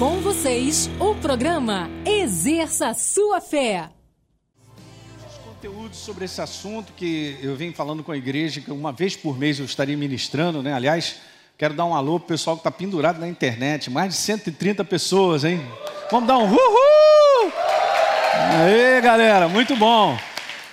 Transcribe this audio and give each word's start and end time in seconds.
Com 0.00 0.18
vocês, 0.20 0.88
o 0.98 1.14
programa 1.14 1.90
Exerça 2.06 2.94
Sua 2.94 3.38
Fé. 3.38 3.90
Conteúdo 5.44 5.94
sobre 5.94 6.24
esse 6.24 6.40
assunto 6.40 6.94
que 6.94 7.36
eu 7.42 7.54
venho 7.54 7.74
falando 7.74 8.02
com 8.02 8.10
a 8.10 8.16
igreja, 8.16 8.62
que 8.62 8.72
uma 8.72 8.92
vez 8.92 9.14
por 9.14 9.38
mês 9.38 9.58
eu 9.58 9.66
estaria 9.66 9.94
ministrando, 9.98 10.62
né? 10.62 10.72
Aliás, 10.72 11.16
quero 11.58 11.74
dar 11.74 11.84
um 11.84 11.94
alô 11.94 12.18
pro 12.18 12.28
pessoal 12.28 12.56
que 12.56 12.60
está 12.60 12.70
pendurado 12.70 13.20
na 13.20 13.28
internet, 13.28 13.90
mais 13.90 14.14
de 14.14 14.20
130 14.20 14.82
pessoas, 14.86 15.44
hein? 15.44 15.60
Vamos 16.10 16.26
dar 16.26 16.38
um 16.38 16.50
uhul! 16.50 17.52
Aí, 18.32 19.02
galera, 19.02 19.48
muito 19.48 19.76
bom. 19.76 20.18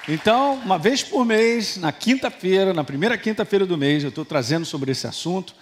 Então, 0.08 0.53
uma 0.53 0.80
vez 0.80 1.03
por 1.03 1.25
mês, 1.25 1.75
na 1.75 1.91
quinta-feira, 1.91 2.73
na 2.73 2.86
primeira 2.86 3.17
quinta-feira 3.17 3.66
do 3.66 3.78
mês, 3.78 4.03
eu 4.03 4.09
estou 4.09 4.23
trazendo 4.23 4.66
sobre 4.66 4.94
esse 4.94 5.05
assunto. 5.05 5.53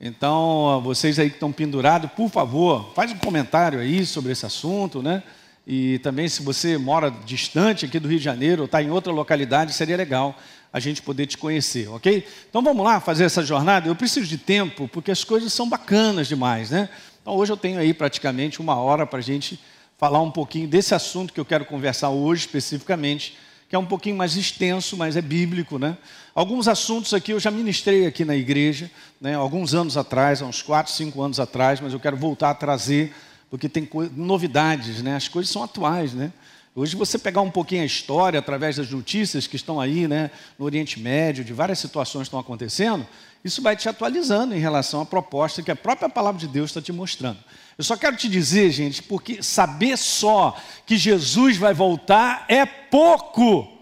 Então, 0.00 0.80
vocês 0.84 1.18
aí 1.18 1.28
que 1.28 1.34
estão 1.34 1.50
pendurados, 1.50 2.08
por 2.12 2.30
favor, 2.30 2.92
faz 2.94 3.10
um 3.10 3.18
comentário 3.18 3.80
aí 3.80 4.06
sobre 4.06 4.30
esse 4.30 4.46
assunto, 4.46 5.02
né? 5.02 5.24
E 5.66 5.98
também, 5.98 6.28
se 6.28 6.40
você 6.40 6.78
mora 6.78 7.10
distante 7.26 7.84
aqui 7.84 7.98
do 7.98 8.06
Rio 8.06 8.18
de 8.18 8.24
Janeiro 8.24 8.62
ou 8.62 8.66
está 8.66 8.80
em 8.80 8.90
outra 8.90 9.12
localidade, 9.12 9.72
seria 9.72 9.96
legal 9.96 10.38
a 10.72 10.78
gente 10.78 11.02
poder 11.02 11.26
te 11.26 11.36
conhecer, 11.36 11.88
ok? 11.88 12.24
Então 12.48 12.62
vamos 12.62 12.84
lá 12.84 13.00
fazer 13.00 13.24
essa 13.24 13.42
jornada. 13.42 13.88
Eu 13.88 13.96
preciso 13.96 14.26
de 14.28 14.38
tempo, 14.38 14.86
porque 14.86 15.10
as 15.10 15.24
coisas 15.24 15.52
são 15.52 15.68
bacanas 15.68 16.28
demais, 16.28 16.70
né? 16.70 16.88
Então 17.20 17.34
hoje 17.34 17.52
eu 17.52 17.56
tenho 17.56 17.80
aí 17.80 17.92
praticamente 17.92 18.60
uma 18.60 18.76
hora 18.76 19.04
para 19.04 19.18
a 19.18 19.22
gente 19.22 19.58
falar 19.96 20.22
um 20.22 20.30
pouquinho 20.30 20.68
desse 20.68 20.94
assunto 20.94 21.32
que 21.32 21.40
eu 21.40 21.44
quero 21.44 21.64
conversar 21.64 22.10
hoje 22.10 22.42
especificamente 22.42 23.36
que 23.68 23.76
é 23.76 23.78
um 23.78 23.84
pouquinho 23.84 24.16
mais 24.16 24.34
extenso, 24.34 24.96
mas 24.96 25.14
é 25.14 25.20
bíblico, 25.20 25.78
né? 25.78 25.96
Alguns 26.38 26.68
assuntos 26.68 27.12
aqui 27.12 27.32
eu 27.32 27.40
já 27.40 27.50
ministrei 27.50 28.06
aqui 28.06 28.24
na 28.24 28.36
igreja, 28.36 28.88
né? 29.20 29.34
Alguns 29.34 29.74
anos 29.74 29.96
atrás, 29.96 30.40
há 30.40 30.46
uns 30.46 30.62
4, 30.62 30.92
5 30.92 31.20
anos 31.20 31.40
atrás, 31.40 31.80
mas 31.80 31.92
eu 31.92 31.98
quero 31.98 32.16
voltar 32.16 32.50
a 32.50 32.54
trazer, 32.54 33.12
porque 33.50 33.68
tem 33.68 33.90
novidades, 34.14 35.02
né? 35.02 35.16
As 35.16 35.26
coisas 35.26 35.50
são 35.50 35.64
atuais, 35.64 36.14
né? 36.14 36.32
Hoje 36.76 36.94
você 36.94 37.18
pegar 37.18 37.40
um 37.40 37.50
pouquinho 37.50 37.82
a 37.82 37.84
história 37.84 38.38
através 38.38 38.76
das 38.76 38.88
notícias 38.88 39.48
que 39.48 39.56
estão 39.56 39.80
aí, 39.80 40.06
né, 40.06 40.30
no 40.56 40.64
Oriente 40.64 41.00
Médio, 41.00 41.44
de 41.44 41.52
várias 41.52 41.80
situações 41.80 42.22
que 42.22 42.28
estão 42.28 42.38
acontecendo, 42.38 43.04
isso 43.44 43.60
vai 43.60 43.74
te 43.74 43.88
atualizando 43.88 44.54
em 44.54 44.60
relação 44.60 45.00
à 45.00 45.04
proposta 45.04 45.60
que 45.60 45.72
a 45.72 45.76
própria 45.76 46.08
palavra 46.08 46.38
de 46.38 46.46
Deus 46.46 46.70
está 46.70 46.80
te 46.80 46.92
mostrando. 46.92 47.38
Eu 47.76 47.82
só 47.82 47.96
quero 47.96 48.16
te 48.16 48.28
dizer, 48.28 48.70
gente, 48.70 49.02
porque 49.02 49.42
saber 49.42 49.98
só 49.98 50.56
que 50.86 50.96
Jesus 50.96 51.56
vai 51.56 51.74
voltar 51.74 52.44
é 52.48 52.64
pouco. 52.64 53.77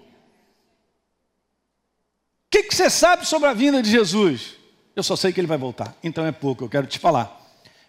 Que, 2.56 2.62
que 2.62 2.74
você 2.74 2.88
sabe 2.88 3.26
sobre 3.26 3.50
a 3.50 3.52
vinda 3.52 3.82
de 3.82 3.90
Jesus? 3.90 4.54
Eu 4.94 5.02
só 5.02 5.14
sei 5.14 5.30
que 5.30 5.38
ele 5.38 5.46
vai 5.46 5.58
voltar, 5.58 5.94
então 6.02 6.24
é 6.24 6.32
pouco, 6.32 6.64
eu 6.64 6.70
quero 6.70 6.86
te 6.86 6.98
falar. 6.98 7.38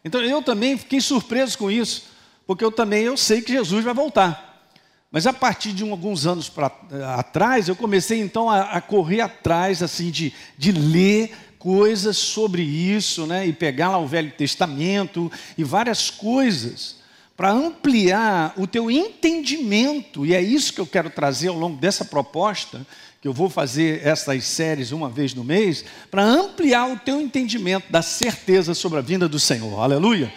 Então 0.04 0.22
eu 0.22 0.42
também 0.42 0.78
fiquei 0.78 1.00
surpreso 1.00 1.58
com 1.58 1.72
isso, 1.72 2.10
porque 2.46 2.66
eu 2.66 2.72
também 2.72 3.04
eu 3.04 3.16
sei 3.16 3.42
que 3.42 3.54
Jesus 3.54 3.86
vai 3.86 3.94
voltar. 3.94 4.68
Mas 5.10 5.26
a 5.26 5.32
partir 5.32 5.72
de 5.72 5.86
um, 5.86 5.92
alguns 5.92 6.28
anos 6.28 6.50
pra, 6.50 6.70
atrás, 7.18 7.70
eu 7.70 7.78
comecei 7.78 8.20
então 8.20 8.50
a, 8.50 8.74
a 8.74 8.82
correr 8.82 9.22
atrás 9.22 9.82
assim 9.82 10.12
de, 10.12 10.34
de 10.58 10.74
ler 10.74 11.32
coisas 11.58 12.18
sobre 12.18 12.62
isso, 12.62 13.26
né? 13.26 13.48
E 13.48 13.54
pegar 13.54 13.92
lá 13.92 14.00
o 14.00 14.08
Velho 14.08 14.32
Testamento 14.32 15.32
e 15.58 15.64
várias 15.64 16.10
coisas 16.10 16.98
para 17.38 17.52
ampliar 17.52 18.54
o 18.58 18.66
teu 18.66 18.92
entendimento. 18.92 20.26
E 20.26 20.34
é 20.34 20.42
isso 20.42 20.74
que 20.74 20.82
eu 20.82 20.88
quero 20.88 21.10
trazer 21.10 21.50
ao 21.50 21.56
longo 21.56 21.78
dessa 21.78 22.04
proposta, 22.04 22.86
que 23.22 23.28
eu 23.28 23.34
vou 23.34 23.50
fazer 23.50 24.06
essas 24.06 24.44
séries 24.44 24.92
uma 24.92 25.08
vez 25.08 25.34
no 25.34 25.44
mês, 25.44 25.86
para 26.12 26.24
ampliar 26.24 26.90
o 26.90 26.98
teu 26.98 27.22
entendimento 27.22 27.92
da 27.92 28.02
certeza 28.02 28.74
sobre 28.74 28.98
a 28.98 29.02
vinda 29.02 29.30
do 29.30 29.40
Senhor. 29.40 29.80
Aleluia. 29.80 30.34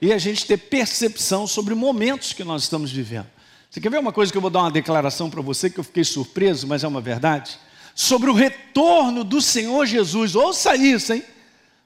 E 0.00 0.12
a 0.12 0.18
gente 0.18 0.46
ter 0.46 0.56
percepção 0.56 1.46
sobre 1.46 1.74
momentos 1.74 2.32
que 2.32 2.42
nós 2.42 2.62
estamos 2.62 2.90
vivendo. 2.90 3.26
Você 3.70 3.80
quer 3.80 3.90
ver 3.90 4.00
uma 4.00 4.12
coisa 4.12 4.32
que 4.32 4.38
eu 4.38 4.42
vou 4.42 4.50
dar 4.50 4.60
uma 4.60 4.70
declaração 4.70 5.30
para 5.30 5.42
você 5.42 5.68
que 5.68 5.78
eu 5.78 5.84
fiquei 5.84 6.02
surpreso, 6.02 6.66
mas 6.66 6.82
é 6.82 6.88
uma 6.88 7.02
verdade? 7.02 7.60
sobre 7.94 8.30
o 8.30 8.34
retorno 8.34 9.24
do 9.24 9.40
Senhor 9.40 9.84
Jesus. 9.86 10.34
Ouça 10.34 10.74
isso, 10.76 11.12
hein? 11.12 11.22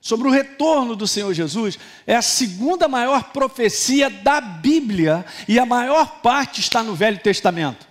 Sobre 0.05 0.29
o 0.29 0.31
retorno 0.31 0.95
do 0.95 1.09
Senhor 1.09 1.33
Jesus, 1.33 1.79
é 2.07 2.15
a 2.15 2.21
segunda 2.21 2.87
maior 2.87 3.33
profecia 3.33 4.11
da 4.11 4.39
Bíblia 4.39 5.25
e 5.49 5.59
a 5.59 5.65
maior 5.65 6.21
parte 6.21 6.61
está 6.61 6.83
no 6.83 6.95
Velho 6.95 7.19
Testamento. 7.21 7.89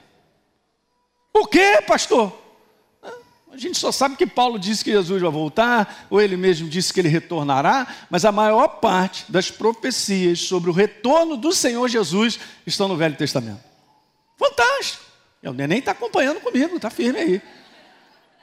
Por 1.34 1.50
quê, 1.50 1.82
pastor? 1.88 2.40
A 3.52 3.58
gente 3.58 3.80
só 3.80 3.92
sabe 3.92 4.16
que 4.16 4.28
Paulo 4.28 4.60
disse 4.60 4.84
que 4.84 4.92
Jesus 4.92 5.24
vai 5.24 5.32
voltar, 5.32 6.06
ou 6.08 6.22
ele 6.22 6.38
mesmo 6.38 6.70
disse 6.70 6.94
que 6.94 7.00
ele 7.00 7.10
retornará, 7.10 7.88
mas 8.12 8.26
a 8.26 8.32
maior 8.32 8.68
parte 8.68 9.26
das 9.32 9.50
profecias 9.50 10.40
sobre 10.42 10.70
o 10.70 10.74
retorno 10.74 11.36
do 11.36 11.52
Senhor 11.52 11.88
Jesus 11.88 12.40
estão 12.64 12.88
no 12.88 12.96
Velho 12.96 13.16
Testamento. 13.16 13.64
Fantástico! 14.38 15.04
O 15.44 15.52
neném 15.52 15.80
está 15.80 15.94
acompanhando 15.94 16.42
comigo, 16.42 16.76
está 16.76 16.92
firme 16.92 17.20
aí. 17.20 17.42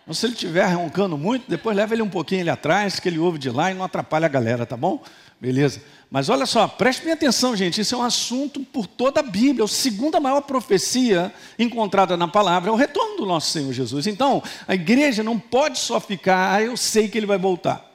Então, 0.02 0.14
se 0.14 0.26
ele 0.26 0.32
estiver 0.32 0.66
roncando 0.66 1.16
muito, 1.16 1.48
depois 1.48 1.76
leva 1.76 1.94
ele 1.94 2.02
um 2.02 2.08
pouquinho 2.08 2.40
ali 2.40 2.50
atrás, 2.50 2.98
que 2.98 3.08
ele 3.08 3.18
ouve 3.18 3.38
de 3.38 3.50
lá 3.50 3.70
e 3.70 3.74
não 3.74 3.84
atrapalha 3.84 4.26
a 4.26 4.28
galera, 4.28 4.66
tá 4.66 4.76
bom? 4.76 5.02
Beleza. 5.40 5.82
Mas 6.10 6.28
olha 6.28 6.44
só, 6.44 6.66
preste 6.66 7.04
bem 7.04 7.12
atenção, 7.12 7.56
gente. 7.56 7.80
Isso 7.80 7.94
é 7.94 7.98
um 7.98 8.02
assunto 8.02 8.60
por 8.60 8.86
toda 8.86 9.20
a 9.20 9.22
Bíblia. 9.22 9.64
A 9.64 9.68
segunda 9.68 10.18
maior 10.18 10.40
profecia 10.42 11.32
encontrada 11.58 12.16
na 12.16 12.26
palavra 12.26 12.68
é 12.68 12.72
o 12.72 12.76
retorno 12.76 13.16
do 13.16 13.26
nosso 13.26 13.50
Senhor 13.50 13.72
Jesus. 13.72 14.06
Então, 14.06 14.42
a 14.66 14.74
igreja 14.74 15.22
não 15.22 15.38
pode 15.38 15.78
só 15.78 16.00
ficar, 16.00 16.54
ah, 16.56 16.62
eu 16.62 16.76
sei 16.76 17.08
que 17.08 17.16
ele 17.16 17.26
vai 17.26 17.38
voltar. 17.38 17.88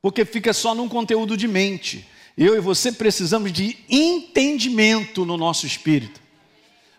Porque 0.00 0.24
fica 0.24 0.52
só 0.52 0.74
num 0.74 0.88
conteúdo 0.88 1.36
de 1.36 1.46
mente. 1.46 2.08
Eu 2.36 2.56
e 2.56 2.60
você 2.60 2.90
precisamos 2.90 3.52
de 3.52 3.76
entendimento 3.88 5.26
no 5.26 5.36
nosso 5.36 5.66
espírito. 5.66 6.19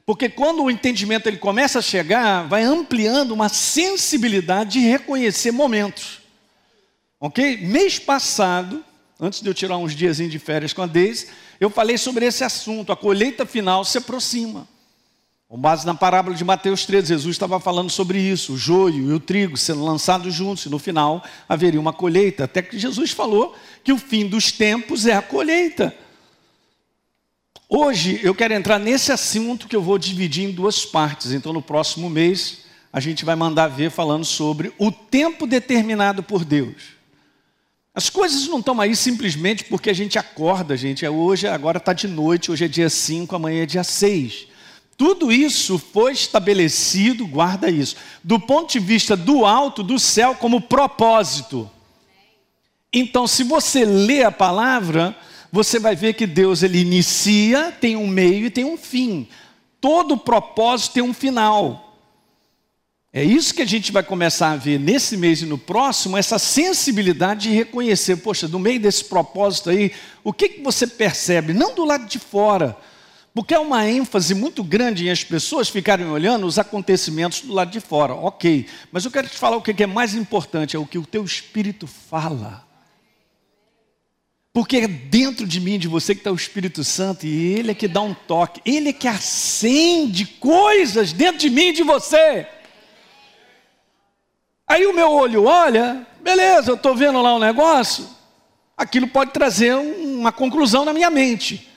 Porque 0.06 0.30
quando 0.30 0.64
o 0.64 0.72
entendimento 0.72 1.28
ele 1.28 1.38
começa 1.38 1.80
a 1.80 1.82
chegar, 1.82 2.48
vai 2.48 2.64
ampliando 2.64 3.32
uma 3.32 3.50
sensibilidade 3.50 4.72
de 4.72 4.80
reconhecer 4.80 5.52
momentos. 5.52 6.20
Ok? 7.20 7.58
Mês 7.58 8.00
passado, 8.00 8.84
antes 9.20 9.42
de 9.42 9.50
eu 9.50 9.54
tirar 9.54 9.78
uns 9.78 9.96
dias 9.96 10.18
de 10.18 10.40
férias 10.40 10.74
com 10.74 10.82
a 10.82 10.88
Deise, 10.88 11.28
eu 11.60 11.70
falei 11.70 11.98
sobre 11.98 12.26
esse 12.26 12.44
assunto. 12.44 12.92
A 12.92 12.96
colheita 12.96 13.46
final 13.46 13.86
se 13.86 14.00
aproxima. 14.00 14.68
Com 15.48 15.60
base 15.60 15.86
na 15.86 15.94
parábola 15.94 16.34
de 16.34 16.46
Mateus 16.46 16.86
13, 16.86 17.10
Jesus 17.10 17.36
estava 17.36 17.60
falando 17.60 17.90
sobre 17.90 18.18
isso, 18.18 18.54
o 18.54 18.58
joio 18.58 19.12
e 19.12 19.14
o 19.14 19.20
trigo 19.20 19.58
sendo 19.58 19.84
lançados 19.84 20.34
juntos, 20.34 20.66
e 20.66 20.70
no 20.70 20.80
final 20.80 21.22
haveria 21.48 21.78
uma 21.78 21.92
colheita. 21.92 22.46
Até 22.46 22.62
que 22.62 22.80
Jesus 22.80 23.12
falou 23.12 23.54
que 23.84 23.92
o 23.92 23.98
fim 23.98 24.26
dos 24.26 24.52
tempos 24.54 25.06
é 25.06 25.14
a 25.14 25.22
colheita. 25.22 25.94
Hoje 27.74 28.20
eu 28.22 28.36
quero 28.36 28.54
entrar 28.54 28.78
nesse 28.78 29.14
assunto 29.14 29.66
que 29.66 29.74
eu 29.74 29.82
vou 29.82 29.98
dividir 29.98 30.44
em 30.44 30.52
duas 30.52 30.84
partes. 30.84 31.32
Então, 31.32 31.54
no 31.54 31.62
próximo 31.62 32.10
mês, 32.10 32.66
a 32.92 33.00
gente 33.00 33.24
vai 33.24 33.34
mandar 33.34 33.70
ver 33.70 33.90
falando 33.90 34.26
sobre 34.26 34.74
o 34.78 34.92
tempo 34.92 35.48
determinado 35.48 36.22
por 36.22 36.44
Deus. 36.44 36.76
As 37.96 38.10
coisas 38.10 38.46
não 38.50 38.60
estão 38.60 38.82
aí 38.82 38.94
simplesmente 38.94 39.64
porque 39.64 39.90
a 39.90 39.94
gente 39.94 40.20
acorda, 40.20 40.76
gente. 40.76 41.06
É 41.06 41.10
hoje, 41.10 41.48
agora 41.48 41.78
está 41.78 41.94
de 41.94 42.10
noite, 42.10 42.52
hoje 42.52 42.66
é 42.66 42.68
dia 42.68 42.90
5, 42.90 43.34
amanhã 43.34 43.64
é 43.64 43.66
dia 43.66 43.86
6. 43.86 44.48
Tudo 44.98 45.32
isso 45.32 45.80
foi 45.80 46.12
estabelecido, 46.12 47.26
guarda 47.26 47.70
isso, 47.70 47.96
do 48.22 48.38
ponto 48.38 48.74
de 48.74 48.80
vista 48.80 49.16
do 49.16 49.46
alto, 49.46 49.82
do 49.82 49.98
céu, 49.98 50.36
como 50.36 50.60
propósito. 50.60 51.72
Então, 52.92 53.26
se 53.28 53.46
você 53.46 53.86
lê 53.86 54.26
a 54.26 54.32
palavra, 54.32 55.16
você 55.52 55.80
vai 55.80 55.96
ver 55.96 56.14
que 56.14 56.26
Deus 56.26 56.64
ele 56.64 56.80
inicia, 56.80 57.72
tem 57.72 57.96
um 57.96 58.08
meio 58.08 58.46
e 58.46 58.50
tem 58.50 58.64
um 58.64 58.78
fim. 58.78 59.28
Todo 59.82 60.18
propósito 60.18 60.94
tem 60.94 61.04
um 61.04 61.14
final. 61.14 61.92
É 63.14 63.22
isso 63.22 63.54
que 63.54 63.62
a 63.62 63.68
gente 63.68 63.92
vai 63.92 64.04
começar 64.04 64.52
a 64.52 64.56
ver 64.56 64.80
nesse 64.80 65.18
mês 65.18 65.42
e 65.42 65.46
no 65.46 65.58
próximo, 65.58 66.18
essa 66.18 66.40
sensibilidade 66.40 67.50
de 67.50 67.56
reconhecer, 67.56 68.16
poxa, 68.18 68.48
no 68.48 68.58
meio 68.58 68.80
desse 68.80 69.04
propósito 69.04 69.70
aí, 69.70 69.92
o 70.24 70.32
que, 70.32 70.48
que 70.48 70.64
você 70.64 70.88
percebe? 70.88 71.52
Não 71.52 71.76
do 71.76 71.84
lado 71.84 72.06
de 72.06 72.18
fora, 72.18 72.78
porque 73.34 73.54
há 73.54 73.60
uma 73.60 73.86
ênfase 73.86 74.34
muito 74.34 74.64
grande 74.64 75.08
em 75.08 75.10
as 75.10 75.26
pessoas 75.26 75.68
ficarem 75.68 76.06
olhando 76.06 76.48
os 76.48 76.58
acontecimentos 76.58 77.42
do 77.42 77.52
lado 77.52 77.70
de 77.70 77.82
fora, 77.82 78.14
ok, 78.14 78.66
mas 78.94 79.04
eu 79.04 79.12
quero 79.12 79.28
te 79.28 79.38
falar 79.38 79.58
o 79.58 79.62
que 79.62 79.84
é 79.84 79.88
mais 79.88 80.16
importante, 80.16 80.78
é 80.78 80.80
o 80.80 80.86
que 80.86 80.98
o 80.98 81.06
teu 81.06 81.26
espírito 81.26 81.88
fala. 81.88 82.71
Porque 84.54 84.78
é 84.78 84.88
dentro 84.88 85.48
de 85.48 85.62
mim, 85.62 85.80
de 85.80 85.88
você, 85.88 86.14
que 86.14 86.20
está 86.20 86.32
o 86.32 86.36
Espírito 86.36 86.84
Santo, 86.84 87.26
e 87.26 87.54
Ele 87.54 87.72
é 87.72 87.74
que 87.74 87.88
dá 87.88 88.02
um 88.02 88.14
toque, 88.14 88.62
Ele 88.66 88.90
é 88.90 88.94
que 88.94 89.08
acende 89.08 90.26
coisas 90.26 91.14
dentro 91.14 91.38
de 91.38 91.50
mim 91.50 91.68
e 91.68 91.74
de 91.74 91.84
você. 91.84 92.46
Aí 94.68 94.86
o 94.86 94.94
meu 94.94 95.10
olho 95.12 95.46
olha, 95.46 96.06
beleza, 96.22 96.72
eu 96.72 96.76
estou 96.76 96.96
vendo 96.96 97.22
lá 97.22 97.36
um 97.36 97.40
negócio, 97.40 98.08
aquilo 98.76 99.08
pode 99.08 99.32
trazer 99.32 99.74
uma 99.76 100.32
conclusão 100.32 100.84
na 100.84 100.94
minha 100.94 101.10
mente. 101.10 101.70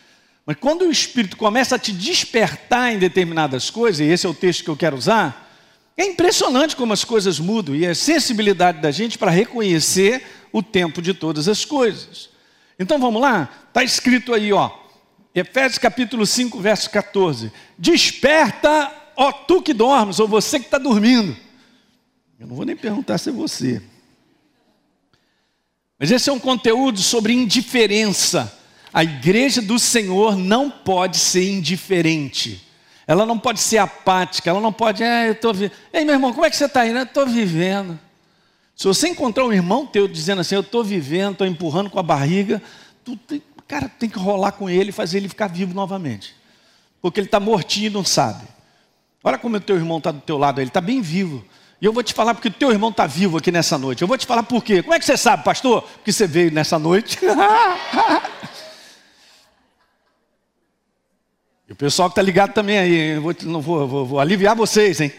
Mas 0.44 0.56
quando 0.59 0.82
o 0.82 0.91
Espírito 0.91 1.37
começa 1.37 1.77
a 1.77 1.79
te 1.79 1.93
despertar 1.93 2.93
em 2.93 2.99
determinadas 2.99 3.70
coisas, 3.70 4.00
e 4.00 4.11
esse 4.11 4.27
é 4.27 4.29
o 4.29 4.35
texto 4.35 4.65
que 4.65 4.70
eu 4.70 4.77
quero 4.77 4.97
usar, 4.97 5.44
é 5.97 6.05
impressionante 6.05 6.75
como 6.75 6.93
as 6.93 7.05
coisas 7.05 7.38
mudam 7.38 7.75
e 7.75 7.87
a 7.87 7.94
sensibilidade 7.94 8.81
da 8.81 8.91
gente 8.91 9.17
para 9.17 9.31
reconhecer 9.31 10.25
o 10.53 10.61
tempo 10.61 11.00
de 11.00 11.15
todas 11.15 11.49
as 11.49 11.65
coisas. 11.65 12.34
Então 12.79 12.99
vamos 12.99 13.21
lá? 13.21 13.49
Está 13.69 13.82
escrito 13.82 14.35
aí, 14.35 14.53
ó. 14.53 14.71
Efésios 15.35 15.79
capítulo 15.79 16.25
5, 16.26 16.61
verso 16.61 16.91
14. 16.91 17.53
Desperta, 17.76 18.93
ó 19.17 19.32
tu 19.32 19.62
que 19.62 19.75
dormes, 19.75 20.21
ou 20.21 20.29
você 20.29 20.59
que 20.59 20.67
está 20.67 20.79
dormindo. 20.79 21.37
Eu 22.38 22.47
não 22.47 22.56
vou 22.56 22.65
nem 22.65 22.76
perguntar 22.76 23.19
se 23.19 23.31
é 23.31 23.32
você. 23.32 23.82
Mas 25.99 26.11
esse 26.11 26.29
é 26.29 26.32
um 26.32 26.38
conteúdo 26.38 26.99
sobre 27.00 27.32
indiferença. 27.32 28.53
A 28.93 29.03
igreja 29.03 29.61
do 29.61 29.79
Senhor 29.79 30.37
não 30.37 30.70
pode 30.70 31.19
ser 31.19 31.50
indiferente. 31.50 32.65
Ela 33.06 33.27
não 33.27 33.38
pode 33.38 33.61
ser 33.61 33.79
apática, 33.79 34.49
ela 34.49 34.61
não 34.61 34.73
pode, 34.73 35.03
é, 35.03 35.29
eu 35.29 35.32
estou 35.32 35.53
vivendo. 35.53 35.77
Ei, 35.93 36.05
meu 36.05 36.15
irmão, 36.15 36.32
como 36.32 36.47
é 36.47 36.50
que 36.50 36.56
você 36.56 36.65
está 36.65 36.87
indo? 36.87 36.99
Eu 36.99 37.05
estou 37.05 37.27
vivendo. 37.27 37.99
Se 38.76 38.87
você 38.87 39.09
encontrar 39.09 39.44
um 39.44 39.53
irmão 39.53 39.87
teu 39.87 40.09
dizendo 40.09 40.41
assim, 40.41 40.55
eu 40.56 40.61
estou 40.61 40.82
vivendo, 40.82 41.32
estou 41.32 41.47
empurrando 41.47 41.88
com 41.91 41.99
a 41.99 42.03
barriga, 42.03 42.61
tu 43.05 43.17
tem, 43.17 43.41
cara, 43.69 43.88
tem 43.88 44.09
que 44.09 44.19
rolar 44.19 44.53
com 44.53 44.69
ele 44.69 44.91
e 44.91 44.93
fazer 44.93 45.19
ele 45.19 45.29
ficar 45.29 45.47
vivo 45.47 45.73
novamente. 45.75 46.35
Porque 47.00 47.21
ele 47.21 47.29
está 47.29 47.38
mortinho 47.38 47.87
e 47.87 47.91
não 47.91 48.05
sabe. 48.05 48.44
Olha 49.23 49.38
como 49.38 49.56
o 49.56 49.61
teu 49.61 49.76
irmão 49.76 49.99
está 49.99 50.11
do 50.11 50.21
teu 50.21 50.37
lado, 50.37 50.61
ele 50.61 50.69
está 50.69 50.81
bem 50.81 51.00
vivo. 51.00 51.44
E 51.81 51.87
eu 51.87 51.93
vou 51.93 52.03
te 52.03 52.12
falar 52.12 52.35
porque 52.35 52.49
o 52.49 52.53
teu 52.53 52.73
irmão 52.73 52.91
está 52.91 53.06
vivo 53.06 53.38
aqui 53.38 53.53
nessa 53.53 53.79
noite. 53.79 54.03
Eu 54.03 54.09
vou 54.09 54.19
te 54.19 54.26
falar 54.26 54.43
por 54.43 54.65
quê. 54.65 54.82
Como 54.82 54.94
é 54.94 54.99
que 54.99 55.05
você 55.05 55.17
sabe, 55.17 55.44
pastor? 55.44 55.82
Porque 55.82 56.12
você 56.12 56.27
veio 56.27 56.50
nessa 56.50 56.79
noite. 56.79 57.19
e 61.69 61.73
o 61.73 61.77
pessoal 61.77 62.09
que 62.09 62.12
está 62.12 62.23
ligado 62.23 62.53
também 62.53 62.79
aí, 62.79 63.17
eu 63.17 63.23
vou, 63.23 63.35
não 63.43 63.61
vou, 63.61 63.87
vou, 63.87 64.06
vou 64.06 64.19
aliviar 64.20 64.56
vocês, 64.56 65.00
hein? 65.00 65.12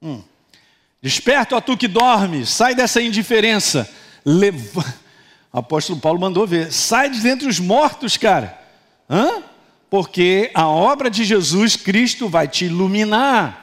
Hum. 0.00 0.22
Desperta, 1.02 1.56
ó 1.56 1.60
tu 1.60 1.76
que 1.76 1.88
dormes, 1.88 2.48
sai 2.48 2.74
dessa 2.74 3.02
indiferença. 3.02 3.88
O 5.54 5.58
apóstolo 5.58 6.00
Paulo 6.00 6.18
mandou 6.18 6.46
ver. 6.46 6.72
Sai 6.72 7.10
de 7.10 7.20
dentre 7.20 7.46
os 7.46 7.60
mortos, 7.60 8.16
cara. 8.16 8.58
Hã? 9.10 9.42
Porque 9.90 10.50
a 10.54 10.66
obra 10.66 11.10
de 11.10 11.24
Jesus 11.24 11.76
Cristo 11.76 12.26
vai 12.26 12.48
te 12.48 12.64
iluminar. 12.64 13.62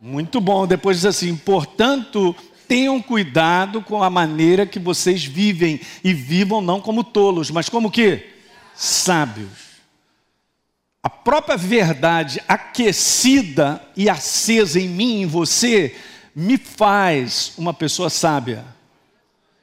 Muito 0.00 0.40
bom. 0.40 0.68
Depois 0.68 0.98
diz 0.98 1.06
assim: 1.06 1.34
portanto, 1.34 2.36
tenham 2.68 3.02
cuidado 3.02 3.82
com 3.82 4.00
a 4.00 4.08
maneira 4.08 4.64
que 4.64 4.78
vocês 4.78 5.24
vivem 5.24 5.80
e 6.04 6.14
vivam 6.14 6.60
não 6.60 6.80
como 6.80 7.02
tolos, 7.02 7.50
mas 7.50 7.68
como 7.68 7.90
que? 7.90 8.28
Sábios. 8.72 9.69
A 11.02 11.08
própria 11.08 11.56
verdade 11.56 12.42
aquecida 12.46 13.82
e 13.96 14.08
acesa 14.08 14.78
em 14.78 14.88
mim 14.88 15.22
em 15.22 15.26
você 15.26 15.96
me 16.34 16.58
faz 16.58 17.52
uma 17.56 17.72
pessoa 17.72 18.10
sábia. 18.10 18.64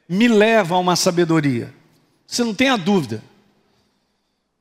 Me 0.09 0.27
leva 0.27 0.75
a 0.75 0.79
uma 0.79 0.95
sabedoria. 0.95 1.73
Você 2.25 2.43
não 2.43 2.53
tem 2.53 2.69
a 2.69 2.77
dúvida. 2.77 3.23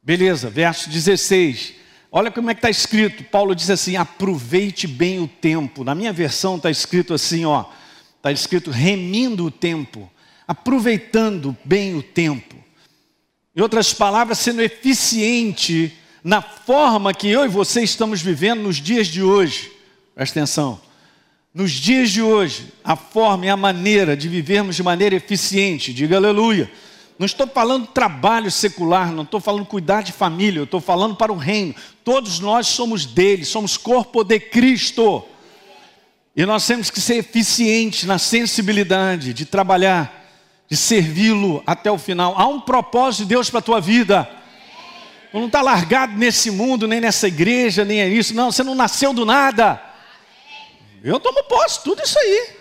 Beleza, 0.03 0.51
verso 0.51 0.91
16. 0.91 1.75
Olha 2.13 2.31
como 2.31 2.51
é 2.51 2.55
que 2.55 2.59
está 2.59 2.71
escrito. 2.71 3.25
Paulo 3.25 3.55
diz 3.55 3.71
assim: 3.71 3.97
aproveite 3.97 4.87
bem 4.87 5.19
o 5.19 5.27
tempo. 5.27 5.83
Na 5.83 5.95
minha 5.95 6.13
versão 6.13 6.57
está 6.57 6.71
escrito 6.71 7.15
assim, 7.15 7.45
ó. 7.45 7.65
Está 8.17 8.31
escrito 8.31 8.71
remindo 8.71 9.45
o 9.45 9.51
tempo, 9.51 10.11
aproveitando 10.47 11.57
bem 11.65 11.95
o 11.95 12.03
tempo. 12.03 12.57
Em 13.55 13.61
outras 13.61 13.93
palavras, 13.93 14.39
sendo 14.39 14.63
eficiente 14.63 15.97
na 16.27 16.43
forma 16.43 17.15
que 17.15 17.29
eu 17.29 17.45
e 17.45 17.49
você 17.49 17.83
estamos 17.83 18.21
vivendo 18.21 18.63
nos 18.63 18.77
dias 18.77 19.07
de 19.07 19.23
hoje. 19.23 19.71
Presta 20.15 20.41
atenção. 20.41 20.81
Nos 21.55 21.71
dias 21.71 22.11
de 22.11 22.21
hoje, 22.21 22.73
a 22.83 22.97
forma 22.97 23.47
e 23.47 23.49
a 23.49 23.57
maneira 23.57 24.17
de 24.17 24.29
vivermos 24.29 24.75
de 24.75 24.83
maneira 24.83 25.15
eficiente, 25.15 25.95
diga 25.95 26.17
aleluia 26.17 26.71
não 27.19 27.25
estou 27.25 27.47
falando 27.47 27.87
trabalho 27.87 28.51
secular, 28.51 29.11
não 29.11 29.23
estou 29.23 29.41
falando 29.41 29.65
cuidar 29.65 30.03
de 30.03 30.13
família, 30.13 30.61
eu 30.61 30.65
estou 30.65 30.81
falando 30.81 31.17
para 31.17 31.33
o 31.33 31.37
reino. 31.37 31.75
Todos 32.05 32.41
nós 32.41 32.67
somos 32.67 33.07
dele, 33.07 33.45
somos 33.45 33.79
corpo 33.79 34.23
de 34.23 34.39
Cristo. 34.39 35.25
E 36.35 36.45
nós 36.45 36.67
temos 36.67 36.91
que 36.91 37.01
ser 37.01 37.17
eficientes 37.17 38.05
na 38.05 38.19
sensibilidade 38.19 39.33
de 39.33 39.47
trabalhar, 39.47 40.27
de 40.69 40.77
servi-lo 40.77 41.63
até 41.67 41.91
o 41.91 41.97
final. 41.97 42.35
Há 42.37 42.47
um 42.47 42.61
propósito 42.61 43.23
de 43.23 43.31
Deus 43.31 43.49
para 43.49 43.61
a 43.61 43.63
tua 43.63 43.81
vida. 43.81 44.29
Não 45.33 45.47
está 45.47 45.61
largado 45.61 46.17
nesse 46.17 46.51
mundo, 46.51 46.87
nem 46.87 47.01
nessa 47.01 47.29
igreja, 47.29 47.85
nem 47.85 48.01
é 48.01 48.09
isso. 48.09 48.35
Não, 48.35 48.51
você 48.51 48.63
não 48.63 48.75
nasceu 48.75 49.13
do 49.13 49.25
nada. 49.25 49.81
Eu 51.03 51.21
tomo 51.21 51.45
posse, 51.45 51.83
tudo 51.83 52.03
isso 52.03 52.19
aí. 52.19 52.57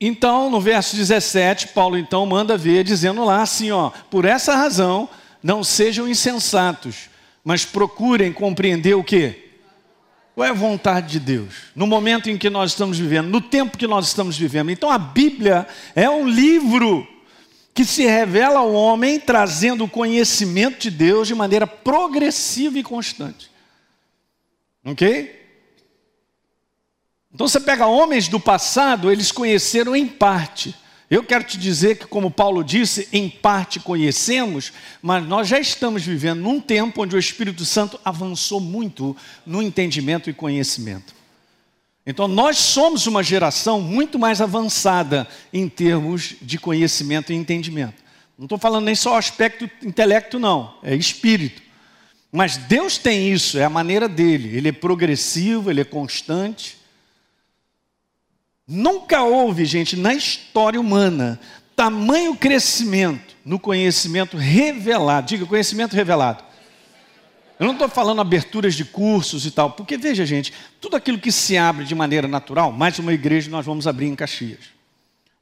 Então, 0.00 0.50
no 0.50 0.60
verso 0.60 0.94
17, 0.94 1.68
Paulo 1.68 1.96
então 1.96 2.26
manda 2.26 2.56
ver, 2.56 2.84
dizendo 2.84 3.24
lá 3.24 3.40
assim, 3.40 3.70
ó, 3.70 3.90
por 4.10 4.26
essa 4.26 4.54
razão, 4.54 5.08
não 5.42 5.64
sejam 5.64 6.06
insensatos, 6.06 7.08
mas 7.42 7.64
procurem 7.64 8.32
compreender 8.32 8.94
o 8.94 9.02
que? 9.02 9.46
Qual 10.34 10.46
é 10.46 10.50
a 10.50 10.54
vontade 10.54 11.12
de 11.12 11.20
Deus? 11.20 11.54
No 11.74 11.86
momento 11.86 12.28
em 12.28 12.36
que 12.36 12.50
nós 12.50 12.72
estamos 12.72 12.98
vivendo, 12.98 13.28
no 13.28 13.40
tempo 13.40 13.78
que 13.78 13.86
nós 13.86 14.06
estamos 14.06 14.36
vivendo. 14.36 14.70
Então 14.70 14.90
a 14.90 14.98
Bíblia 14.98 15.66
é 15.94 16.10
um 16.10 16.28
livro 16.28 17.08
que 17.76 17.84
se 17.84 18.06
revela 18.06 18.60
ao 18.60 18.72
homem 18.72 19.20
trazendo 19.20 19.84
o 19.84 19.88
conhecimento 19.88 20.78
de 20.78 20.90
Deus 20.90 21.28
de 21.28 21.34
maneira 21.34 21.66
progressiva 21.66 22.78
e 22.78 22.82
constante. 22.82 23.50
Ok? 24.82 25.46
Então 27.34 27.46
você 27.46 27.60
pega 27.60 27.86
homens 27.86 28.28
do 28.28 28.40
passado, 28.40 29.12
eles 29.12 29.30
conheceram 29.30 29.94
em 29.94 30.06
parte. 30.06 30.74
Eu 31.10 31.22
quero 31.22 31.44
te 31.44 31.58
dizer 31.58 31.98
que, 31.98 32.06
como 32.06 32.30
Paulo 32.30 32.64
disse, 32.64 33.10
em 33.12 33.28
parte 33.28 33.78
conhecemos, 33.78 34.72
mas 35.02 35.22
nós 35.28 35.46
já 35.46 35.60
estamos 35.60 36.02
vivendo 36.02 36.40
num 36.40 36.58
tempo 36.58 37.02
onde 37.02 37.14
o 37.14 37.18
Espírito 37.18 37.66
Santo 37.66 38.00
avançou 38.02 38.58
muito 38.58 39.14
no 39.44 39.62
entendimento 39.62 40.30
e 40.30 40.32
conhecimento. 40.32 41.14
Então, 42.06 42.28
nós 42.28 42.56
somos 42.58 43.06
uma 43.08 43.22
geração 43.22 43.80
muito 43.80 44.16
mais 44.16 44.40
avançada 44.40 45.26
em 45.52 45.68
termos 45.68 46.36
de 46.40 46.56
conhecimento 46.56 47.32
e 47.32 47.36
entendimento. 47.36 48.04
Não 48.38 48.44
estou 48.44 48.58
falando 48.58 48.84
nem 48.84 48.94
só 48.94 49.16
aspecto 49.16 49.68
intelecto, 49.82 50.38
não, 50.38 50.74
é 50.82 50.94
espírito. 50.94 51.62
Mas 52.30 52.56
Deus 52.56 52.96
tem 52.96 53.32
isso, 53.32 53.58
é 53.58 53.64
a 53.64 53.70
maneira 53.70 54.08
dele. 54.08 54.56
Ele 54.56 54.68
é 54.68 54.72
progressivo, 54.72 55.70
ele 55.70 55.80
é 55.80 55.84
constante. 55.84 56.76
Nunca 58.68 59.22
houve, 59.22 59.64
gente, 59.64 59.96
na 59.96 60.14
história 60.14 60.80
humana, 60.80 61.40
tamanho 61.74 62.36
crescimento 62.36 63.34
no 63.44 63.58
conhecimento 63.58 64.36
revelado. 64.36 65.28
Diga, 65.28 65.46
conhecimento 65.46 65.94
revelado. 65.94 66.44
Eu 67.58 67.66
não 67.66 67.72
estou 67.72 67.88
falando 67.88 68.20
aberturas 68.20 68.74
de 68.74 68.84
cursos 68.84 69.46
e 69.46 69.50
tal, 69.50 69.70
porque 69.70 69.96
veja, 69.96 70.26
gente, 70.26 70.52
tudo 70.80 70.94
aquilo 70.96 71.18
que 71.18 71.32
se 71.32 71.56
abre 71.56 71.84
de 71.84 71.94
maneira 71.94 72.28
natural, 72.28 72.70
mais 72.70 72.98
uma 72.98 73.14
igreja 73.14 73.50
nós 73.50 73.64
vamos 73.64 73.86
abrir 73.86 74.06
em 74.06 74.14
Caxias. 74.14 74.66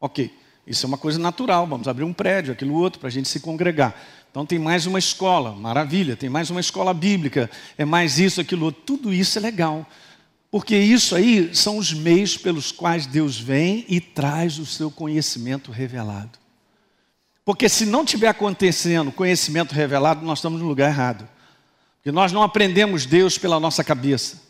Ok, 0.00 0.32
isso 0.66 0.86
é 0.86 0.88
uma 0.88 0.98
coisa 0.98 1.18
natural, 1.18 1.66
vamos 1.66 1.88
abrir 1.88 2.04
um 2.04 2.12
prédio, 2.12 2.52
aquilo 2.52 2.74
outro, 2.74 3.00
para 3.00 3.08
a 3.08 3.12
gente 3.12 3.28
se 3.28 3.40
congregar. 3.40 4.00
Então 4.30 4.46
tem 4.46 4.58
mais 4.58 4.86
uma 4.86 4.98
escola, 4.98 5.52
maravilha, 5.56 6.16
tem 6.16 6.30
mais 6.30 6.50
uma 6.50 6.60
escola 6.60 6.94
bíblica, 6.94 7.50
é 7.76 7.84
mais 7.84 8.18
isso, 8.18 8.40
aquilo 8.40 8.66
outro, 8.66 8.82
tudo 8.86 9.12
isso 9.12 9.38
é 9.38 9.42
legal. 9.42 9.86
Porque 10.50 10.76
isso 10.76 11.16
aí 11.16 11.50
são 11.52 11.78
os 11.78 11.92
meios 11.92 12.36
pelos 12.36 12.70
quais 12.70 13.06
Deus 13.06 13.38
vem 13.38 13.84
e 13.88 14.00
traz 14.00 14.58
o 14.60 14.64
seu 14.64 14.88
conhecimento 14.88 15.72
revelado. 15.72 16.38
Porque 17.44 17.68
se 17.68 17.84
não 17.84 18.04
tiver 18.04 18.28
acontecendo 18.28 19.10
conhecimento 19.10 19.74
revelado, 19.74 20.24
nós 20.24 20.38
estamos 20.38 20.60
no 20.60 20.68
lugar 20.68 20.88
errado. 20.90 21.28
Porque 22.04 22.12
nós 22.12 22.32
não 22.32 22.42
aprendemos 22.42 23.06
Deus 23.06 23.38
pela 23.38 23.58
nossa 23.58 23.82
cabeça. 23.82 24.42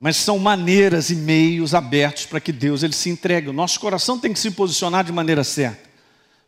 Mas 0.00 0.16
são 0.16 0.38
maneiras 0.38 1.10
e 1.10 1.14
meios 1.14 1.74
abertos 1.74 2.24
para 2.24 2.40
que 2.40 2.50
Deus 2.50 2.82
ele 2.82 2.94
se 2.94 3.10
entregue. 3.10 3.50
O 3.50 3.52
nosso 3.52 3.78
coração 3.78 4.18
tem 4.18 4.32
que 4.32 4.38
se 4.38 4.50
posicionar 4.50 5.04
de 5.04 5.12
maneira 5.12 5.44
certa. 5.44 5.90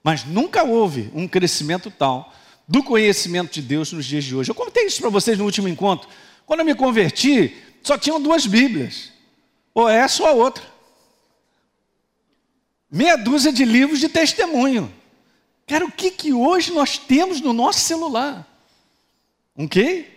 Mas 0.02 0.24
nunca 0.24 0.64
houve 0.64 1.10
um 1.14 1.28
crescimento 1.28 1.90
tal 1.90 2.32
do 2.66 2.82
conhecimento 2.82 3.52
de 3.52 3.60
Deus 3.60 3.92
nos 3.92 4.06
dias 4.06 4.24
de 4.24 4.34
hoje. 4.34 4.50
Eu 4.50 4.54
contei 4.54 4.86
isso 4.86 5.02
para 5.02 5.10
vocês 5.10 5.36
no 5.36 5.44
último 5.44 5.68
encontro. 5.68 6.08
Quando 6.46 6.60
eu 6.60 6.66
me 6.66 6.74
converti, 6.74 7.54
só 7.82 7.98
tinham 7.98 8.18
duas 8.18 8.46
Bíblias, 8.46 9.12
ou 9.74 9.86
essa 9.86 10.22
ou 10.22 10.28
a 10.30 10.32
outra. 10.32 10.64
Meia 12.90 13.16
dúzia 13.16 13.52
de 13.52 13.66
livros 13.66 14.00
de 14.00 14.08
testemunho. 14.08 14.90
Cara, 15.66 15.84
o 15.84 15.92
que, 15.92 16.10
que 16.10 16.32
hoje 16.32 16.72
nós 16.72 16.96
temos 16.96 17.42
no 17.42 17.52
nosso 17.52 17.80
celular? 17.80 18.53
Ok? 19.56 20.12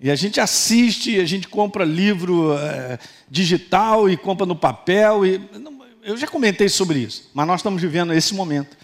E 0.00 0.10
a 0.10 0.16
gente 0.16 0.40
assiste, 0.40 1.20
a 1.20 1.24
gente 1.24 1.46
compra 1.46 1.84
livro 1.84 2.58
é, 2.58 2.98
digital 3.30 4.10
e 4.10 4.16
compra 4.16 4.44
no 4.44 4.56
papel. 4.56 5.24
E, 5.24 5.40
eu 6.02 6.16
já 6.16 6.26
comentei 6.26 6.68
sobre 6.68 6.98
isso, 6.98 7.30
mas 7.32 7.46
nós 7.46 7.60
estamos 7.60 7.80
vivendo 7.80 8.12
esse 8.12 8.34
momento. 8.34 8.76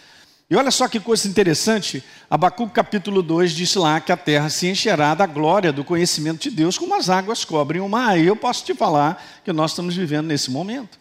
E 0.48 0.54
olha 0.54 0.70
só 0.70 0.86
que 0.86 1.00
coisa 1.00 1.26
interessante, 1.28 2.02
Abacuque 2.30 2.72
capítulo 2.72 3.20
2 3.20 3.50
diz 3.52 3.74
lá 3.74 4.00
que 4.00 4.12
a 4.12 4.16
terra 4.16 4.48
se 4.48 4.68
encherá 4.68 5.14
da 5.14 5.26
glória 5.26 5.72
do 5.72 5.84
conhecimento 5.84 6.48
de 6.48 6.50
Deus, 6.50 6.78
como 6.78 6.94
as 6.94 7.10
águas 7.10 7.44
cobrem 7.44 7.82
o 7.82 7.88
mar. 7.88 8.18
E 8.18 8.26
eu 8.26 8.36
posso 8.36 8.64
te 8.64 8.72
falar 8.72 9.22
que 9.44 9.52
nós 9.52 9.72
estamos 9.72 9.96
vivendo 9.96 10.28
nesse 10.28 10.50
momento. 10.50 10.98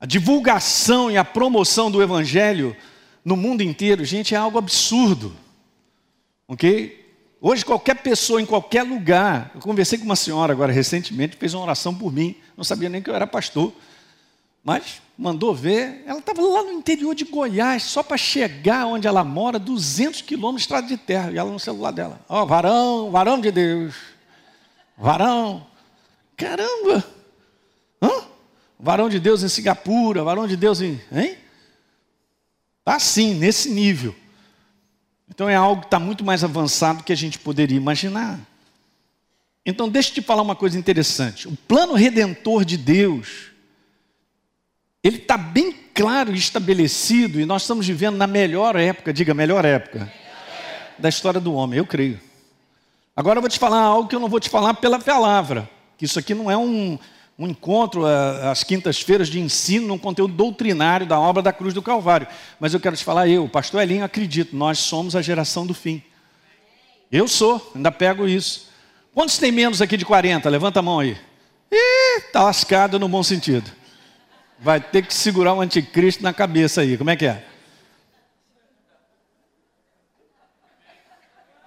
A 0.00 0.06
divulgação 0.06 1.10
e 1.10 1.16
a 1.16 1.24
promoção 1.24 1.90
do 1.90 2.00
Evangelho 2.00 2.76
no 3.24 3.36
mundo 3.36 3.62
inteiro, 3.62 4.04
gente, 4.04 4.34
é 4.34 4.38
algo 4.38 4.58
absurdo. 4.58 5.34
Ok? 6.46 7.01
Hoje, 7.44 7.64
qualquer 7.64 7.96
pessoa, 7.96 8.40
em 8.40 8.46
qualquer 8.46 8.84
lugar. 8.84 9.50
Eu 9.52 9.60
conversei 9.60 9.98
com 9.98 10.04
uma 10.04 10.14
senhora 10.14 10.52
agora 10.52 10.72
recentemente, 10.72 11.36
fez 11.36 11.52
uma 11.54 11.64
oração 11.64 11.92
por 11.92 12.12
mim. 12.12 12.36
Não 12.56 12.62
sabia 12.62 12.88
nem 12.88 13.02
que 13.02 13.10
eu 13.10 13.14
era 13.16 13.26
pastor. 13.26 13.72
Mas 14.62 15.02
mandou 15.18 15.52
ver. 15.52 16.04
Ela 16.06 16.20
estava 16.20 16.40
lá 16.40 16.62
no 16.62 16.70
interior 16.70 17.16
de 17.16 17.24
Goiás, 17.24 17.82
só 17.82 18.00
para 18.00 18.16
chegar 18.16 18.86
onde 18.86 19.08
ela 19.08 19.24
mora, 19.24 19.58
200 19.58 20.22
quilômetros 20.22 20.60
de 20.60 20.62
estrada 20.62 20.86
de 20.86 20.96
terra. 20.96 21.32
E 21.32 21.36
ela 21.36 21.50
no 21.50 21.58
celular 21.58 21.90
dela: 21.90 22.20
Ó, 22.28 22.44
oh, 22.44 22.46
varão, 22.46 23.10
varão 23.10 23.40
de 23.40 23.50
Deus. 23.50 23.96
Varão. 24.96 25.66
Caramba! 26.36 27.04
Hã? 28.00 28.22
Varão 28.78 29.08
de 29.08 29.18
Deus 29.18 29.42
em 29.42 29.48
Singapura, 29.48 30.22
varão 30.22 30.46
de 30.46 30.56
Deus 30.56 30.80
em. 30.80 31.00
Hein? 31.10 31.36
Está 32.78 32.94
assim, 32.94 33.34
nesse 33.34 33.68
nível. 33.68 34.14
Então 35.34 35.48
é 35.48 35.54
algo 35.54 35.80
que 35.80 35.86
está 35.86 35.98
muito 35.98 36.22
mais 36.22 36.44
avançado 36.44 36.98
do 36.98 37.04
que 37.04 37.12
a 37.12 37.16
gente 37.16 37.38
poderia 37.38 37.76
imaginar. 37.76 38.38
Então, 39.64 39.88
deixa 39.88 40.10
eu 40.10 40.14
te 40.14 40.22
falar 40.22 40.42
uma 40.42 40.54
coisa 40.54 40.78
interessante. 40.78 41.48
O 41.48 41.56
plano 41.56 41.94
redentor 41.94 42.66
de 42.66 42.76
Deus, 42.76 43.46
ele 45.02 45.16
está 45.16 45.38
bem 45.38 45.72
claro 45.94 46.34
e 46.34 46.38
estabelecido, 46.38 47.40
e 47.40 47.46
nós 47.46 47.62
estamos 47.62 47.86
vivendo 47.86 48.16
na 48.16 48.26
melhor 48.26 48.76
época, 48.76 49.12
diga 49.12 49.32
melhor 49.32 49.64
época, 49.64 50.12
da 50.98 51.08
história 51.08 51.40
do 51.40 51.54
homem, 51.54 51.78
eu 51.78 51.86
creio. 51.86 52.20
Agora 53.16 53.38
eu 53.38 53.42
vou 53.42 53.48
te 53.48 53.58
falar 53.58 53.80
algo 53.80 54.08
que 54.08 54.16
eu 54.16 54.20
não 54.20 54.28
vou 54.28 54.40
te 54.40 54.50
falar 54.50 54.74
pela 54.74 54.98
palavra, 54.98 55.68
que 55.96 56.04
isso 56.04 56.18
aqui 56.18 56.34
não 56.34 56.50
é 56.50 56.56
um, 56.58 56.98
um 57.38 57.48
encontro 57.48 58.04
às 58.06 58.62
quintas-feiras 58.62 59.28
de 59.28 59.40
ensino 59.40 59.86
num 59.86 59.98
conteúdo 59.98 60.34
doutrinário 60.34 61.06
da 61.06 61.18
obra 61.18 61.42
da 61.42 61.52
cruz 61.52 61.72
do 61.74 61.82
Calvário. 61.82 62.26
Mas 62.60 62.74
eu 62.74 62.80
quero 62.80 62.96
te 62.96 63.04
falar, 63.04 63.28
eu, 63.28 63.48
pastor 63.48 63.82
Elinho, 63.82 64.04
acredito, 64.04 64.54
nós 64.54 64.78
somos 64.78 65.16
a 65.16 65.22
geração 65.22 65.66
do 65.66 65.74
fim. 65.74 66.02
Eu 67.10 67.26
sou, 67.26 67.72
ainda 67.74 67.90
pego 67.90 68.28
isso. 68.28 68.70
Quantos 69.14 69.38
tem 69.38 69.52
menos 69.52 69.82
aqui 69.82 69.96
de 69.96 70.04
40? 70.04 70.48
Levanta 70.48 70.80
a 70.80 70.82
mão 70.82 71.00
aí. 71.00 71.16
Ih, 71.70 72.20
tá 72.32 72.42
lascado 72.44 72.98
no 72.98 73.08
bom 73.08 73.22
sentido. 73.22 73.70
Vai 74.58 74.80
ter 74.80 75.04
que 75.04 75.12
segurar 75.12 75.54
o 75.54 75.60
anticristo 75.60 76.22
na 76.22 76.32
cabeça 76.32 76.82
aí. 76.82 76.96
Como 76.96 77.10
é 77.10 77.16
que 77.16 77.26
é? 77.26 77.44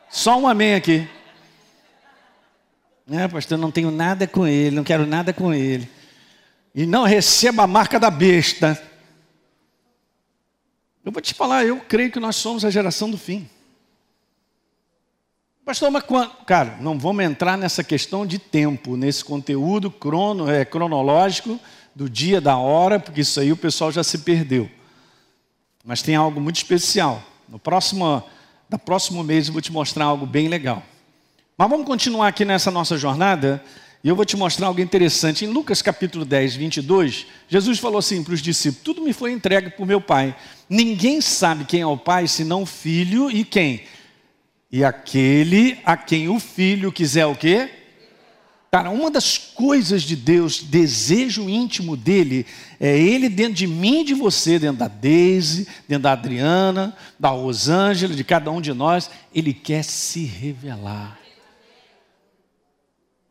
Só 0.10 0.40
um 0.40 0.48
amém 0.48 0.76
aqui. 0.76 1.08
É, 3.10 3.28
pastor, 3.28 3.58
não 3.58 3.70
tenho 3.70 3.92
nada 3.92 4.26
com 4.26 4.48
ele, 4.48 4.76
não 4.76 4.84
quero 4.84 5.06
nada 5.06 5.32
com 5.32 5.54
ele. 5.54 5.90
E 6.74 6.86
não 6.86 7.04
receba 7.04 7.64
a 7.64 7.68
marca 7.68 8.00
da 8.00 8.10
besta. 8.10 8.82
Eu 11.04 11.12
vou 11.12 11.22
te 11.22 11.34
falar, 11.34 11.64
eu 11.66 11.80
creio 11.82 12.12
que 12.12 12.20
nós 12.20 12.36
somos 12.36 12.66
a 12.66 12.72
geração 12.72 13.10
do 13.10 13.18
fim. 13.18 13.48
Pastor, 15.64 15.92
mas 15.92 16.04
quando? 16.04 16.32
Cara, 16.46 16.78
não 16.82 16.98
vamos 16.98 17.24
entrar 17.24 17.58
nessa 17.58 17.84
questão 17.84 18.26
de 18.26 18.40
tempo, 18.40 18.98
nesse 18.98 19.24
conteúdo 19.24 19.92
crono, 19.92 20.50
é, 20.50 20.66
cronológico 20.66 21.60
do 21.94 22.10
dia, 22.10 22.42
da 22.42 22.58
hora, 22.58 23.00
porque 23.00 23.22
isso 23.22 23.40
aí 23.40 23.52
o 23.52 23.58
pessoal 23.58 23.92
já 23.92 24.04
se 24.04 24.20
perdeu. 24.20 24.70
Mas 25.84 26.02
tem 26.02 26.16
algo 26.16 26.42
muito 26.42 26.58
especial. 26.58 27.24
No 27.48 27.60
próximo, 27.60 28.24
no 28.70 28.80
próximo 28.80 29.24
mês 29.24 29.48
eu 29.48 29.54
vou 29.54 29.62
te 29.62 29.72
mostrar 29.72 30.06
algo 30.06 30.26
bem 30.26 30.48
legal. 30.48 30.84
Mas 31.58 31.70
vamos 31.70 31.86
continuar 31.86 32.28
aqui 32.28 32.44
nessa 32.44 32.70
nossa 32.70 32.98
jornada 32.98 33.64
e 34.04 34.10
eu 34.10 34.16
vou 34.16 34.26
te 34.26 34.36
mostrar 34.36 34.68
algo 34.68 34.82
interessante. 34.82 35.46
Em 35.46 35.48
Lucas 35.48 35.82
capítulo 35.82 36.26
10, 36.26 36.58
22, 36.58 37.28
Jesus 37.48 37.80
falou 37.80 37.98
assim 37.98 38.22
para 38.22 38.34
os 38.34 38.42
discípulos: 38.42 38.84
Tudo 38.84 39.02
me 39.02 39.14
foi 39.14 39.32
entregue 39.32 39.70
por 39.70 39.88
meu 39.88 40.02
Pai. 40.02 40.36
Ninguém 40.70 41.22
sabe 41.22 41.64
quem 41.64 41.80
é 41.80 41.88
o 41.88 41.96
Pai 41.96 42.28
senão 42.28 42.64
o 42.64 42.66
Filho 42.66 43.32
e 43.32 43.46
quem? 43.46 43.84
E 44.70 44.84
aquele 44.84 45.80
a 45.86 45.96
quem 45.96 46.28
o 46.28 46.42
Filho 46.42 46.92
quiser 46.92 47.26
o 47.26 47.36
quê? 47.36 47.70
Cara, 48.70 48.90
uma 48.90 49.10
das 49.10 49.38
coisas 49.38 50.04
de 50.04 50.18
Deus, 50.18 50.62
desejo 50.62 51.50
íntimo 51.50 51.96
dele, 51.96 52.46
é 52.82 52.98
ele 53.00 53.30
dentro 53.30 53.54
de 53.54 53.66
mim 53.66 54.02
e 54.02 54.04
de 54.04 54.14
você, 54.14 54.60
dentro 54.60 54.80
da 54.80 54.90
Deise, 54.90 55.70
dentro 55.88 56.04
da 56.04 56.12
Adriana, 56.12 56.94
da 57.18 57.30
Rosângela, 57.30 58.14
de 58.14 58.26
cada 58.26 58.52
um 58.52 58.60
de 58.60 58.74
nós, 58.74 59.10
ele 59.34 59.54
quer 59.54 59.86
se 59.86 60.26
revelar. 60.26 61.25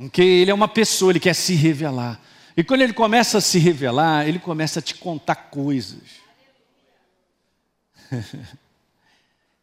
Porque 0.08 0.22
ele 0.22 0.50
é 0.50 0.54
uma 0.54 0.68
pessoa, 0.68 1.12
ele 1.12 1.20
quer 1.20 1.34
se 1.34 1.54
revelar. 1.54 2.20
E 2.56 2.62
quando 2.62 2.82
ele 2.82 2.92
começa 2.92 3.38
a 3.38 3.40
se 3.40 3.58
revelar, 3.58 4.28
ele 4.28 4.38
começa 4.38 4.78
a 4.78 4.82
te 4.82 4.94
contar 4.94 5.34
coisas. 5.34 6.02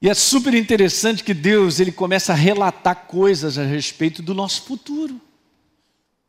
e 0.01 0.09
é 0.09 0.13
super 0.13 0.53
interessante 0.53 1.23
que 1.23 1.33
Deus 1.33 1.79
ele 1.79 1.91
começa 1.91 2.33
a 2.33 2.35
relatar 2.35 3.07
coisas 3.07 3.57
a 3.57 3.63
respeito 3.63 4.21
do 4.21 4.33
nosso 4.33 4.63
futuro. 4.63 5.19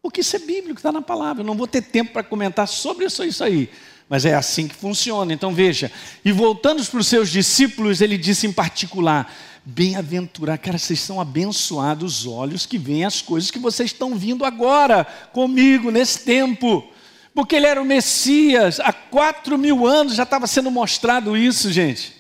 Porque 0.01 0.21
isso 0.21 0.37
é 0.37 0.41
bíblico, 0.41 0.79
está 0.79 0.93
na 0.93 1.03
palavra. 1.03 1.43
Eu 1.43 1.47
não 1.47 1.57
vou 1.57 1.67
ter 1.67 1.83
tempo 1.83 2.13
para 2.13 2.23
comentar 2.23 2.69
sobre 2.69 3.07
isso, 3.07 3.25
isso 3.25 3.43
aí. 3.43 3.71
Mas 4.09 4.25
é 4.25 4.35
assim 4.35 4.69
que 4.69 4.75
funciona. 4.75 5.33
Então 5.33 5.55
veja. 5.55 5.91
E 6.25 6.33
voltando 6.33 6.85
para 6.85 7.01
os 7.01 7.07
seus 7.07 7.31
discípulos, 7.31 8.01
ele 8.01 8.19
disse 8.19 8.47
em 8.47 8.53
particular: 8.53 9.33
Bem-aventurado, 9.65 10.61
cara, 10.61 10.77
vocês 10.77 10.99
são 10.99 11.21
abençoados 11.21 12.21
os 12.21 12.27
olhos 12.27 12.67
que 12.67 12.77
veem 12.77 13.05
as 13.05 13.23
coisas 13.23 13.49
que 13.49 13.61
vocês 13.61 13.91
estão 13.91 14.17
vindo 14.17 14.45
agora 14.45 15.05
comigo 15.33 15.91
nesse 15.93 16.25
tempo. 16.25 16.85
Porque 17.33 17.55
ele 17.55 17.67
era 17.67 17.81
o 17.81 17.85
Messias, 17.85 18.81
há 18.81 18.93
quatro 18.93 19.57
mil 19.57 19.87
anos 19.87 20.17
já 20.17 20.25
estava 20.25 20.49
sendo 20.49 20.69
mostrado 20.69 21.37
isso, 21.37 21.71
gente. 21.71 22.13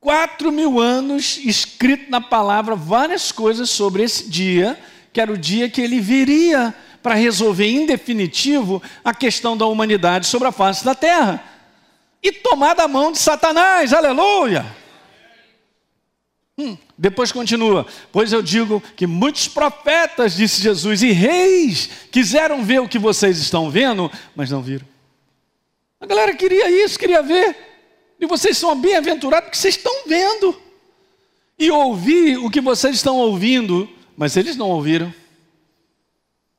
Quatro 0.00 0.50
mil 0.50 0.80
anos 0.80 1.38
escrito 1.38 2.10
na 2.10 2.20
palavra 2.20 2.74
várias 2.74 3.30
coisas 3.30 3.70
sobre 3.70 4.02
esse 4.02 4.28
dia, 4.28 4.76
que 5.12 5.20
era 5.20 5.32
o 5.32 5.38
dia 5.38 5.70
que 5.70 5.80
ele 5.80 6.00
viria 6.00 6.74
para 7.00 7.14
resolver 7.14 7.68
em 7.68 7.86
definitivo 7.86 8.82
a 9.04 9.14
questão 9.14 9.56
da 9.56 9.64
humanidade 9.64 10.26
sobre 10.26 10.48
a 10.48 10.52
face 10.52 10.84
da 10.84 10.94
terra 10.94 11.51
e 12.22 12.30
tomar 12.30 12.74
da 12.74 12.86
mão 12.86 13.10
de 13.10 13.18
Satanás, 13.18 13.92
aleluia. 13.92 14.64
Hum, 16.56 16.76
depois 16.96 17.32
continua, 17.32 17.86
pois 18.12 18.32
eu 18.32 18.42
digo 18.42 18.82
que 18.94 19.06
muitos 19.06 19.48
profetas, 19.48 20.36
disse 20.36 20.62
Jesus, 20.62 21.02
e 21.02 21.10
reis 21.10 21.90
quiseram 22.10 22.62
ver 22.62 22.80
o 22.80 22.88
que 22.88 22.98
vocês 22.98 23.38
estão 23.38 23.70
vendo, 23.70 24.10
mas 24.36 24.50
não 24.50 24.62
viram. 24.62 24.86
A 25.98 26.06
galera 26.06 26.34
queria 26.34 26.70
isso, 26.84 26.98
queria 26.98 27.22
ver, 27.22 27.56
e 28.20 28.26
vocês 28.26 28.56
são 28.58 28.78
bem-aventurados 28.78 29.46
porque 29.46 29.58
vocês 29.58 29.76
estão 29.76 30.06
vendo, 30.06 30.60
e 31.58 31.70
ouvir 31.70 32.36
o 32.38 32.50
que 32.50 32.60
vocês 32.60 32.96
estão 32.96 33.16
ouvindo, 33.16 33.88
mas 34.16 34.36
eles 34.36 34.56
não 34.56 34.68
ouviram. 34.68 35.12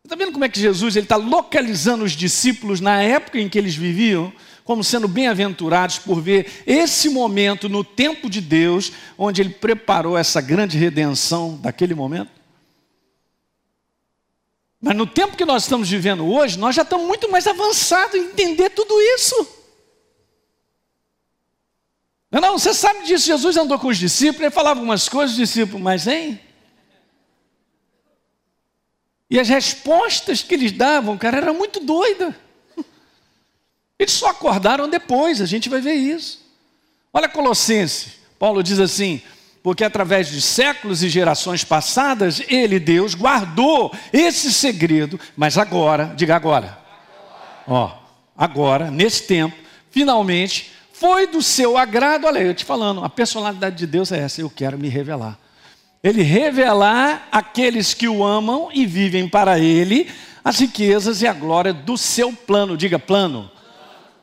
Está 0.03 0.15
vendo 0.15 0.33
como 0.33 0.43
é 0.43 0.49
que 0.49 0.59
Jesus 0.59 0.95
está 0.95 1.15
localizando 1.15 2.03
os 2.03 2.11
discípulos 2.11 2.81
na 2.81 3.01
época 3.01 3.39
em 3.39 3.47
que 3.47 3.57
eles 3.57 3.75
viviam? 3.75 4.33
Como 4.63 4.83
sendo 4.83 5.07
bem-aventurados 5.07 5.99
por 5.99 6.21
ver 6.21 6.63
esse 6.65 7.09
momento 7.09 7.67
no 7.67 7.83
tempo 7.83 8.29
de 8.29 8.39
Deus, 8.39 8.91
onde 9.17 9.41
Ele 9.41 9.49
preparou 9.49 10.17
essa 10.17 10.39
grande 10.39 10.77
redenção 10.77 11.57
daquele 11.57 11.93
momento. 11.93 12.31
Mas 14.81 14.95
no 14.95 15.07
tempo 15.07 15.37
que 15.37 15.45
nós 15.45 15.63
estamos 15.63 15.89
vivendo 15.89 16.25
hoje, 16.25 16.59
nós 16.59 16.75
já 16.75 16.81
estamos 16.81 17.07
muito 17.07 17.31
mais 17.31 17.47
avançados 17.47 18.15
em 18.15 18.25
entender 18.25 18.69
tudo 18.69 18.93
isso. 18.99 19.47
Não, 22.29 22.41
não, 22.41 22.57
você 22.57 22.73
sabe 22.73 23.05
disso, 23.05 23.27
Jesus 23.27 23.55
andou 23.57 23.77
com 23.77 23.87
os 23.87 23.97
discípulos, 23.97 24.41
ele 24.41 24.51
falava 24.51 24.79
algumas 24.79 25.07
coisas, 25.07 25.31
os 25.31 25.37
discípulos, 25.37 25.81
mas 25.81 26.07
hein? 26.07 26.39
E 29.29 29.39
as 29.39 29.47
respostas 29.47 30.41
que 30.41 30.53
eles 30.53 30.71
davam, 30.71 31.17
cara, 31.17 31.37
era 31.37 31.53
muito 31.53 31.79
doida. 31.79 32.35
Eles 34.03 34.15
só 34.15 34.31
acordaram 34.31 34.89
depois, 34.89 35.39
a 35.39 35.45
gente 35.45 35.69
vai 35.69 35.79
ver 35.79 35.93
isso. 35.93 36.41
Olha 37.13 37.29
Colossenses, 37.29 38.15
Paulo 38.37 38.61
diz 38.61 38.77
assim: 38.77 39.21
porque 39.63 39.81
através 39.81 40.27
de 40.27 40.41
séculos 40.41 41.01
e 41.01 41.07
gerações 41.07 41.63
passadas, 41.63 42.41
ele, 42.49 42.81
Deus, 42.81 43.15
guardou 43.15 43.93
esse 44.11 44.51
segredo, 44.51 45.17
mas 45.37 45.57
agora, 45.57 46.13
diga 46.17 46.35
agora, 46.35 46.77
ó, 47.65 47.93
agora, 48.37 48.91
nesse 48.91 49.23
tempo, 49.23 49.55
finalmente, 49.89 50.73
foi 50.91 51.25
do 51.25 51.41
seu 51.41 51.77
agrado, 51.77 52.27
olha, 52.27 52.39
eu 52.39 52.53
te 52.53 52.65
falando, 52.65 53.05
a 53.05 53.09
personalidade 53.09 53.77
de 53.77 53.87
Deus 53.87 54.11
é 54.11 54.19
essa, 54.19 54.41
eu 54.41 54.49
quero 54.49 54.77
me 54.77 54.89
revelar. 54.89 55.39
Ele 56.03 56.23
revelar 56.23 57.29
aqueles 57.31 57.93
que 57.93 58.09
o 58.09 58.21
amam 58.21 58.67
e 58.73 58.85
vivem 58.85 59.29
para 59.29 59.57
ele 59.59 60.11
as 60.43 60.59
riquezas 60.59 61.21
e 61.21 61.27
a 61.27 61.31
glória 61.31 61.71
do 61.71 61.97
seu 61.97 62.33
plano, 62.33 62.75
diga 62.75 62.99
plano 62.99 63.49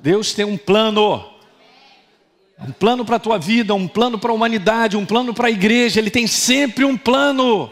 Deus 0.03 0.33
tem 0.33 0.45
um 0.45 0.57
plano. 0.57 1.25
Um 2.59 2.73
plano 2.73 3.05
para 3.05 3.17
a 3.17 3.21
tua 3.21 3.39
vida, 3.39 3.75
um 3.75 3.89
plano 3.89 4.19
para 4.19 4.31
a 4.31 4.35
humanidade, 4.35 4.97
um 4.97 5.07
plano 5.07 5.33
para 5.33 5.49
a 5.49 5.51
igreja, 5.51 5.99
Ele 5.99 6.11
tem 6.11 6.27
sempre 6.27 6.85
um 6.85 6.97
plano. 6.97 7.71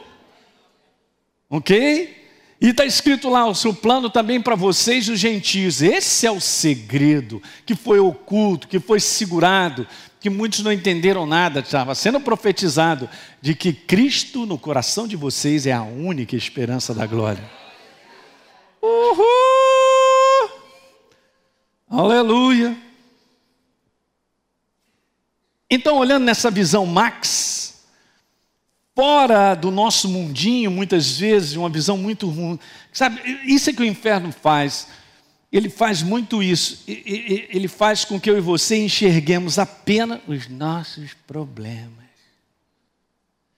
Ok? 1.51 2.17
E 2.61 2.69
está 2.69 2.85
escrito 2.85 3.29
lá 3.29 3.47
o 3.47 3.55
seu 3.55 3.73
plano 3.73 4.11
também 4.11 4.41
para 4.41 4.57
vocês, 4.57 5.09
os 5.09 5.19
gentios. 5.19 5.81
Esse 5.81 6.27
é 6.27 6.31
o 6.31 6.41
segredo 6.41 7.43
que 7.65 7.75
foi 7.75 8.01
oculto, 8.01 8.67
que 8.67 8.81
foi 8.81 8.99
segurado, 8.99 9.87
que 10.21 10.29
muitos 10.29 10.61
não 10.61 10.73
entenderam 10.73 11.27
nada, 11.27 11.61
estava 11.61 11.95
sendo 11.95 12.19
profetizado 12.19 13.09
de 13.41 13.55
que 13.55 13.73
Cristo 13.73 14.45
no 14.45 14.59
coração 14.59 15.07
de 15.07 15.17
vocês 15.17 15.67
é 15.67 15.73
a 15.73 15.83
única 15.83 16.35
esperança 16.35 16.93
da 16.93 17.07
glória. 17.07 17.45
Uhul! 18.83 19.68
Aleluia! 21.89 22.77
Então, 25.71 25.97
olhando 25.97 26.25
nessa 26.25 26.51
visão 26.51 26.87
max, 26.87 27.83
fora 28.95 29.55
do 29.55 29.71
nosso 29.71 30.09
mundinho, 30.09 30.71
muitas 30.71 31.19
vezes, 31.19 31.57
uma 31.57 31.69
visão 31.69 31.97
muito 31.97 32.29
ruim, 32.29 32.59
sabe, 32.93 33.21
isso 33.45 33.71
é 33.71 33.73
que 33.73 33.83
o 33.83 33.85
inferno 33.85 34.33
faz 34.33 34.89
ele 35.51 35.71
faz 35.71 36.03
muito 36.03 36.43
isso. 36.43 36.85
Ele 36.87 37.69
faz 37.69 38.05
com 38.05 38.21
que 38.21 38.29
eu 38.29 38.37
e 38.37 38.41
você 38.41 38.77
enxerguemos 38.77 39.59
apenas 39.59 40.21
os 40.29 40.47
nossos 40.47 41.15
problemas. 41.27 41.93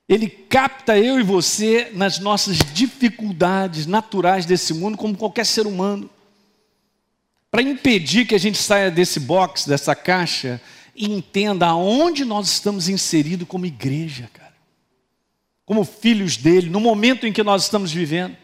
Ele 0.08 0.28
capta 0.28 0.98
eu 0.98 1.20
e 1.20 1.22
você 1.22 1.90
nas 1.92 2.18
nossas 2.18 2.58
dificuldades 2.58 3.86
naturais 3.86 4.46
desse 4.46 4.72
mundo, 4.72 4.96
como 4.96 5.16
qualquer 5.16 5.46
ser 5.46 5.66
humano. 5.66 6.08
Para 7.50 7.62
impedir 7.62 8.26
que 8.26 8.34
a 8.34 8.38
gente 8.38 8.58
saia 8.58 8.90
desse 8.90 9.18
box, 9.18 9.66
dessa 9.66 9.94
caixa, 9.94 10.60
e 10.94 11.06
entenda 11.10 11.66
aonde 11.66 12.24
nós 12.24 12.48
estamos 12.48 12.88
inseridos 12.88 13.48
como 13.48 13.66
igreja, 13.66 14.30
cara. 14.32 14.54
Como 15.64 15.84
filhos 15.84 16.36
dele, 16.36 16.68
no 16.68 16.78
momento 16.78 17.26
em 17.26 17.32
que 17.32 17.42
nós 17.42 17.64
estamos 17.64 17.92
vivendo. 17.92 18.36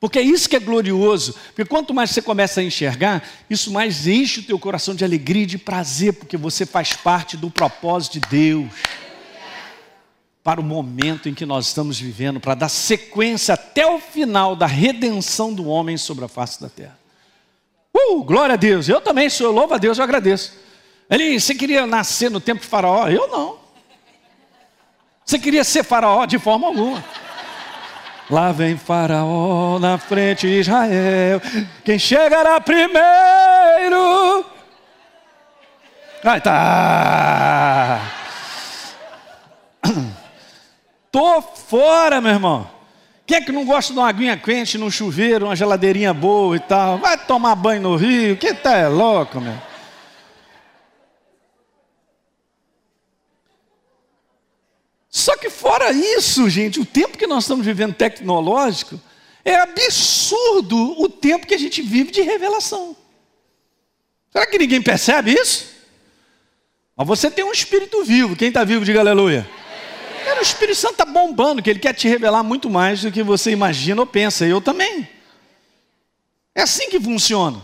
Porque 0.00 0.18
é 0.18 0.22
isso 0.22 0.48
que 0.48 0.56
é 0.56 0.60
glorioso. 0.60 1.34
Porque 1.48 1.64
quanto 1.64 1.92
mais 1.92 2.10
você 2.10 2.22
começa 2.22 2.60
a 2.60 2.64
enxergar, 2.64 3.22
isso 3.50 3.70
mais 3.70 4.06
enche 4.06 4.40
o 4.40 4.44
teu 4.44 4.58
coração 4.58 4.94
de 4.94 5.04
alegria 5.04 5.42
e 5.42 5.46
de 5.46 5.58
prazer, 5.58 6.14
porque 6.14 6.36
você 6.36 6.64
faz 6.64 6.94
parte 6.94 7.36
do 7.36 7.50
propósito 7.50 8.14
de 8.14 8.28
Deus. 8.28 8.70
Para 10.42 10.60
o 10.60 10.64
momento 10.64 11.28
em 11.28 11.34
que 11.34 11.44
nós 11.44 11.66
estamos 11.66 12.00
vivendo, 12.00 12.40
para 12.40 12.54
dar 12.54 12.70
sequência 12.70 13.54
até 13.54 13.86
o 13.86 14.00
final 14.00 14.56
da 14.56 14.66
redenção 14.66 15.52
do 15.52 15.66
homem 15.66 15.98
sobre 15.98 16.24
a 16.24 16.28
face 16.28 16.60
da 16.60 16.68
terra. 16.68 16.99
Uh, 17.94 18.22
glória 18.24 18.54
a 18.54 18.56
Deus. 18.56 18.88
Eu 18.88 19.00
também 19.00 19.28
sou, 19.28 19.52
louvo 19.52 19.74
a 19.74 19.78
Deus, 19.78 19.98
eu 19.98 20.04
agradeço. 20.04 20.58
Ele, 21.08 21.40
você 21.40 21.54
queria 21.54 21.86
nascer 21.86 22.30
no 22.30 22.40
tempo 22.40 22.60
de 22.60 22.66
Faraó? 22.66 23.08
Eu 23.08 23.26
não. 23.28 23.58
Você 25.24 25.38
queria 25.38 25.64
ser 25.64 25.82
Faraó? 25.82 26.24
De 26.26 26.38
forma 26.38 26.68
alguma. 26.68 27.04
Lá 28.30 28.52
vem 28.52 28.76
Faraó 28.76 29.78
na 29.80 29.98
frente 29.98 30.46
de 30.46 30.60
Israel. 30.60 31.40
Quem 31.84 31.98
chegará 31.98 32.60
primeiro? 32.60 34.46
Ai, 36.22 36.40
tá. 36.40 38.00
Tô 41.10 41.42
fora, 41.42 42.20
meu 42.20 42.32
irmão. 42.32 42.79
Quem 43.30 43.36
é 43.36 43.40
que 43.40 43.52
não 43.52 43.64
gosta 43.64 43.92
de 43.92 43.98
uma 44.00 44.08
aguinha 44.08 44.36
quente 44.36 44.76
no 44.76 44.90
chuveiro, 44.90 45.46
uma 45.46 45.54
geladeirinha 45.54 46.12
boa 46.12 46.56
e 46.56 46.58
tal? 46.58 46.98
Vai 46.98 47.16
tomar 47.16 47.54
banho 47.54 47.80
no 47.80 47.94
rio? 47.94 48.36
Que 48.36 48.52
tá 48.52 48.76
é 48.76 48.88
louco, 48.88 49.40
meu? 49.40 49.56
Só 55.08 55.36
que 55.36 55.48
fora 55.48 55.92
isso, 55.92 56.50
gente, 56.50 56.80
o 56.80 56.84
tempo 56.84 57.16
que 57.16 57.28
nós 57.28 57.44
estamos 57.44 57.64
vivendo 57.64 57.94
tecnológico, 57.94 59.00
é 59.44 59.54
absurdo 59.60 61.00
o 61.00 61.08
tempo 61.08 61.46
que 61.46 61.54
a 61.54 61.58
gente 61.58 61.80
vive 61.82 62.10
de 62.10 62.22
revelação. 62.22 62.96
Será 64.32 64.44
que 64.44 64.58
ninguém 64.58 64.82
percebe 64.82 65.34
isso? 65.34 65.66
Mas 66.96 67.06
você 67.06 67.30
tem 67.30 67.44
um 67.44 67.52
espírito 67.52 68.02
vivo, 68.02 68.34
quem 68.34 68.48
está 68.48 68.64
vivo, 68.64 68.84
diga 68.84 68.98
aleluia. 68.98 69.48
O 70.38 70.42
Espírito 70.42 70.76
Santo 70.76 70.92
está 70.92 71.04
bombando, 71.04 71.62
que 71.62 71.68
ele 71.68 71.78
quer 71.78 71.92
te 71.92 72.08
revelar 72.08 72.42
muito 72.42 72.70
mais 72.70 73.02
do 73.02 73.12
que 73.12 73.22
você 73.22 73.50
imagina 73.50 74.00
ou 74.00 74.06
pensa, 74.06 74.46
eu 74.46 74.60
também. 74.60 75.08
É 76.54 76.62
assim 76.62 76.88
que 76.88 77.00
funciona. 77.00 77.60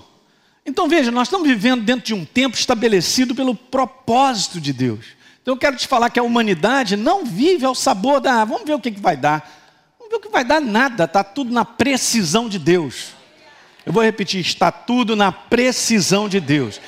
Então 0.64 0.88
veja, 0.88 1.10
nós 1.10 1.28
estamos 1.28 1.48
vivendo 1.48 1.82
dentro 1.82 2.04
de 2.04 2.14
um 2.14 2.24
tempo 2.24 2.56
estabelecido 2.56 3.34
pelo 3.34 3.54
propósito 3.54 4.60
de 4.60 4.72
Deus. 4.72 5.06
Então 5.40 5.54
eu 5.54 5.58
quero 5.58 5.76
te 5.76 5.86
falar 5.86 6.10
que 6.10 6.18
a 6.18 6.24
humanidade 6.24 6.96
não 6.96 7.24
vive 7.24 7.64
ao 7.64 7.74
sabor 7.74 8.20
da. 8.20 8.44
Vamos 8.44 8.66
ver 8.66 8.74
o 8.74 8.80
que, 8.80 8.90
que 8.90 9.00
vai 9.00 9.16
dar. 9.16 9.48
Vamos 9.96 10.10
ver 10.10 10.16
o 10.16 10.20
que 10.20 10.28
vai 10.28 10.44
dar 10.44 10.60
nada, 10.60 11.04
está 11.04 11.22
tudo 11.22 11.52
na 11.52 11.64
precisão 11.64 12.48
de 12.48 12.58
Deus. 12.58 13.10
Eu 13.84 13.92
vou 13.92 14.02
repetir: 14.02 14.40
está 14.40 14.72
tudo 14.72 15.14
na 15.14 15.30
precisão 15.30 16.28
de 16.28 16.40
Deus. 16.40 16.80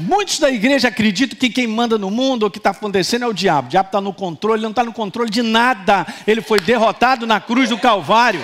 Muitos 0.00 0.38
da 0.38 0.50
igreja 0.50 0.88
acreditam 0.88 1.38
que 1.38 1.50
quem 1.50 1.66
manda 1.66 1.98
no 1.98 2.10
mundo, 2.10 2.46
o 2.46 2.50
que 2.50 2.56
está 2.56 2.70
acontecendo 2.70 3.26
é 3.26 3.28
o 3.28 3.34
diabo. 3.34 3.66
O 3.66 3.70
diabo 3.70 3.88
está 3.88 4.00
no 4.00 4.14
controle, 4.14 4.56
ele 4.56 4.62
não 4.62 4.70
está 4.70 4.82
no 4.82 4.94
controle 4.94 5.28
de 5.28 5.42
nada. 5.42 6.06
Ele 6.26 6.40
foi 6.40 6.58
derrotado 6.58 7.26
na 7.26 7.38
cruz 7.38 7.68
do 7.68 7.76
Calvário. 7.76 8.40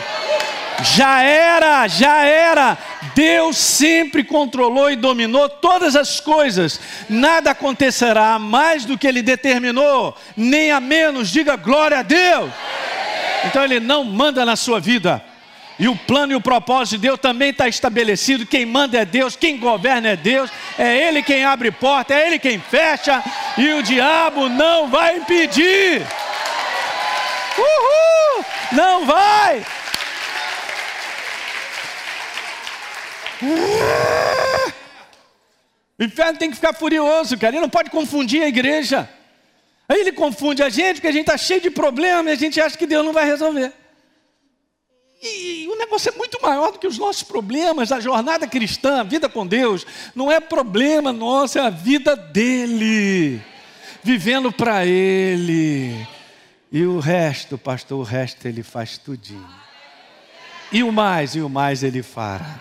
Já 0.82 1.22
era, 1.22 1.88
já 1.88 2.24
era. 2.24 2.76
Deus 3.14 3.56
sempre 3.56 4.22
controlou 4.22 4.90
e 4.90 4.96
dominou 4.96 5.48
todas 5.48 5.96
as 5.96 6.20
coisas. 6.20 6.78
Nada 7.08 7.52
acontecerá 7.52 8.38
mais 8.38 8.84
do 8.84 8.98
que 8.98 9.06
Ele 9.06 9.22
determinou, 9.22 10.14
nem 10.36 10.70
a 10.70 10.78
menos. 10.78 11.30
Diga 11.30 11.56
glória 11.56 12.00
a 12.00 12.02
Deus. 12.02 12.50
Então 13.46 13.64
Ele 13.64 13.80
não 13.80 14.04
manda 14.04 14.44
na 14.44 14.56
sua 14.56 14.78
vida. 14.78 15.24
E 15.78 15.88
o 15.88 15.96
plano 15.96 16.32
e 16.32 16.36
o 16.36 16.40
propósito 16.40 16.96
de 16.96 17.08
Deus 17.08 17.20
também 17.20 17.50
está 17.50 17.68
estabelecido. 17.68 18.46
Quem 18.46 18.64
manda 18.64 18.98
é 18.98 19.04
Deus, 19.04 19.36
quem 19.36 19.58
governa 19.58 20.08
é 20.08 20.16
Deus, 20.16 20.50
é 20.78 21.06
Ele 21.06 21.22
quem 21.22 21.44
abre 21.44 21.70
porta, 21.70 22.14
é 22.14 22.26
Ele 22.26 22.38
quem 22.38 22.58
fecha, 22.58 23.22
e 23.58 23.72
o 23.74 23.82
diabo 23.82 24.48
não 24.48 24.88
vai 24.88 25.18
impedir. 25.18 26.02
Uhul! 27.58 28.44
Não 28.72 29.04
vai! 29.04 29.64
O 35.98 36.04
inferno 36.04 36.38
tem 36.38 36.50
que 36.50 36.56
ficar 36.56 36.72
furioso, 36.72 37.38
cara. 37.38 37.54
Ele 37.54 37.60
não 37.60 37.70
pode 37.70 37.90
confundir 37.90 38.42
a 38.42 38.48
igreja. 38.48 39.08
Aí 39.88 40.00
ele 40.00 40.12
confunde 40.12 40.62
a 40.62 40.68
gente, 40.68 40.96
porque 40.96 41.08
a 41.08 41.12
gente 41.12 41.28
está 41.28 41.36
cheio 41.36 41.60
de 41.60 41.70
problemas 41.70 42.26
e 42.26 42.32
a 42.32 42.36
gente 42.36 42.60
acha 42.60 42.76
que 42.76 42.86
Deus 42.86 43.04
não 43.04 43.12
vai 43.12 43.24
resolver. 43.24 43.72
E, 45.22 45.66
o 45.68 45.76
negócio 45.76 46.12
é 46.12 46.16
muito 46.16 46.40
maior 46.42 46.72
do 46.72 46.78
que 46.78 46.86
os 46.86 46.98
nossos 46.98 47.22
problemas. 47.22 47.90
A 47.90 48.00
jornada 48.00 48.46
cristã, 48.46 49.00
a 49.00 49.02
vida 49.02 49.28
com 49.28 49.46
Deus, 49.46 49.86
não 50.14 50.30
é 50.30 50.40
problema 50.40 51.12
nosso, 51.12 51.58
é 51.58 51.62
a 51.62 51.70
vida 51.70 52.14
dele. 52.14 53.40
Vivendo 54.02 54.52
para 54.52 54.86
Ele. 54.86 56.06
E 56.70 56.84
o 56.84 56.98
resto, 56.98 57.56
pastor, 57.56 58.00
o 58.00 58.02
resto 58.02 58.46
ele 58.46 58.62
faz 58.62 58.98
tudinho. 58.98 59.48
E 60.70 60.82
o 60.82 60.92
mais, 60.92 61.34
e 61.34 61.40
o 61.40 61.48
mais 61.48 61.82
ele 61.82 62.02
fará. 62.02 62.60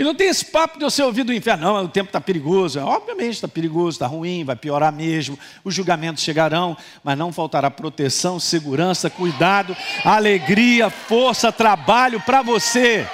E 0.00 0.02
não 0.02 0.14
tem 0.14 0.28
esse 0.28 0.46
papo 0.46 0.78
de 0.78 0.84
você 0.86 1.02
ouvir 1.02 1.24
do 1.24 1.34
inferno, 1.34 1.74
não, 1.74 1.84
o 1.84 1.88
tempo 1.88 2.08
está 2.08 2.18
perigoso. 2.18 2.78
É, 2.78 2.82
obviamente 2.82 3.34
está 3.34 3.46
perigoso, 3.46 3.96
está 3.96 4.06
ruim, 4.06 4.44
vai 4.44 4.56
piorar 4.56 4.90
mesmo. 4.90 5.38
Os 5.62 5.74
julgamentos 5.74 6.22
chegarão, 6.22 6.74
mas 7.04 7.18
não 7.18 7.30
faltará 7.30 7.70
proteção, 7.70 8.40
segurança, 8.40 9.10
cuidado, 9.10 9.76
alegria, 10.02 10.88
força, 10.88 11.52
trabalho 11.52 12.18
para 12.22 12.40
você. 12.40 13.06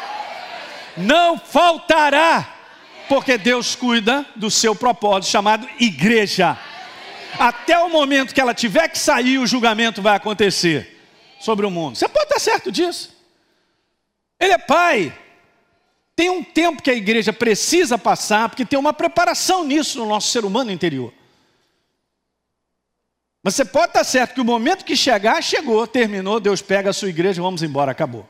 Não 0.96 1.36
faltará, 1.36 2.54
porque 3.08 3.36
Deus 3.36 3.74
cuida 3.74 4.24
do 4.36 4.48
seu 4.48 4.72
propósito 4.72 5.32
chamado 5.32 5.68
igreja. 5.80 6.56
Até 7.36 7.76
o 7.80 7.90
momento 7.90 8.32
que 8.32 8.40
ela 8.40 8.54
tiver 8.54 8.86
que 8.90 8.98
sair, 9.00 9.38
o 9.38 9.46
julgamento 9.46 10.00
vai 10.00 10.14
acontecer 10.14 11.02
sobre 11.40 11.66
o 11.66 11.70
mundo. 11.70 11.96
Você 11.96 12.06
pode 12.06 12.26
estar 12.26 12.38
certo 12.38 12.70
disso. 12.70 13.10
Ele 14.38 14.52
é 14.52 14.58
pai, 14.58 15.12
tem 16.16 16.30
um 16.30 16.42
tempo 16.42 16.82
que 16.82 16.90
a 16.90 16.94
igreja 16.94 17.30
precisa 17.30 17.98
passar, 17.98 18.48
porque 18.48 18.64
tem 18.64 18.78
uma 18.78 18.94
preparação 18.94 19.62
nisso 19.62 19.98
no 19.98 20.06
nosso 20.06 20.28
ser 20.28 20.46
humano 20.46 20.72
interior. 20.72 21.12
Mas 23.42 23.54
você 23.54 23.66
pode 23.66 23.88
estar 23.88 24.02
certo 24.02 24.34
que 24.34 24.40
o 24.40 24.44
momento 24.44 24.82
que 24.84 24.96
chegar, 24.96 25.40
chegou, 25.42 25.86
terminou, 25.86 26.40
Deus 26.40 26.62
pega 26.62 26.88
a 26.88 26.92
sua 26.94 27.10
igreja, 27.10 27.42
vamos 27.42 27.62
embora, 27.62 27.92
acabou. 27.92 28.26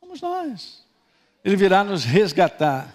Somos 0.00 0.20
nós. 0.20 0.82
Ele 1.44 1.54
virá 1.54 1.84
nos 1.84 2.04
resgatar. 2.04 2.92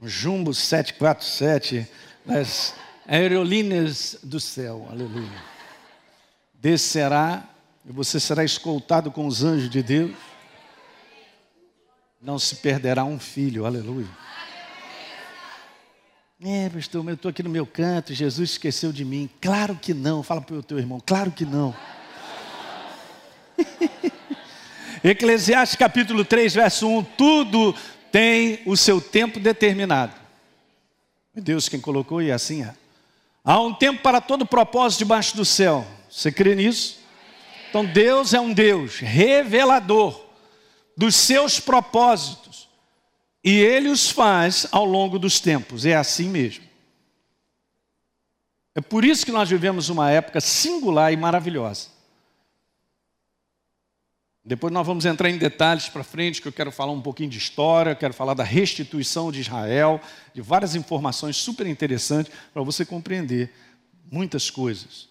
Jumbo 0.00 0.54
747, 0.54 1.88
das 2.24 2.74
aerolíneas 3.06 4.18
do 4.22 4.38
céu, 4.38 4.86
aleluia. 4.90 5.42
Descerá, 6.54 7.48
e 7.84 7.90
você 7.90 8.20
será 8.20 8.44
escoltado 8.44 9.10
com 9.10 9.26
os 9.26 9.42
anjos 9.42 9.68
de 9.68 9.82
Deus 9.82 10.35
não 12.26 12.40
se 12.40 12.56
perderá 12.56 13.04
um 13.04 13.20
filho, 13.20 13.64
aleluia. 13.64 14.08
É, 16.44 16.68
pastor, 16.68 17.06
eu 17.06 17.14
estou 17.14 17.28
aqui 17.28 17.40
no 17.40 17.48
meu 17.48 17.64
canto, 17.64 18.12
Jesus 18.12 18.50
esqueceu 18.50 18.90
de 18.90 19.04
mim. 19.04 19.30
Claro 19.40 19.78
que 19.80 19.94
não, 19.94 20.24
fala 20.24 20.40
para 20.40 20.56
o 20.56 20.62
teu 20.62 20.76
irmão, 20.76 21.00
claro 21.06 21.30
que 21.30 21.44
não. 21.44 21.72
Eclesiastes 25.04 25.76
capítulo 25.76 26.24
3, 26.24 26.52
verso 26.52 26.88
1: 26.88 27.04
tudo 27.16 27.72
tem 28.10 28.58
o 28.66 28.76
seu 28.76 29.00
tempo 29.00 29.38
determinado. 29.38 30.12
Deus 31.32 31.68
quem 31.68 31.80
colocou 31.80 32.20
e 32.20 32.32
assim 32.32 32.64
é. 32.64 32.74
Há 33.44 33.60
um 33.60 33.72
tempo 33.72 34.02
para 34.02 34.20
todo 34.20 34.44
propósito 34.44 34.98
debaixo 34.98 35.36
do 35.36 35.44
céu. 35.44 35.86
Você 36.10 36.32
crê 36.32 36.56
nisso? 36.56 36.98
Então 37.70 37.84
Deus 37.84 38.34
é 38.34 38.40
um 38.40 38.52
Deus 38.52 38.98
revelador 38.98 40.25
dos 40.96 41.14
seus 41.14 41.60
propósitos. 41.60 42.68
E 43.44 43.50
ele 43.58 43.88
os 43.88 44.10
faz 44.10 44.66
ao 44.72 44.84
longo 44.84 45.18
dos 45.18 45.38
tempos. 45.38 45.84
É 45.84 45.94
assim 45.94 46.28
mesmo. 46.28 46.64
É 48.74 48.80
por 48.80 49.04
isso 49.04 49.24
que 49.24 49.32
nós 49.32 49.48
vivemos 49.48 49.88
uma 49.88 50.10
época 50.10 50.40
singular 50.40 51.12
e 51.12 51.16
maravilhosa. 51.16 51.88
Depois 54.44 54.72
nós 54.72 54.86
vamos 54.86 55.04
entrar 55.04 55.28
em 55.28 55.38
detalhes 55.38 55.88
para 55.88 56.04
frente, 56.04 56.40
que 56.40 56.46
eu 56.46 56.52
quero 56.52 56.70
falar 56.70 56.92
um 56.92 57.00
pouquinho 57.00 57.28
de 57.28 57.36
história, 57.36 57.96
quero 57.96 58.14
falar 58.14 58.34
da 58.34 58.44
restituição 58.44 59.32
de 59.32 59.40
Israel, 59.40 60.00
de 60.32 60.40
várias 60.40 60.76
informações 60.76 61.36
super 61.36 61.66
interessantes 61.66 62.32
para 62.52 62.62
você 62.62 62.84
compreender 62.84 63.52
muitas 64.08 64.48
coisas. 64.48 65.08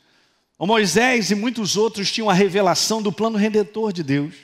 O 0.58 0.66
Moisés 0.66 1.32
e 1.32 1.36
muitos 1.36 1.76
outros 1.76 2.10
tinham 2.12 2.30
a 2.30 2.34
revelação 2.34 3.02
do 3.02 3.12
plano 3.12 3.38
redentor 3.38 3.92
de 3.92 4.04
Deus. 4.04 4.36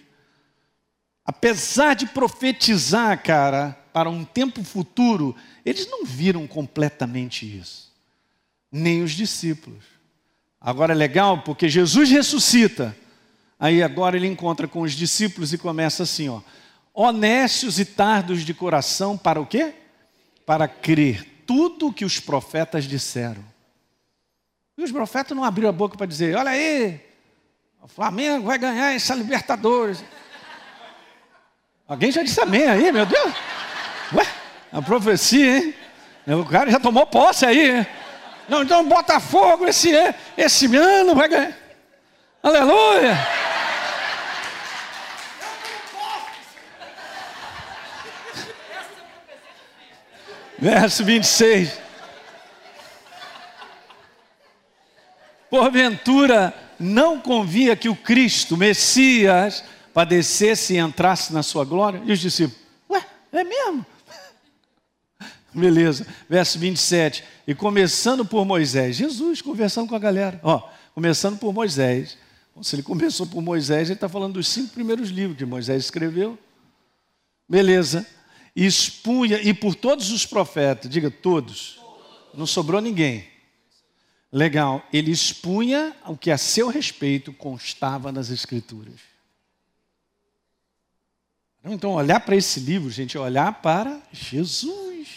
Apesar 1.36 1.96
de 1.96 2.06
profetizar, 2.06 3.22
cara, 3.24 3.78
para 3.92 4.10
um 4.10 4.24
tempo 4.24 4.64
futuro, 4.64 5.36
eles 5.66 5.88
não 5.90 6.06
viram 6.06 6.46
completamente 6.48 7.46
isso. 7.46 7.92
Nem 8.72 9.04
os 9.04 9.12
discípulos. 9.12 9.84
Agora 10.60 10.94
é 10.94 10.96
legal 10.96 11.42
porque 11.44 11.68
Jesus 11.68 12.10
ressuscita 12.10 12.96
Aí 13.62 13.84
agora 13.84 14.18
ele 14.18 14.26
encontra 14.26 14.68
com 14.68 14.82
os 14.82 14.94
discípulos 14.94 15.54
e 15.54 15.58
começa 15.58 16.02
assim, 16.02 16.28
ó. 16.28 16.42
Honestos 16.92 17.80
e 17.80 17.86
tardos 17.86 18.44
de 18.44 18.56
coração 18.56 19.16
para 19.16 19.40
o 19.40 19.46
quê? 19.46 19.76
Para 20.48 20.68
crer 20.68 21.44
tudo 21.46 21.90
o 21.90 21.94
que 21.94 22.04
os 22.04 22.20
profetas 22.20 22.86
disseram. 22.86 23.46
E 24.76 24.84
os 24.84 24.92
profetas 24.92 25.38
não 25.38 25.44
abriram 25.44 25.70
a 25.70 25.72
boca 25.72 25.96
para 25.96 26.08
dizer: 26.08 26.36
olha 26.36 26.50
aí, 26.50 27.00
o 27.84 27.88
Flamengo 27.88 28.48
vai 28.48 28.58
ganhar 28.58 28.96
essa 28.96 29.14
Libertadores. 29.14 30.04
Alguém 31.92 32.10
já 32.10 32.24
disse 32.24 32.40
amém 32.40 32.70
aí, 32.70 32.90
meu 32.90 33.06
Deus? 33.06 33.34
Ué, 34.14 34.26
a 34.72 34.82
profecia, 34.82 35.58
hein? 35.58 35.76
O 36.26 36.46
cara 36.46 36.72
já 36.72 36.80
tomou 36.80 37.06
posse 37.06 37.46
aí, 37.46 37.80
hein? 37.80 37.88
Não, 38.48 38.64
então 38.64 38.88
Botafogo 38.88 39.68
esse, 39.68 39.92
esse 40.38 40.74
ano 40.74 41.14
vai 41.14 41.28
ganhar. 41.28 41.54
Aleluia! 42.42 43.18
Verso 50.58 51.04
26. 51.04 51.78
Porventura, 55.50 56.54
não 56.80 57.20
convia 57.20 57.76
que 57.76 57.90
o 57.90 57.96
Cristo, 57.98 58.56
Messias, 58.56 59.62
padecesse 59.94 60.74
e 60.74 60.78
entrasse 60.78 61.34
na 61.34 61.44
sua 61.44 61.66
glória? 61.66 62.02
E 62.06 62.12
os 62.12 62.20
discípulos, 62.20 62.62
ué, 62.90 63.06
é 63.32 63.44
mesmo? 63.44 63.86
Beleza, 65.54 66.06
verso 66.30 66.58
27. 66.60 67.24
E 67.48 67.56
começando 67.56 68.26
por 68.26 68.46
Moisés, 68.46 68.96
Jesus 68.96 69.42
conversando 69.42 69.90
com 69.90 69.96
a 69.96 70.00
galera, 70.00 70.40
ó, 70.44 70.70
começando 70.94 71.38
por 71.38 71.54
Moisés. 71.54 72.18
Se 72.62 72.76
ele 72.76 72.84
começou 72.84 73.26
por 73.26 73.42
Moisés, 73.42 73.90
ele 73.90 73.96
está 73.96 74.10
falando 74.10 74.34
dos 74.34 74.48
cinco 74.48 74.74
primeiros 74.74 75.10
livros 75.10 75.38
que 75.38 75.46
Moisés 75.46 75.84
escreveu. 75.86 76.38
Beleza 77.50 78.06
expunha, 78.56 79.42
e 79.42 79.54
por 79.54 79.76
todos 79.76 80.12
os 80.12 80.26
profetas, 80.26 80.90
diga 80.90 81.10
todos, 81.10 81.80
não 82.34 82.46
sobrou 82.46 82.82
ninguém. 82.82 83.28
Legal, 84.32 84.86
ele 84.94 85.12
expunha 85.12 85.96
o 86.06 86.16
que 86.16 86.32
a 86.32 86.38
seu 86.38 86.70
respeito 86.70 87.34
constava 87.34 88.12
nas 88.12 88.30
Escrituras. 88.30 89.11
Então, 91.64 91.92
olhar 91.92 92.20
para 92.20 92.36
esse 92.36 92.60
livro, 92.60 92.90
gente, 92.90 93.16
é 93.16 93.20
olhar 93.20 93.62
para 93.62 94.02
Jesus, 94.12 95.08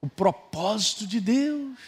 o 0.00 0.08
propósito 0.08 1.06
de 1.06 1.20
Deus. 1.20 1.78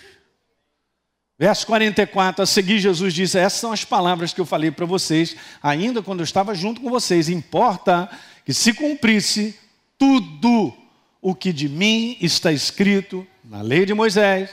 Verso 1.36 1.66
44, 1.66 2.42
a 2.42 2.46
seguir, 2.46 2.78
Jesus 2.78 3.12
disse: 3.12 3.38
Essas 3.38 3.60
são 3.60 3.72
as 3.72 3.84
palavras 3.84 4.32
que 4.32 4.40
eu 4.40 4.46
falei 4.46 4.70
para 4.70 4.86
vocês, 4.86 5.36
ainda 5.62 6.02
quando 6.02 6.20
eu 6.20 6.24
estava 6.24 6.54
junto 6.54 6.80
com 6.80 6.90
vocês. 6.90 7.28
Importa 7.28 8.08
que 8.44 8.54
se 8.54 8.72
cumprisse 8.72 9.58
tudo 9.96 10.72
o 11.20 11.34
que 11.34 11.52
de 11.52 11.68
mim 11.68 12.16
está 12.20 12.52
escrito 12.52 13.26
na 13.44 13.60
lei 13.60 13.84
de 13.84 13.94
Moisés, 13.94 14.50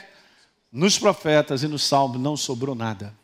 nos 0.70 0.98
profetas 0.98 1.62
e 1.62 1.68
no 1.68 1.78
salmo, 1.78 2.18
não 2.18 2.36
sobrou 2.36 2.74
nada. 2.74 3.14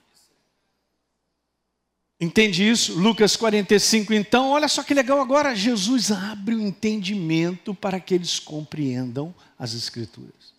Entende 2.22 2.68
isso? 2.68 2.98
Lucas 2.98 3.34
45. 3.34 4.14
Então, 4.14 4.50
olha 4.50 4.68
só 4.68 4.82
que 4.82 4.94
legal 4.94 5.20
agora. 5.20 5.56
Jesus 5.56 6.12
abre 6.12 6.54
o 6.54 6.60
entendimento 6.60 7.74
para 7.74 7.98
que 7.98 8.14
eles 8.14 8.38
compreendam 8.38 9.34
as 9.58 9.74
Escrituras. 9.74 10.52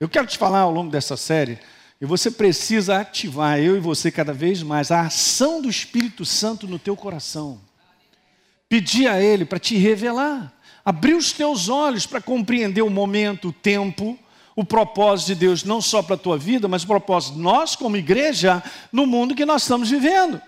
Eu 0.00 0.08
quero 0.08 0.26
te 0.26 0.36
falar 0.36 0.60
ao 0.60 0.72
longo 0.72 0.90
dessa 0.90 1.16
série, 1.16 1.58
e 2.00 2.04
você 2.04 2.30
precisa 2.30 2.98
ativar, 2.98 3.58
eu 3.58 3.76
e 3.76 3.80
você, 3.80 4.10
cada 4.10 4.32
vez 4.32 4.62
mais, 4.62 4.90
a 4.90 5.02
ação 5.02 5.62
do 5.62 5.70
Espírito 5.70 6.24
Santo 6.24 6.66
no 6.66 6.78
teu 6.78 6.96
coração. 6.96 7.60
Pedir 8.68 9.06
a 9.06 9.22
Ele 9.22 9.44
para 9.44 9.60
te 9.60 9.76
revelar 9.76 10.56
abrir 10.86 11.14
os 11.14 11.32
teus 11.32 11.68
olhos 11.68 12.06
para 12.06 12.20
compreender 12.20 12.80
o 12.80 12.88
momento, 12.88 13.48
o 13.48 13.52
tempo, 13.52 14.16
o 14.54 14.64
propósito 14.64 15.26
de 15.26 15.34
Deus, 15.34 15.64
não 15.64 15.82
só 15.82 16.00
para 16.00 16.14
a 16.14 16.18
tua 16.18 16.38
vida, 16.38 16.68
mas 16.68 16.84
o 16.84 16.86
propósito 16.86 17.34
de 17.34 17.40
nós, 17.40 17.74
como 17.74 17.96
igreja, 17.96 18.62
no 18.92 19.04
mundo 19.04 19.34
que 19.34 19.44
nós 19.44 19.62
estamos 19.62 19.90
vivendo. 19.90 20.40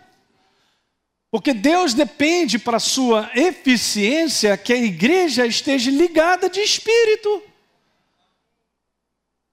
Porque 1.30 1.52
Deus 1.52 1.92
depende 1.92 2.58
para 2.58 2.78
sua 2.78 3.30
eficiência 3.34 4.56
que 4.56 4.72
a 4.72 4.76
igreja 4.76 5.46
esteja 5.46 5.90
ligada 5.90 6.48
de 6.48 6.60
espírito. 6.60 7.42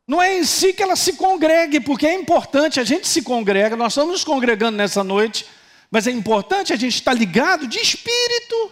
Não 0.08 0.22
é 0.22 0.38
em 0.38 0.44
si 0.44 0.72
que 0.72 0.84
ela 0.84 0.96
se 0.96 1.14
congregue, 1.14 1.80
porque 1.80 2.08
é 2.08 2.14
importante, 2.14 2.80
a 2.80 2.84
gente 2.84 3.08
se 3.08 3.22
congrega, 3.22 3.76
nós 3.76 3.92
estamos 3.94 4.14
nos 4.14 4.24
congregando 4.24 4.78
nessa 4.78 5.04
noite, 5.04 5.46
mas 5.90 6.08
é 6.08 6.12
importante 6.12 6.72
a 6.72 6.76
gente 6.76 6.94
estar 6.94 7.14
ligado 7.14 7.68
de 7.68 7.80
espírito. 7.80 8.72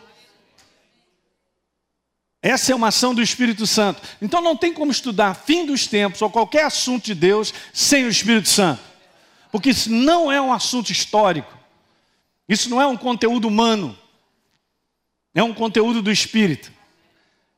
Essa 2.41 2.73
é 2.73 2.75
uma 2.75 2.89
ação 2.89 3.15
do 3.15 3.21
Espírito 3.21 3.65
Santo. 3.65 4.01
Então 4.21 4.41
não 4.41 4.55
tem 4.55 4.73
como 4.73 4.91
estudar 4.91 5.33
fim 5.33 5.65
dos 5.65 5.87
tempos 5.87 6.21
ou 6.21 6.29
qualquer 6.29 6.65
assunto 6.65 7.05
de 7.05 7.15
Deus 7.15 7.53
sem 7.71 8.03
o 8.03 8.09
Espírito 8.09 8.49
Santo. 8.49 8.81
Porque 9.49 9.69
isso 9.69 9.89
não 9.89 10.29
é 10.29 10.41
um 10.41 10.51
assunto 10.51 10.91
histórico. 10.91 11.62
Isso 12.47 12.69
não 12.69 12.81
é 12.81 12.87
um 12.87 12.97
conteúdo 12.97 13.47
humano. 13.47 13.97
É 15.33 15.41
um 15.41 15.53
conteúdo 15.53 16.01
do 16.01 16.11
Espírito. 16.11 16.71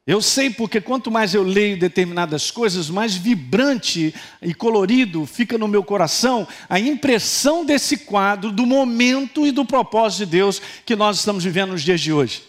Eu 0.08 0.21
sei 0.21 0.52
porque 0.52 0.80
quanto 0.80 1.10
mais 1.10 1.34
eu 1.34 1.41
leio 1.41 1.80
determinadas 1.80 2.52
coisas, 2.52 2.91
mais 2.91 3.15
vibrante 3.15 4.13
e 4.39 4.54
colorido 4.54 5.26
fica 5.26 5.58
no 5.58 5.67
meu 5.67 5.84
coração 5.84 6.48
a 6.69 6.80
impressão 6.80 7.65
desse 7.65 7.98
quadro, 7.98 8.52
do 8.52 8.67
momento 8.67 9.48
e 9.48 9.52
do 9.52 9.65
propósito 9.65 10.19
de 10.19 10.26
Deus 10.28 10.62
que 10.86 10.95
nós 10.95 11.17
estamos 11.17 11.43
vivendo 11.43 11.71
nos 11.71 11.82
dias 11.82 12.00
de 12.00 12.13
hoje. 12.13 12.43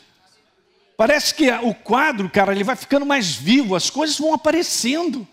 Parece 0.99 1.35
que 1.35 1.51
o 1.51 1.75
quadro, 1.75 2.29
cara, 2.29 2.53
ele 2.53 2.65
vai 2.65 2.77
ficando 2.77 3.07
mais 3.07 3.35
vivo, 3.35 3.75
as 3.75 3.89
coisas 3.89 4.19
vão 4.19 4.35
aparecendo. 4.35 5.27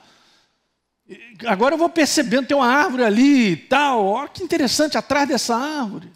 Agora 1.46 1.74
eu 1.74 1.78
vou 1.78 1.90
percebendo, 1.90 2.48
tem 2.48 2.56
uma 2.56 2.68
árvore 2.68 3.04
ali 3.04 3.52
e 3.52 3.58
tal, 3.58 4.06
olha 4.06 4.30
que 4.30 4.42
interessante, 4.42 4.98
atrás 4.98 5.28
dessa 5.28 5.58
árvore. 5.58 6.10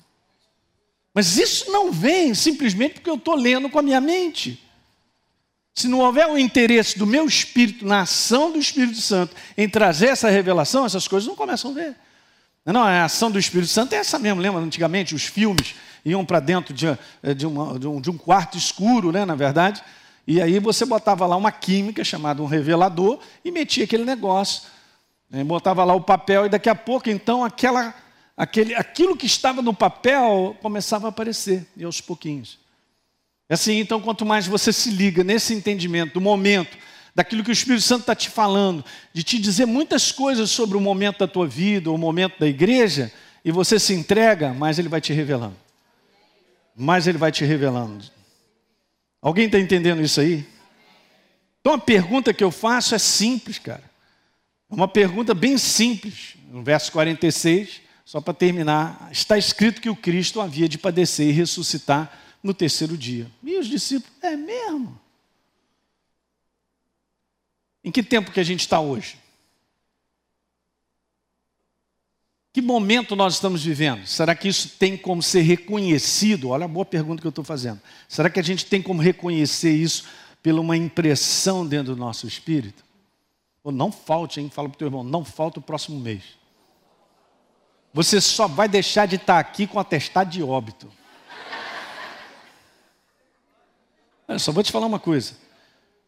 Mas 1.18 1.36
isso 1.36 1.72
não 1.72 1.92
vem 1.92 2.36
simplesmente 2.36 2.94
porque 2.94 3.10
eu 3.10 3.16
estou 3.16 3.34
lendo 3.34 3.72
com 3.72 3.80
a 3.80 3.82
minha 3.82 4.00
mente. 4.00 4.64
Se 5.74 5.88
não 5.88 6.02
houver 6.02 6.28
o 6.28 6.38
interesse 6.38 6.96
do 6.96 7.08
meu 7.08 7.26
espírito 7.26 7.88
na 7.88 8.02
ação 8.02 8.52
do 8.52 8.60
Espírito 8.60 9.02
Santo 9.02 9.36
em 9.58 9.68
trazer 9.68 10.10
essa 10.10 10.30
revelação, 10.30 10.86
essas 10.86 11.08
coisas 11.08 11.28
não 11.28 11.36
começam 11.36 11.72
a 11.72 11.74
ver. 11.74 11.96
Não, 12.64 12.84
a 12.84 13.04
ação 13.04 13.32
do 13.32 13.40
Espírito 13.40 13.68
Santo 13.68 13.94
é 13.94 13.96
essa 13.98 14.20
mesmo, 14.20 14.40
lembra 14.40 14.62
antigamente 14.62 15.16
os 15.16 15.24
filmes 15.24 15.74
iam 16.06 16.24
para 16.24 16.40
dentro 16.40 16.72
de, 16.72 16.86
eh, 16.86 17.34
de, 17.34 17.48
uma, 17.48 17.80
de, 17.80 17.88
um, 17.88 18.00
de 18.00 18.12
um 18.12 18.18
quarto 18.20 18.56
escuro, 18.56 19.12
né, 19.12 19.26
na 19.26 19.34
verdade, 19.34 19.82
e 20.28 20.40
aí 20.40 20.60
você 20.60 20.86
botava 20.86 21.26
lá 21.26 21.36
uma 21.36 21.52
química 21.52 22.04
chamada 22.04 22.44
um 22.44 22.46
revelador 22.46 23.18
e 23.44 23.50
metia 23.50 23.86
aquele 23.86 24.06
negócio. 24.06 24.70
Né, 25.32 25.44
botava 25.44 25.84
lá 25.84 25.96
o 25.96 26.02
papel 26.02 26.46
e 26.46 26.50
daqui 26.50 26.70
a 26.70 26.76
pouco, 26.76 27.10
então, 27.10 27.44
aquela, 27.44 27.96
aquele, 28.38 28.76
aquilo 28.76 29.18
que 29.18 29.26
estava 29.26 29.62
no 29.62 29.74
papel 29.74 30.56
começava 30.62 31.08
a 31.08 31.10
aparecer, 31.10 31.66
e 31.76 31.84
aos 31.84 32.00
pouquinhos. 32.00 32.60
É 33.50 33.56
assim, 33.56 33.80
então, 33.80 34.00
quanto 34.00 34.26
mais 34.26 34.46
você 34.46 34.72
se 34.72 34.92
liga 34.92 35.24
nesse 35.24 35.54
entendimento 35.54 36.14
do 36.14 36.22
momento, 36.22 36.78
daquilo 37.16 37.44
que 37.44 37.50
o 37.50 37.52
Espírito 37.52 37.82
Santo 37.82 38.02
está 38.02 38.16
te 38.16 38.30
falando, 38.30 38.86
de 39.12 39.24
te 39.24 39.40
dizer 39.40 39.66
muitas 39.66 40.12
coisas 40.12 40.52
sobre 40.52 40.78
o 40.78 40.82
momento 40.82 41.20
da 41.20 41.28
tua 41.28 41.48
vida, 41.48 41.92
o 41.92 41.98
momento 41.98 42.40
da 42.40 42.48
igreja, 42.48 43.12
e 43.44 43.52
você 43.52 43.80
se 43.80 43.94
entrega, 43.94 44.54
mais 44.54 44.78
ele 44.78 44.88
vai 44.88 45.02
te 45.02 45.12
revelando 45.12 45.68
mais 46.78 47.08
Ele 47.08 47.18
vai 47.18 47.32
te 47.32 47.44
revelando. 47.44 48.06
Alguém 49.20 49.48
está 49.48 49.60
entendendo 49.60 50.02
isso 50.02 50.22
aí? 50.22 50.46
Então 51.60 51.74
a 51.74 51.80
pergunta 51.80 52.34
que 52.34 52.44
eu 52.44 52.52
faço 52.52 52.94
é 52.94 53.00
simples, 53.00 53.58
cara. 53.58 53.84
É 54.70 54.76
uma 54.76 54.88
pergunta 54.88 55.34
bem 55.34 55.58
simples. 55.58 56.36
No 56.52 56.62
verso 56.62 56.92
46, 56.92 57.82
só 58.08 58.22
para 58.22 58.34
terminar, 58.34 59.10
está 59.12 59.38
escrito 59.38 59.82
que 59.82 59.90
o 59.90 59.96
Cristo 59.96 60.40
havia 60.40 60.70
de 60.70 60.78
padecer 60.78 61.28
e 61.28 61.34
ressuscitar 61.34 62.18
no 62.42 62.54
terceiro 62.54 62.98
dia. 62.98 63.30
E 63.44 63.58
os 63.58 63.68
discípulos, 63.68 64.16
é 64.22 64.34
mesmo? 64.34 64.98
Em 67.84 67.92
que 67.92 68.02
tempo 68.02 68.32
que 68.32 68.40
a 68.40 68.46
gente 68.46 68.62
está 68.62 68.80
hoje? 68.80 69.18
Que 72.54 72.62
momento 72.62 73.14
nós 73.14 73.34
estamos 73.34 73.62
vivendo? 73.62 74.08
Será 74.08 74.34
que 74.34 74.48
isso 74.48 74.70
tem 74.80 74.96
como 74.96 75.22
ser 75.22 75.42
reconhecido? 75.42 76.48
Olha 76.48 76.64
a 76.64 76.70
boa 76.70 76.86
pergunta 76.86 77.20
que 77.20 77.28
eu 77.28 77.30
estou 77.30 77.44
fazendo. 77.44 77.82
Será 78.08 78.30
que 78.30 78.40
a 78.40 78.44
gente 78.44 78.66
tem 78.68 78.82
como 78.82 79.02
reconhecer 79.02 79.76
isso 79.76 80.06
pela 80.42 80.62
uma 80.62 80.78
impressão 80.78 81.68
dentro 81.68 81.94
do 81.94 82.00
nosso 82.00 82.26
espírito? 82.26 82.86
Ou 83.62 83.72
não 83.74 83.92
falte, 83.92 84.40
hein? 84.40 84.50
Fala 84.50 84.70
para 84.70 84.76
o 84.78 84.80
teu 84.80 84.88
irmão, 84.88 85.04
não 85.04 85.26
falta 85.26 85.60
o 85.60 85.62
próximo 85.62 86.00
mês. 86.00 86.38
Você 87.98 88.22
só 88.22 88.48
vai 88.48 88.70
deixar 88.70 89.08
de 89.08 89.16
estar 89.16 89.40
aqui 89.40 89.66
com 89.66 89.80
atestado 89.80 90.30
de 90.30 90.44
óbito. 90.44 90.88
Eu 94.28 94.40
só 94.40 94.52
vou 94.52 94.62
te 94.62 94.72
falar 94.72 94.86
uma 94.86 95.00
coisa 95.00 95.34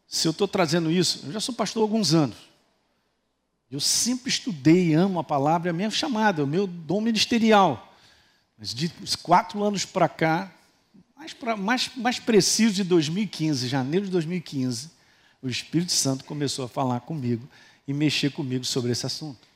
se 0.06 0.26
eu 0.26 0.32
estou 0.32 0.48
trazendo 0.48 0.90
isso, 0.90 1.26
eu 1.26 1.32
já 1.32 1.40
sou 1.40 1.54
pastor 1.54 1.82
há 1.82 1.84
alguns 1.84 2.14
anos. 2.14 2.36
Eu 3.70 3.78
sempre 3.78 4.28
estudei, 4.28 4.92
amo 4.92 5.20
a 5.20 5.24
palavra, 5.24 5.68
é 5.68 5.70
a 5.70 5.72
minha 5.72 5.88
chamada, 5.88 6.42
é 6.42 6.44
o 6.44 6.48
meu 6.48 6.66
dom 6.66 7.00
ministerial. 7.00 7.94
Mas 8.56 8.74
de 8.74 8.92
quatro 9.22 9.62
anos 9.62 9.84
para 9.84 10.08
cá, 10.08 10.52
mais, 11.16 11.32
pra, 11.32 11.56
mais, 11.56 11.90
mais 11.96 12.18
preciso 12.20 12.74
de 12.74 12.84
2015, 12.84 13.68
janeiro 13.68 14.06
de 14.06 14.12
2015, 14.12 14.90
o 15.42 15.48
Espírito 15.48 15.92
Santo 15.92 16.24
começou 16.24 16.64
a 16.64 16.68
falar 16.68 17.00
comigo 17.00 17.48
e 17.86 17.92
mexer 17.92 18.32
comigo 18.32 18.64
sobre 18.64 18.92
esse 18.92 19.06
assunto. 19.06 19.49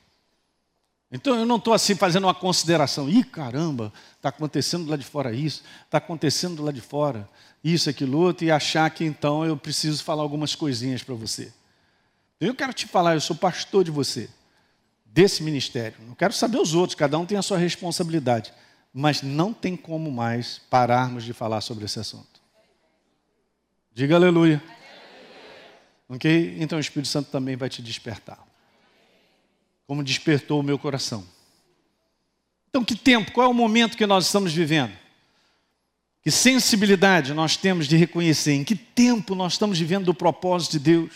Então 1.11 1.35
eu 1.35 1.45
não 1.45 1.57
estou 1.57 1.73
assim 1.73 1.95
fazendo 1.95 2.25
uma 2.25 2.33
consideração, 2.33 3.09
ih 3.09 3.23
caramba, 3.23 3.93
está 4.15 4.29
acontecendo 4.29 4.89
lá 4.89 4.97
de 4.97 5.05
fora 5.05 5.31
isso, 5.33 5.63
está 5.85 5.99
acontecendo 5.99 6.63
lá 6.63 6.71
de 6.71 6.81
fora 6.81 7.29
isso, 7.63 7.89
aquilo 7.89 8.19
outro, 8.19 8.45
e 8.45 8.51
achar 8.51 8.89
que 8.89 9.05
então 9.05 9.45
eu 9.45 9.55
preciso 9.55 10.03
falar 10.03 10.23
algumas 10.23 10.55
coisinhas 10.55 11.03
para 11.03 11.15
você. 11.15 11.53
Eu 12.39 12.53
quero 12.53 12.73
te 12.73 12.85
falar, 12.85 13.13
eu 13.13 13.21
sou 13.21 13.35
pastor 13.35 13.83
de 13.83 13.91
você, 13.91 14.29
desse 15.05 15.41
ministério. 15.41 15.97
Não 16.05 16.15
quero 16.15 16.33
saber 16.33 16.57
os 16.57 16.73
outros, 16.73 16.95
cada 16.95 17.17
um 17.17 17.25
tem 17.25 17.37
a 17.37 17.41
sua 17.41 17.57
responsabilidade. 17.57 18.53
Mas 18.93 19.21
não 19.21 19.53
tem 19.53 19.75
como 19.75 20.11
mais 20.11 20.61
pararmos 20.69 21.23
de 21.23 21.33
falar 21.33 21.61
sobre 21.61 21.85
esse 21.85 21.99
assunto. 21.99 22.41
Diga 23.93 24.15
aleluia. 24.15 24.61
Ok? 26.07 26.57
Então 26.59 26.77
o 26.77 26.81
Espírito 26.81 27.07
Santo 27.07 27.29
também 27.29 27.55
vai 27.55 27.67
te 27.67 27.81
despertar. 27.81 28.44
Como 29.87 30.03
despertou 30.03 30.59
o 30.59 30.63
meu 30.63 30.79
coração. 30.79 31.25
Então, 32.69 32.83
que 32.83 32.95
tempo, 32.95 33.31
qual 33.31 33.47
é 33.47 33.49
o 33.49 33.53
momento 33.53 33.95
que 33.95 34.05
nós 34.05 34.25
estamos 34.25 34.51
vivendo? 34.51 34.95
Que 36.21 36.31
sensibilidade 36.31 37.33
nós 37.33 37.55
temos 37.55 37.87
de 37.87 37.95
reconhecer 37.95 38.53
em 38.53 38.63
que 38.63 38.75
tempo 38.75 39.35
nós 39.35 39.53
estamos 39.53 39.77
vivendo 39.77 40.05
do 40.05 40.13
propósito 40.13 40.73
de 40.73 40.79
Deus. 40.79 41.13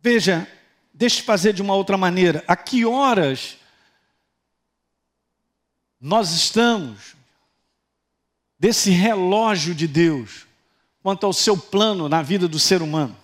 Veja, 0.00 0.46
deixe 0.92 1.22
fazer 1.22 1.52
de 1.54 1.62
uma 1.62 1.74
outra 1.74 1.96
maneira. 1.96 2.44
A 2.46 2.54
que 2.54 2.84
horas 2.84 3.56
nós 6.00 6.32
estamos 6.32 7.14
desse 8.58 8.90
relógio 8.90 9.74
de 9.74 9.88
Deus 9.88 10.46
quanto 11.02 11.24
ao 11.24 11.32
seu 11.32 11.56
plano 11.56 12.08
na 12.08 12.22
vida 12.22 12.46
do 12.46 12.58
ser 12.58 12.82
humano? 12.82 13.16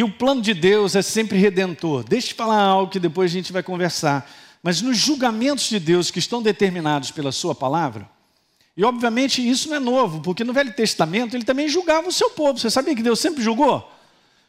E 0.00 0.02
o 0.02 0.10
plano 0.10 0.40
de 0.40 0.54
Deus 0.54 0.96
é 0.96 1.02
sempre 1.02 1.38
redentor. 1.38 2.02
Deixe 2.02 2.32
eu 2.32 2.36
falar 2.36 2.60
algo 2.60 2.90
que 2.90 2.98
depois 2.98 3.30
a 3.30 3.34
gente 3.34 3.52
vai 3.52 3.62
conversar 3.62 4.28
mas 4.62 4.82
nos 4.82 4.96
julgamentos 4.96 5.68
de 5.68 5.80
Deus 5.80 6.10
que 6.10 6.18
estão 6.18 6.42
determinados 6.42 7.10
pela 7.10 7.32
Sua 7.32 7.54
palavra, 7.54 8.08
e 8.76 8.84
obviamente 8.84 9.46
isso 9.46 9.68
não 9.68 9.76
é 9.76 9.80
novo, 9.80 10.20
porque 10.20 10.44
no 10.44 10.52
Velho 10.52 10.72
Testamento 10.72 11.34
ele 11.34 11.44
também 11.44 11.68
julgava 11.68 12.08
o 12.08 12.12
seu 12.12 12.30
povo. 12.30 12.58
Você 12.58 12.70
sabia 12.70 12.94
que 12.94 13.02
Deus 13.02 13.18
sempre 13.18 13.42
julgou? 13.42 13.90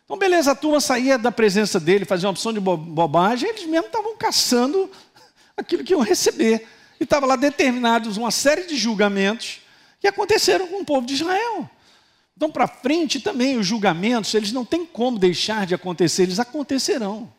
Então, 0.06 0.18
beleza, 0.18 0.52
a 0.52 0.56
turma 0.56 0.80
saía 0.80 1.18
da 1.18 1.32
presença 1.32 1.80
dele, 1.80 2.06
fazia 2.06 2.28
uma 2.28 2.32
opção 2.32 2.54
de 2.54 2.60
bobagem, 2.60 3.50
eles 3.50 3.66
mesmo 3.66 3.88
estavam 3.88 4.16
caçando 4.16 4.90
aquilo 5.58 5.84
que 5.84 5.94
iam 5.94 6.02
receber. 6.02 6.68
E 7.00 7.04
estava 7.04 7.26
lá 7.26 7.36
determinados 7.36 8.16
uma 8.16 8.32
série 8.32 8.66
de 8.66 8.78
julgamentos 8.78 9.60
que 10.00 10.08
aconteceram 10.08 10.68
com 10.68 10.82
o 10.82 10.86
povo 10.86 11.06
de 11.06 11.14
Israel. 11.14 11.70
Então, 12.42 12.50
para 12.50 12.66
frente 12.66 13.20
também, 13.20 13.56
os 13.56 13.68
julgamentos, 13.68 14.34
eles 14.34 14.52
não 14.52 14.66
têm 14.66 14.84
como 14.84 15.20
deixar 15.20 15.68
de 15.68 15.76
acontecer, 15.76 16.24
eles 16.24 16.40
acontecerão. 16.40 17.32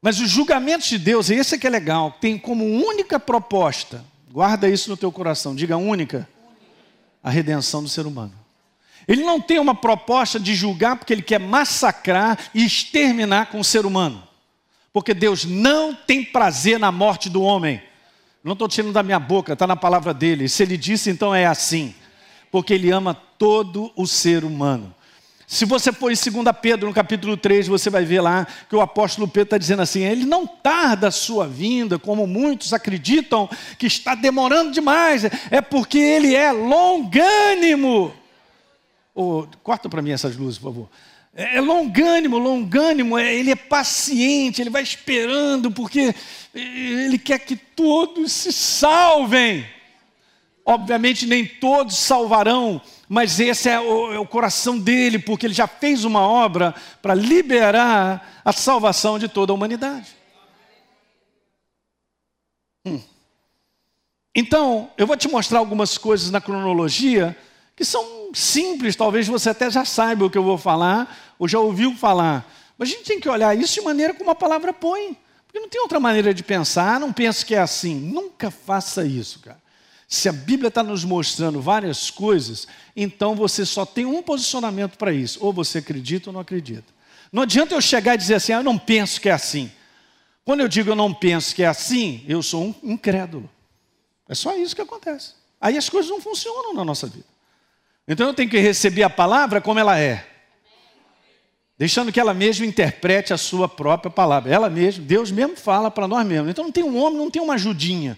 Mas 0.00 0.20
os 0.20 0.30
julgamentos 0.30 0.88
de 0.88 0.96
Deus, 0.96 1.30
esse 1.30 1.56
é 1.56 1.58
que 1.58 1.66
é 1.66 1.70
legal, 1.70 2.16
tem 2.20 2.38
como 2.38 2.64
única 2.64 3.18
proposta, 3.18 4.04
guarda 4.30 4.68
isso 4.68 4.88
no 4.88 4.96
teu 4.96 5.10
coração, 5.10 5.52
diga 5.52 5.76
única, 5.76 6.28
a 7.20 7.28
redenção 7.28 7.82
do 7.82 7.88
ser 7.88 8.06
humano. 8.06 8.32
Ele 9.08 9.24
não 9.24 9.40
tem 9.40 9.58
uma 9.58 9.74
proposta 9.74 10.38
de 10.38 10.54
julgar 10.54 10.94
porque 10.94 11.12
ele 11.12 11.22
quer 11.22 11.40
massacrar 11.40 12.38
e 12.54 12.64
exterminar 12.64 13.46
com 13.46 13.58
o 13.58 13.64
ser 13.64 13.84
humano. 13.84 14.22
Porque 14.92 15.12
Deus 15.12 15.44
não 15.44 15.92
tem 15.92 16.24
prazer 16.24 16.78
na 16.78 16.92
morte 16.92 17.28
do 17.28 17.42
homem. 17.42 17.82
Não 18.44 18.52
estou 18.52 18.68
tirando 18.68 18.92
da 18.92 19.02
minha 19.02 19.18
boca, 19.18 19.54
está 19.54 19.66
na 19.66 19.74
palavra 19.74 20.14
dele. 20.14 20.48
Se 20.48 20.62
ele 20.62 20.76
disse, 20.76 21.10
então 21.10 21.34
é 21.34 21.46
assim. 21.46 21.92
Porque 22.48 22.72
ele 22.72 22.92
ama 22.92 23.25
todo 23.38 23.92
o 23.96 24.06
ser 24.06 24.44
humano. 24.44 24.94
Se 25.46 25.64
você 25.64 25.92
for 25.92 26.10
em 26.10 26.14
2 26.14 26.56
Pedro, 26.60 26.88
no 26.88 26.94
capítulo 26.94 27.36
3, 27.36 27.68
você 27.68 27.88
vai 27.88 28.04
ver 28.04 28.20
lá 28.20 28.44
que 28.68 28.74
o 28.74 28.80
apóstolo 28.80 29.28
Pedro 29.28 29.46
está 29.46 29.58
dizendo 29.58 29.80
assim: 29.80 30.02
ele 30.02 30.24
não 30.24 30.44
tarda 30.44 31.06
a 31.06 31.12
sua 31.12 31.46
vinda, 31.46 32.00
como 32.00 32.26
muitos 32.26 32.72
acreditam 32.72 33.48
que 33.78 33.86
está 33.86 34.16
demorando 34.16 34.72
demais, 34.72 35.22
é 35.50 35.60
porque 35.60 35.98
ele 35.98 36.34
é 36.34 36.50
longânimo. 36.50 38.12
Oh, 39.14 39.46
corta 39.62 39.88
para 39.88 40.02
mim 40.02 40.10
essas 40.10 40.36
luzes, 40.36 40.58
por 40.58 40.72
favor. 40.72 40.88
É, 41.32 41.58
é 41.58 41.60
longânimo, 41.60 42.38
longânimo, 42.38 43.16
é, 43.16 43.32
ele 43.32 43.52
é 43.52 43.56
paciente, 43.56 44.60
ele 44.60 44.70
vai 44.70 44.82
esperando, 44.82 45.70
porque 45.70 46.12
ele 46.52 47.18
quer 47.18 47.38
que 47.38 47.54
todos 47.54 48.32
se 48.32 48.52
salvem. 48.52 49.64
Obviamente, 50.64 51.24
nem 51.24 51.46
todos 51.46 51.96
salvarão 51.96 52.82
mas 53.08 53.38
esse 53.38 53.68
é 53.68 53.78
o, 53.78 54.12
é 54.12 54.18
o, 54.18 54.26
coração 54.26 54.78
dele, 54.78 55.18
porque 55.18 55.46
ele 55.46 55.54
já 55.54 55.66
fez 55.66 56.04
uma 56.04 56.20
obra 56.20 56.74
para 57.00 57.14
liberar 57.14 58.40
a 58.44 58.52
salvação 58.52 59.18
de 59.18 59.28
toda 59.28 59.52
a 59.52 59.54
humanidade. 59.54 60.16
Hum. 62.84 63.00
Então, 64.34 64.90
eu 64.98 65.06
vou 65.06 65.16
te 65.16 65.28
mostrar 65.28 65.60
algumas 65.60 65.96
coisas 65.96 66.30
na 66.30 66.40
cronologia 66.40 67.36
que 67.76 67.84
são 67.84 68.30
simples, 68.34 68.96
talvez 68.96 69.28
você 69.28 69.50
até 69.50 69.70
já 69.70 69.84
saiba 69.84 70.24
o 70.24 70.30
que 70.30 70.38
eu 70.38 70.42
vou 70.42 70.58
falar, 70.58 71.34
ou 71.38 71.46
já 71.46 71.58
ouviu 71.58 71.94
falar. 71.94 72.50
Mas 72.76 72.88
a 72.88 72.92
gente 72.92 73.04
tem 73.04 73.20
que 73.20 73.28
olhar 73.28 73.56
isso 73.56 73.74
de 73.74 73.82
maneira 73.82 74.14
como 74.14 74.30
a 74.30 74.34
palavra 74.34 74.72
põe. 74.72 75.16
Porque 75.46 75.60
não 75.60 75.68
tem 75.68 75.80
outra 75.80 76.00
maneira 76.00 76.34
de 76.34 76.42
pensar, 76.42 76.98
não 76.98 77.12
pense 77.12 77.44
que 77.44 77.54
é 77.54 77.58
assim. 77.58 77.94
Nunca 77.94 78.50
faça 78.50 79.06
isso, 79.06 79.40
cara. 79.40 79.65
Se 80.08 80.28
a 80.28 80.32
Bíblia 80.32 80.68
está 80.68 80.82
nos 80.82 81.04
mostrando 81.04 81.60
várias 81.60 82.10
coisas, 82.10 82.68
então 82.94 83.34
você 83.34 83.66
só 83.66 83.84
tem 83.84 84.06
um 84.06 84.22
posicionamento 84.22 84.96
para 84.96 85.12
isso: 85.12 85.38
ou 85.42 85.52
você 85.52 85.78
acredita 85.78 86.30
ou 86.30 86.34
não 86.34 86.40
acredita. 86.40 86.94
Não 87.32 87.42
adianta 87.42 87.74
eu 87.74 87.80
chegar 87.80 88.14
e 88.14 88.18
dizer 88.18 88.34
assim, 88.34 88.52
ah, 88.52 88.58
eu 88.58 88.62
não 88.62 88.78
penso 88.78 89.20
que 89.20 89.28
é 89.28 89.32
assim. 89.32 89.70
Quando 90.44 90.60
eu 90.60 90.68
digo 90.68 90.90
eu 90.90 90.96
não 90.96 91.12
penso 91.12 91.54
que 91.54 91.62
é 91.62 91.66
assim, 91.66 92.24
eu 92.28 92.40
sou 92.42 92.64
um 92.64 92.74
incrédulo. 92.82 93.50
É 94.28 94.34
só 94.34 94.56
isso 94.56 94.76
que 94.76 94.82
acontece. 94.82 95.34
Aí 95.60 95.76
as 95.76 95.88
coisas 95.88 96.10
não 96.10 96.20
funcionam 96.20 96.72
na 96.72 96.84
nossa 96.84 97.06
vida. 97.08 97.26
Então 98.06 98.28
eu 98.28 98.34
tenho 98.34 98.48
que 98.48 98.58
receber 98.58 99.02
a 99.02 99.10
palavra 99.10 99.60
como 99.60 99.80
ela 99.80 99.98
é. 99.98 100.24
Deixando 101.76 102.12
que 102.12 102.20
ela 102.20 102.32
mesma 102.32 102.64
interprete 102.64 103.32
a 103.32 103.36
sua 103.36 103.68
própria 103.68 104.10
palavra. 104.10 104.52
Ela 104.52 104.70
mesma, 104.70 105.04
Deus 105.04 105.30
mesmo 105.30 105.56
fala 105.56 105.90
para 105.90 106.06
nós 106.06 106.24
mesmos. 106.24 106.50
Então 106.50 106.64
não 106.64 106.72
tem 106.72 106.84
um 106.84 106.96
homem, 106.96 107.18
não 107.18 107.30
tem 107.30 107.42
uma 107.42 107.54
ajudinha. 107.54 108.16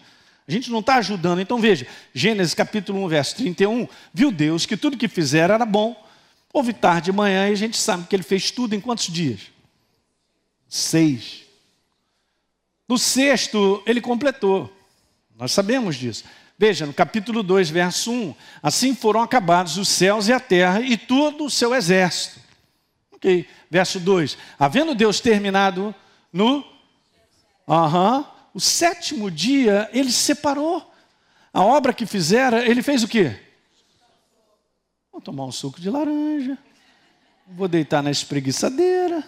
A 0.49 0.53
gente 0.53 0.71
não 0.71 0.79
está 0.79 0.97
ajudando. 0.97 1.41
Então 1.41 1.61
veja, 1.61 1.87
Gênesis 2.15 2.55
capítulo 2.55 3.05
1, 3.05 3.09
verso 3.09 3.37
31, 3.37 3.87
viu 4.15 4.33
Deus 4.33 4.65
que 4.65 4.79
tudo 4.79 4.97
que 4.97 5.07
fizer 5.07 5.51
era 5.51 5.67
bom. 5.67 5.95
Houve 6.51 6.73
tarde 6.73 7.11
de 7.11 7.13
manhã 7.13 7.51
e 7.51 7.53
a 7.53 7.55
gente 7.55 7.77
sabe 7.77 8.07
que 8.07 8.17
ele 8.17 8.23
fez 8.23 8.51
tudo 8.51 8.75
em 8.75 8.81
quantos 8.81 9.13
dias? 9.13 9.43
Seis. 10.67 11.43
No 12.89 12.97
sexto, 12.97 13.83
ele 13.85 14.01
completou. 14.01 14.75
Nós 15.37 15.53
sabemos 15.53 15.97
disso. 15.97 16.25
Veja, 16.57 16.87
no 16.87 16.95
capítulo 16.95 17.43
2, 17.43 17.69
verso 17.69 18.11
1: 18.11 18.35
Assim 18.63 18.95
foram 18.95 19.21
acabados 19.21 19.77
os 19.77 19.89
céus 19.89 20.29
e 20.29 20.33
a 20.33 20.41
terra 20.41 20.81
e 20.81 20.97
todo 20.97 21.45
o 21.45 21.51
seu 21.51 21.75
exército. 21.75 22.41
Ok. 23.13 23.47
Verso 23.71 24.01
2: 24.01 24.39
Havendo 24.59 24.95
Deus 24.95 25.21
terminado 25.21 25.95
no. 26.33 26.65
Aham. 27.69 28.21
Uh 28.21 28.23
-huh, 28.23 28.38
o 28.55 28.61
sétimo 28.61 29.31
dia 29.31 29.89
ele 29.93 30.11
separou. 30.11 30.91
A 31.53 31.63
obra 31.63 31.93
que 31.93 32.07
fizera, 32.07 32.67
ele 32.69 32.83
fez 32.83 33.03
o 33.03 33.09
quê? 33.09 33.39
Vou 35.11 35.21
tomar 35.21 35.45
um 35.45 35.53
suco 35.53 35.81
de 35.81 35.91
laranja, 35.91 36.57
vou 37.47 37.67
deitar 37.67 38.03
na 38.03 38.11
espreguiçadeira. 38.11 39.25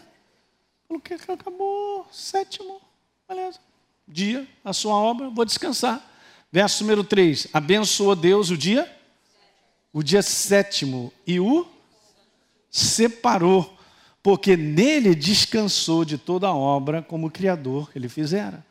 Falou 0.86 1.00
que 1.00 1.14
acabou, 1.14 2.06
sétimo, 2.12 2.80
beleza. 3.28 3.58
Dia, 4.06 4.46
a 4.64 4.72
sua 4.72 4.94
obra, 4.94 5.30
vou 5.30 5.44
descansar. 5.44 6.04
Verso 6.52 6.82
número 6.82 7.04
3: 7.04 7.48
abençoou 7.52 8.14
Deus 8.14 8.50
o 8.50 8.56
dia, 8.56 8.90
o 9.92 10.02
dia 10.02 10.22
sétimo, 10.22 11.12
e 11.26 11.40
o 11.40 11.66
separou, 12.70 13.76
porque 14.22 14.56
nele 14.56 15.14
descansou 15.14 16.04
de 16.04 16.18
toda 16.18 16.48
a 16.48 16.54
obra 16.54 17.02
como 17.02 17.30
Criador 17.30 17.90
que 17.90 17.98
ele 17.98 18.08
fizera. 18.08 18.64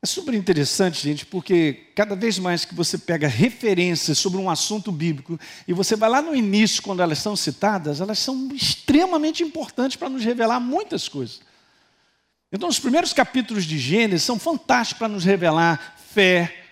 É 0.00 0.06
super 0.06 0.32
interessante, 0.32 1.02
gente, 1.02 1.26
porque 1.26 1.90
cada 1.96 2.14
vez 2.14 2.38
mais 2.38 2.64
que 2.64 2.72
você 2.72 2.96
pega 2.96 3.26
referências 3.26 4.16
sobre 4.16 4.38
um 4.38 4.48
assunto 4.48 4.92
bíblico 4.92 5.38
e 5.66 5.72
você 5.72 5.96
vai 5.96 6.08
lá 6.08 6.22
no 6.22 6.36
início, 6.36 6.80
quando 6.84 7.02
elas 7.02 7.18
são 7.18 7.34
citadas, 7.34 8.00
elas 8.00 8.20
são 8.20 8.48
extremamente 8.54 9.42
importantes 9.42 9.96
para 9.96 10.08
nos 10.08 10.24
revelar 10.24 10.60
muitas 10.60 11.08
coisas. 11.08 11.40
Então, 12.52 12.68
os 12.68 12.78
primeiros 12.78 13.12
capítulos 13.12 13.64
de 13.64 13.76
Gênesis 13.76 14.22
são 14.22 14.38
fantásticos 14.38 14.98
para 15.00 15.08
nos 15.08 15.24
revelar 15.24 15.96
fé, 16.14 16.66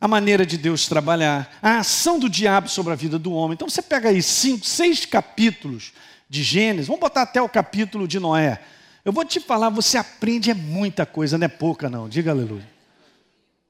a 0.00 0.08
maneira 0.08 0.44
de 0.44 0.58
Deus 0.58 0.88
trabalhar, 0.88 1.56
a 1.62 1.78
ação 1.78 2.18
do 2.18 2.28
diabo 2.28 2.68
sobre 2.68 2.92
a 2.92 2.96
vida 2.96 3.16
do 3.16 3.32
homem. 3.32 3.54
Então, 3.54 3.70
você 3.70 3.80
pega 3.80 4.08
aí 4.08 4.20
cinco, 4.20 4.66
seis 4.66 5.06
capítulos 5.06 5.92
de 6.28 6.42
Gênesis, 6.42 6.88
vamos 6.88 7.00
botar 7.00 7.22
até 7.22 7.40
o 7.40 7.48
capítulo 7.48 8.08
de 8.08 8.18
Noé. 8.18 8.60
Eu 9.04 9.12
vou 9.12 9.24
te 9.24 9.38
falar, 9.38 9.68
você 9.68 9.96
aprende 9.96 10.50
é 10.50 10.54
muita 10.54 11.06
coisa, 11.06 11.38
não 11.38 11.44
é 11.44 11.48
pouca, 11.48 11.88
não. 11.88 12.08
Diga 12.08 12.32
aleluia. 12.32 12.71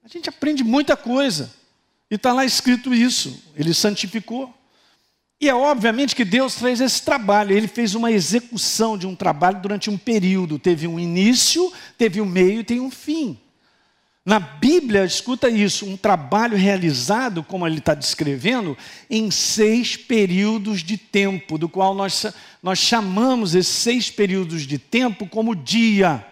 A 0.04 0.08
gente 0.08 0.28
aprende 0.28 0.64
muita 0.64 0.96
coisa. 0.96 1.52
E 2.10 2.16
está 2.16 2.32
lá 2.32 2.44
escrito 2.44 2.92
isso. 2.92 3.42
Ele 3.56 3.72
santificou. 3.72 4.52
E 5.40 5.48
é 5.48 5.54
obviamente 5.54 6.14
que 6.14 6.24
Deus 6.24 6.56
fez 6.56 6.80
esse 6.80 7.02
trabalho. 7.02 7.56
Ele 7.56 7.68
fez 7.68 7.94
uma 7.94 8.10
execução 8.10 8.98
de 8.98 9.06
um 9.06 9.14
trabalho 9.14 9.60
durante 9.60 9.88
um 9.88 9.96
período. 9.96 10.58
Teve 10.58 10.86
um 10.86 11.00
início, 11.00 11.72
teve 11.96 12.20
um 12.20 12.26
meio 12.26 12.60
e 12.60 12.64
tem 12.64 12.80
um 12.80 12.90
fim. 12.90 13.38
Na 14.24 14.38
Bíblia, 14.38 15.04
escuta 15.04 15.48
isso, 15.48 15.84
um 15.84 15.96
trabalho 15.96 16.56
realizado, 16.56 17.42
como 17.42 17.66
ele 17.66 17.78
está 17.78 17.92
descrevendo, 17.92 18.78
em 19.10 19.32
seis 19.32 19.96
períodos 19.96 20.84
de 20.84 20.96
tempo, 20.96 21.58
do 21.58 21.68
qual 21.68 21.92
nós, 21.92 22.26
nós 22.62 22.78
chamamos 22.78 23.56
esses 23.56 23.74
seis 23.74 24.10
períodos 24.10 24.62
de 24.64 24.78
tempo 24.78 25.26
como 25.26 25.56
dia. 25.56 26.24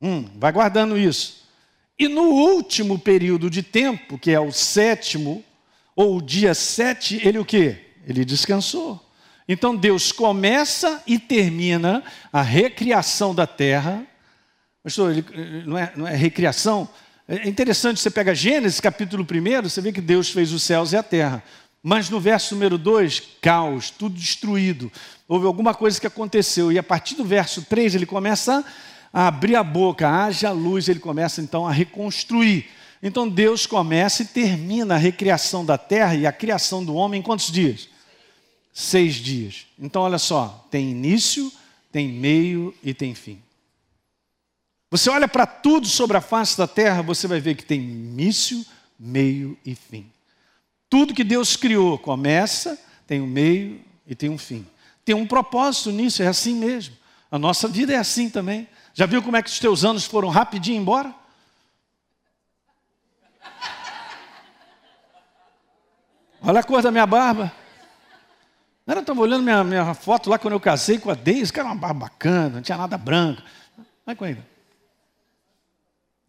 Hum, 0.00 0.28
vai 0.34 0.50
guardando 0.50 0.98
isso. 0.98 1.41
E 2.02 2.08
no 2.08 2.22
último 2.22 2.98
período 2.98 3.48
de 3.48 3.62
tempo, 3.62 4.18
que 4.18 4.32
é 4.32 4.40
o 4.40 4.50
sétimo, 4.50 5.44
ou 5.94 6.16
o 6.16 6.20
dia 6.20 6.52
sete, 6.52 7.20
ele 7.24 7.38
o 7.38 7.44
quê? 7.44 7.76
Ele 8.04 8.24
descansou. 8.24 9.00
Então 9.46 9.76
Deus 9.76 10.10
começa 10.10 11.00
e 11.06 11.16
termina 11.16 12.02
a 12.32 12.42
recriação 12.42 13.32
da 13.32 13.46
terra. 13.46 14.04
Pastor, 14.82 15.14
não, 15.64 15.78
é, 15.78 15.92
não 15.94 16.08
é 16.08 16.16
recriação? 16.16 16.88
É 17.28 17.48
interessante, 17.48 18.00
você 18.00 18.10
pega 18.10 18.34
Gênesis 18.34 18.80
capítulo 18.80 19.24
1, 19.24 19.62
você 19.62 19.80
vê 19.80 19.92
que 19.92 20.00
Deus 20.00 20.28
fez 20.28 20.52
os 20.52 20.64
céus 20.64 20.92
e 20.92 20.96
a 20.96 21.04
terra. 21.04 21.40
Mas 21.80 22.10
no 22.10 22.18
verso 22.18 22.56
número 22.56 22.78
2, 22.78 23.22
caos, 23.40 23.90
tudo 23.90 24.16
destruído. 24.16 24.90
Houve 25.28 25.46
alguma 25.46 25.72
coisa 25.72 26.00
que 26.00 26.06
aconteceu. 26.08 26.72
E 26.72 26.80
a 26.80 26.82
partir 26.82 27.14
do 27.14 27.24
verso 27.24 27.62
3, 27.62 27.94
ele 27.94 28.06
começa 28.06 28.58
a 28.58 28.64
a 29.12 29.26
abrir 29.26 29.56
a 29.56 29.62
boca, 29.62 30.08
haja 30.08 30.50
luz, 30.50 30.88
ele 30.88 31.00
começa 31.00 31.40
então 31.40 31.66
a 31.66 31.72
reconstruir. 31.72 32.66
Então 33.02 33.28
Deus 33.28 33.66
começa 33.66 34.22
e 34.22 34.26
termina 34.26 34.94
a 34.94 34.98
recriação 34.98 35.64
da 35.64 35.76
terra 35.76 36.14
e 36.14 36.26
a 36.26 36.32
criação 36.32 36.84
do 36.84 36.94
homem 36.94 37.20
em 37.20 37.22
quantos 37.22 37.50
dias? 37.50 37.88
Seis 38.72 39.16
dias. 39.16 39.66
Então 39.78 40.02
olha 40.02 40.18
só, 40.18 40.66
tem 40.70 40.90
início, 40.90 41.52
tem 41.90 42.08
meio 42.08 42.74
e 42.82 42.94
tem 42.94 43.14
fim. 43.14 43.42
Você 44.90 45.10
olha 45.10 45.26
para 45.26 45.46
tudo 45.46 45.86
sobre 45.86 46.16
a 46.16 46.20
face 46.20 46.56
da 46.56 46.66
terra, 46.66 47.02
você 47.02 47.26
vai 47.26 47.40
ver 47.40 47.54
que 47.54 47.64
tem 47.64 47.80
início, 47.80 48.64
meio 48.98 49.58
e 49.64 49.74
fim. 49.74 50.06
Tudo 50.88 51.14
que 51.14 51.24
Deus 51.24 51.56
criou 51.56 51.98
começa, 51.98 52.78
tem 53.06 53.20
um 53.20 53.26
meio 53.26 53.80
e 54.06 54.14
tem 54.14 54.28
um 54.28 54.38
fim. 54.38 54.66
Tem 55.04 55.14
um 55.14 55.26
propósito 55.26 55.90
nisso, 55.90 56.22
é 56.22 56.26
assim 56.26 56.54
mesmo. 56.54 56.94
A 57.30 57.38
nossa 57.38 57.66
vida 57.66 57.92
é 57.92 57.96
assim 57.96 58.28
também. 58.28 58.68
Já 58.94 59.06
viu 59.06 59.22
como 59.22 59.36
é 59.36 59.42
que 59.42 59.48
os 59.48 59.58
teus 59.58 59.84
anos 59.84 60.04
foram 60.04 60.28
rapidinho 60.28 60.80
embora? 60.80 61.14
Olha 66.42 66.60
a 66.60 66.64
cor 66.64 66.82
da 66.82 66.90
minha 66.90 67.06
barba. 67.06 67.52
Eu 68.86 69.00
estava 69.00 69.20
olhando 69.20 69.42
minha, 69.42 69.64
minha 69.64 69.94
foto 69.94 70.28
lá 70.28 70.38
quando 70.38 70.54
eu 70.54 70.60
casei 70.60 70.98
com 70.98 71.10
a 71.10 71.14
Deise, 71.14 71.52
que 71.52 71.58
era 71.58 71.68
uma 71.68 71.76
barba 71.76 72.00
bacana, 72.00 72.56
não 72.56 72.62
tinha 72.62 72.76
nada 72.76 72.98
branco. 72.98 73.42
Vai 74.04 74.14
com 74.14 74.26
ele. 74.26 74.42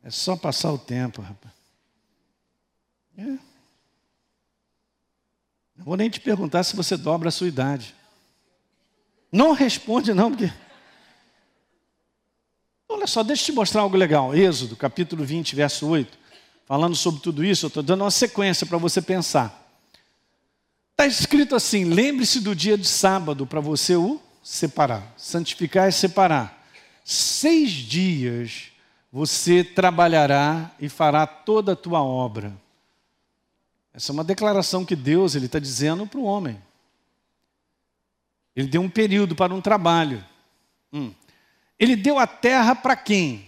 É 0.03 0.09
só 0.09 0.35
passar 0.35 0.71
o 0.71 0.77
tempo, 0.77 1.21
rapaz. 1.21 1.53
É. 3.17 3.23
Não 5.75 5.85
vou 5.85 5.97
nem 5.97 6.09
te 6.09 6.19
perguntar 6.19 6.63
se 6.63 6.75
você 6.75 6.95
dobra 6.95 7.29
a 7.29 7.31
sua 7.31 7.47
idade. 7.47 7.95
Não 9.31 9.51
responde, 9.53 10.13
não, 10.13 10.29
porque. 10.29 10.51
Olha 12.93 13.07
só, 13.07 13.23
deixa 13.23 13.41
eu 13.41 13.45
te 13.47 13.51
mostrar 13.53 13.81
algo 13.81 13.97
legal. 13.97 14.35
Êxodo, 14.35 14.75
capítulo 14.75 15.25
20, 15.25 15.55
verso 15.55 15.87
8. 15.87 16.15
Falando 16.63 16.95
sobre 16.95 17.21
tudo 17.21 17.43
isso, 17.43 17.65
eu 17.65 17.67
estou 17.67 17.81
dando 17.81 18.01
uma 18.01 18.11
sequência 18.11 18.67
para 18.67 18.77
você 18.77 19.01
pensar. 19.01 19.67
Está 20.91 21.07
escrito 21.07 21.55
assim: 21.55 21.85
lembre-se 21.85 22.39
do 22.39 22.55
dia 22.55 22.77
de 22.77 22.87
sábado 22.87 23.47
para 23.47 23.59
você 23.59 23.95
o 23.95 24.21
separar. 24.43 25.11
Santificar 25.17 25.87
é 25.87 25.91
separar. 25.91 26.67
Seis 27.03 27.71
dias 27.71 28.71
você 29.11 29.63
trabalhará 29.63 30.71
e 30.79 30.87
fará 30.87 31.25
toda 31.25 31.73
a 31.73 31.75
tua 31.75 32.03
obra. 32.03 32.53
Essa 33.91 34.11
é 34.11 34.13
uma 34.13 34.23
declaração 34.23 34.85
que 34.85 34.95
Deus 34.95 35.33
ele 35.33 35.47
está 35.47 35.57
dizendo 35.57 36.05
para 36.05 36.19
o 36.19 36.25
homem. 36.25 36.61
Ele 38.55 38.67
deu 38.67 38.81
um 38.81 38.89
período 38.89 39.35
para 39.35 39.51
um 39.51 39.61
trabalho. 39.61 40.23
Hum. 40.93 41.11
Ele 41.79 41.95
deu 41.95 42.19
a 42.19 42.27
terra 42.27 42.75
para 42.75 42.95
quem? 42.95 43.47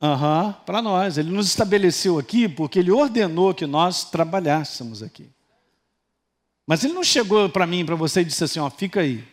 Uhum, 0.00 0.52
para 0.66 0.82
nós. 0.82 1.16
Ele 1.16 1.30
nos 1.30 1.46
estabeleceu 1.46 2.18
aqui 2.18 2.48
porque 2.48 2.78
ele 2.78 2.90
ordenou 2.90 3.54
que 3.54 3.66
nós 3.66 4.04
trabalhássemos 4.04 5.02
aqui. 5.02 5.30
Mas 6.66 6.82
ele 6.84 6.92
não 6.92 7.04
chegou 7.04 7.48
para 7.48 7.66
mim, 7.66 7.84
para 7.84 7.94
você 7.94 8.20
e 8.20 8.24
disse 8.24 8.44
assim: 8.44 8.58
ó, 8.58 8.68
fica 8.68 9.00
aí. 9.00 9.24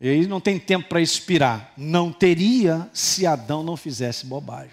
E 0.00 0.08
aí 0.08 0.26
não 0.26 0.40
tem 0.40 0.58
tempo 0.58 0.88
para 0.88 1.00
expirar. 1.00 1.72
Não 1.76 2.12
teria 2.12 2.88
se 2.92 3.26
Adão 3.26 3.64
não 3.64 3.76
fizesse 3.76 4.24
bobagem. 4.24 4.70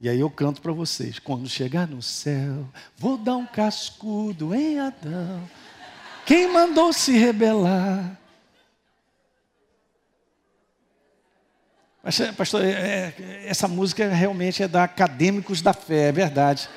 E 0.00 0.08
aí 0.08 0.18
eu 0.18 0.28
canto 0.28 0.60
para 0.60 0.72
vocês: 0.72 1.20
quando 1.20 1.48
chegar 1.48 1.86
no 1.86 2.02
céu, 2.02 2.68
vou 2.96 3.16
dar 3.16 3.36
um 3.36 3.46
cascudo 3.46 4.52
em 4.52 4.80
Adão. 4.80 5.48
Quem 6.26 6.52
mandou 6.52 6.92
se 6.92 7.12
rebelar? 7.12 8.18
Pastor, 12.36 12.64
é, 12.64 13.14
é, 13.16 13.44
essa 13.46 13.68
música 13.68 14.08
realmente 14.08 14.60
é 14.60 14.66
da 14.66 14.82
Acadêmicos 14.82 15.62
da 15.62 15.72
Fé, 15.72 16.08
é 16.08 16.12
verdade. 16.12 16.68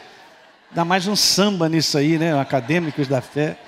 Dá 0.71 0.85
mais 0.85 1.07
um 1.07 1.15
samba 1.15 1.67
nisso 1.67 1.97
aí, 1.97 2.19
né? 2.19 2.39
Acadêmicos 2.39 3.07
da 3.07 3.21
Fé. 3.21 3.59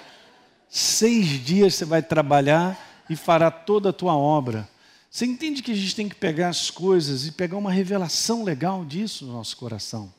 Seis 0.70 1.43
dias 1.43 1.74
você 1.74 1.84
vai 1.84 2.03
trabalhar 2.03 2.78
e 3.10 3.16
fará 3.16 3.49
toda 3.49 3.89
a 3.89 3.93
tua 3.93 4.16
obra. 4.16 4.70
Você 5.10 5.26
entende 5.26 5.64
que 5.64 5.72
a 5.72 5.76
gente 5.76 5.95
tem 5.95 6.08
que 6.08 6.14
pegar 6.14 6.49
as 6.49 6.70
coisas 6.70 7.26
e 7.26 7.32
pegar 7.32 7.58
uma 7.58 7.72
revelação 7.72 8.43
legal 8.43 8.86
disso 8.86 9.26
no 9.26 9.34
nosso 9.34 9.58
coração. 9.58 10.14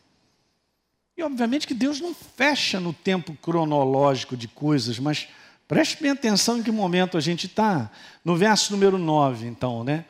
E 1.16 1.22
obviamente 1.22 1.68
que 1.68 1.74
Deus 1.74 2.00
não 2.00 2.12
fecha 2.14 2.80
no 2.80 2.92
tempo 2.92 3.36
cronológico 3.40 4.36
de 4.36 4.48
coisas, 4.48 4.98
mas 4.98 5.28
preste 5.68 6.02
bem 6.02 6.10
atenção 6.10 6.58
em 6.58 6.64
que 6.64 6.72
momento 6.72 7.16
a 7.16 7.20
gente 7.20 7.46
está. 7.46 7.92
No 8.24 8.34
verso 8.34 8.72
número 8.72 8.98
9, 8.98 9.46
então, 9.46 9.84
né? 9.84 10.04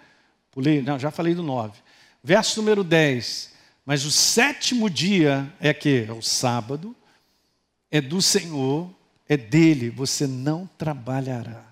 Pulei, 0.59 0.83
não, 0.83 0.99
já 0.99 1.13
falei 1.13 1.37
do 1.37 1.43
9. 1.45 1.79
Verso 2.21 2.61
número 2.61 2.83
10. 2.83 3.53
Mas 3.87 4.05
o 4.05 4.11
sétimo 4.11 4.91
dia 4.91 5.55
é 5.61 5.73
que? 5.73 6.05
É 6.09 6.13
o 6.13 6.21
sábado, 6.21 6.97
é 7.89 8.01
do 8.01 8.21
Senhor, 8.21 8.93
é 9.29 9.37
dele, 9.37 9.89
você 9.89 10.27
não 10.27 10.69
trabalhará. 10.77 11.65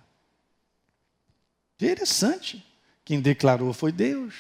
Interessante. 1.75 2.65
Quem 3.05 3.21
declarou 3.21 3.73
foi 3.73 3.91
Deus. 3.91 4.35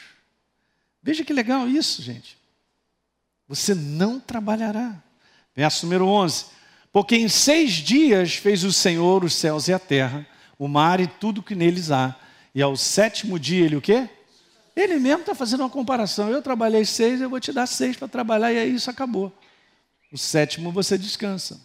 Veja 1.03 1.24
que 1.24 1.32
legal 1.32 1.66
isso, 1.66 2.01
gente. 2.01 2.38
Você 3.49 3.74
não 3.74 4.20
trabalhará. 4.20 5.03
Verso 5.57 5.86
número 5.86 6.07
11. 6.07 6.44
Porque 6.92 7.16
em 7.16 7.28
seis 7.28 7.72
dias 7.72 8.36
fez 8.36 8.62
o 8.62 8.72
Senhor 8.72 9.24
os 9.24 9.34
céus 9.34 9.66
e 9.66 9.72
a 9.72 9.78
terra, 9.80 10.24
o 10.57 10.68
mar 10.68 11.01
e 11.01 11.09
tudo 11.09 11.42
que 11.42 11.57
neles 11.57 11.90
há. 11.90 12.14
E 12.55 12.62
ao 12.62 12.76
sétimo 12.76 13.40
dia 13.40 13.64
ele 13.64 13.74
o 13.74 13.82
quê? 13.82 14.09
Ele 14.77 14.99
mesmo 14.99 15.20
está 15.20 15.35
fazendo 15.35 15.61
uma 15.61 15.70
comparação. 15.70 16.29
Eu 16.29 16.43
trabalhei 16.43 16.85
seis, 16.85 17.22
eu 17.22 17.31
vou 17.31 17.41
te 17.41 17.51
dar 17.51 17.66
seis 17.66 17.97
para 17.97 18.07
trabalhar, 18.07 18.53
e 18.53 18.59
aí 18.59 18.74
isso 18.74 18.91
acabou. 18.91 19.33
o 20.12 20.18
sétimo 20.18 20.70
você 20.70 20.99
descansa. 20.99 21.61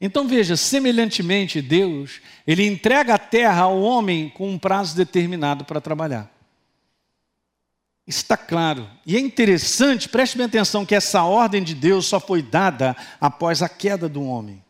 Então 0.00 0.28
veja, 0.28 0.56
semelhantemente 0.56 1.60
Deus, 1.60 2.20
ele 2.46 2.64
entrega 2.64 3.14
a 3.14 3.18
terra 3.18 3.62
ao 3.62 3.80
homem 3.80 4.28
com 4.28 4.48
um 4.48 4.58
prazo 4.58 4.94
determinado 4.94 5.64
para 5.64 5.80
trabalhar. 5.80 6.30
Está 8.06 8.36
claro. 8.36 8.88
E 9.04 9.16
é 9.16 9.20
interessante, 9.20 10.08
preste 10.08 10.36
bem 10.36 10.46
atenção, 10.46 10.86
que 10.86 10.94
essa 10.94 11.24
ordem 11.24 11.62
de 11.62 11.74
Deus 11.74 12.06
só 12.06 12.20
foi 12.20 12.42
dada 12.42 12.96
após 13.20 13.60
a 13.60 13.68
queda 13.68 14.08
do 14.08 14.22
homem. 14.22 14.62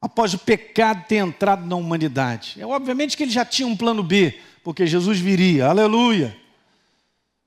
Após 0.00 0.34
o 0.34 0.38
pecado 0.38 1.06
ter 1.08 1.16
entrado 1.16 1.66
na 1.66 1.74
humanidade. 1.74 2.56
É 2.60 2.66
obviamente 2.66 3.16
que 3.16 3.22
ele 3.22 3.32
já 3.32 3.44
tinha 3.44 3.66
um 3.66 3.76
plano 3.76 4.02
B, 4.02 4.38
porque 4.66 4.84
Jesus 4.84 5.20
viria. 5.20 5.68
Aleluia. 5.68 6.36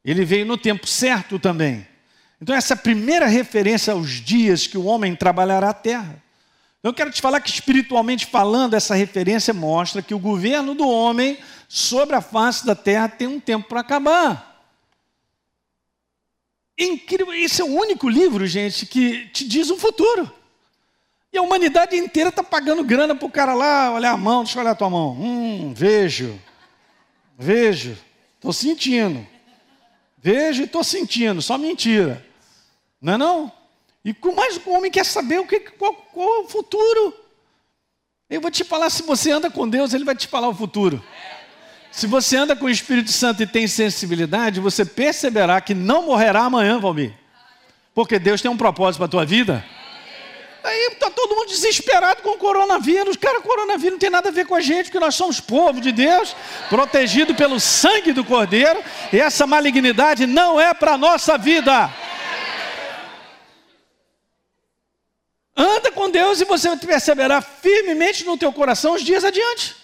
Ele 0.05 0.23
veio 0.23 0.45
no 0.45 0.57
tempo 0.57 0.87
certo 0.87 1.37
também. 1.37 1.85
Então, 2.41 2.55
essa 2.55 2.73
é 2.73 2.75
a 2.75 2.77
primeira 2.77 3.27
referência 3.27 3.91
aos 3.91 4.09
dias 4.21 4.65
que 4.65 4.77
o 4.77 4.85
homem 4.85 5.13
trabalhará 5.13 5.71
a 5.71 5.73
terra. 5.73 6.23
Eu 6.81 6.93
quero 6.93 7.11
te 7.11 7.21
falar 7.21 7.41
que, 7.41 7.49
espiritualmente 7.49 8.25
falando, 8.25 8.73
essa 8.73 8.95
referência 8.95 9.53
mostra 9.53 10.01
que 10.01 10.13
o 10.13 10.17
governo 10.17 10.73
do 10.73 10.87
homem 10.87 11.37
sobre 11.67 12.15
a 12.15 12.21
face 12.21 12.65
da 12.65 12.73
terra 12.73 13.09
tem 13.09 13.27
um 13.27 13.37
tempo 13.37 13.67
para 13.67 13.81
acabar. 13.81 14.63
Incrível, 16.77 17.33
esse 17.33 17.61
é 17.61 17.65
o 17.65 17.75
único 17.75 18.07
livro, 18.07 18.47
gente, 18.47 18.85
que 18.85 19.27
te 19.33 19.45
diz 19.45 19.69
o 19.69 19.75
futuro. 19.75 20.31
E 21.33 21.37
a 21.37 21.41
humanidade 21.41 21.97
inteira 21.97 22.29
está 22.29 22.41
pagando 22.41 22.81
grana 22.81 23.13
para 23.13 23.27
o 23.27 23.29
cara 23.29 23.53
lá, 23.53 23.91
olhar 23.91 24.13
a 24.13 24.17
mão, 24.17 24.45
deixa 24.45 24.57
eu 24.57 24.61
olhar 24.61 24.71
a 24.71 24.75
tua 24.75 24.89
mão. 24.89 25.11
Hum, 25.19 25.73
vejo, 25.75 26.39
vejo, 27.39 27.97
estou 28.35 28.51
sentindo. 28.51 29.25
Vejo 30.17 30.61
e 30.61 30.65
estou 30.65 30.83
sentindo, 30.83 31.41
só 31.41 31.57
mentira. 31.57 32.25
Não 33.01 33.13
é 33.13 33.17
não? 33.17 33.51
E 34.03 34.13
mais 34.35 34.57
o 34.57 34.69
homem 34.71 34.91
quer 34.91 35.05
saber 35.05 35.39
o 35.39 35.47
que, 35.47 35.59
qual, 35.61 35.93
qual 35.93 36.27
é 36.27 36.39
o 36.39 36.49
futuro. 36.49 37.13
Eu 38.29 38.41
vou 38.41 38.51
te 38.51 38.63
falar, 38.63 38.89
se 38.89 39.01
você 39.03 39.31
anda 39.31 39.49
com 39.49 39.67
Deus, 39.67 39.93
Ele 39.93 40.03
vai 40.03 40.15
te 40.15 40.27
falar 40.27 40.49
o 40.49 40.53
futuro. 40.53 41.03
Se 41.91 42.05
você 42.05 42.37
anda 42.37 42.55
com 42.55 42.65
o 42.65 42.69
Espírito 42.69 43.11
Santo 43.11 43.41
e 43.41 43.47
tem 43.47 43.67
sensibilidade, 43.67 44.59
você 44.59 44.85
perceberá 44.85 45.59
que 45.59 45.73
não 45.73 46.05
morrerá 46.05 46.41
amanhã, 46.41 46.79
Valmir. 46.79 47.13
Porque 47.95 48.19
Deus 48.19 48.41
tem 48.41 48.51
um 48.51 48.57
propósito 48.57 48.99
para 48.99 49.05
a 49.05 49.09
tua 49.09 49.25
vida. 49.25 49.65
Aí 50.63 50.87
está 50.91 51.09
todo 51.09 51.35
mundo 51.35 51.47
desesperado 51.47 52.21
com 52.21 52.31
o 52.31 52.37
coronavírus. 52.37 53.15
Cara, 53.15 53.41
coronavírus 53.41 53.93
não 53.93 53.99
tem 53.99 54.09
nada 54.09 54.29
a 54.29 54.31
ver 54.31 54.45
com 54.45 54.55
a 54.55 54.61
gente, 54.61 54.85
porque 54.85 54.99
nós 54.99 55.15
somos 55.15 55.39
povo 55.39 55.79
de 55.79 55.91
Deus, 55.91 56.35
protegido 56.69 57.33
pelo 57.33 57.59
sangue 57.59 58.11
do 58.11 58.25
Cordeiro, 58.25 58.83
e 59.13 59.19
essa 59.19 59.47
malignidade 59.47 60.25
não 60.25 60.59
é 60.59 60.73
para 60.73 60.93
a 60.93 60.97
nossa 60.97 61.37
vida. 61.37 61.89
Anda 65.55 65.91
com 65.91 66.09
Deus 66.09 66.39
e 66.41 66.45
você 66.45 66.75
perceberá 66.77 67.41
firmemente 67.41 68.25
no 68.25 68.37
teu 68.37 68.51
coração 68.51 68.93
os 68.93 69.03
dias 69.03 69.23
adiante. 69.23 69.78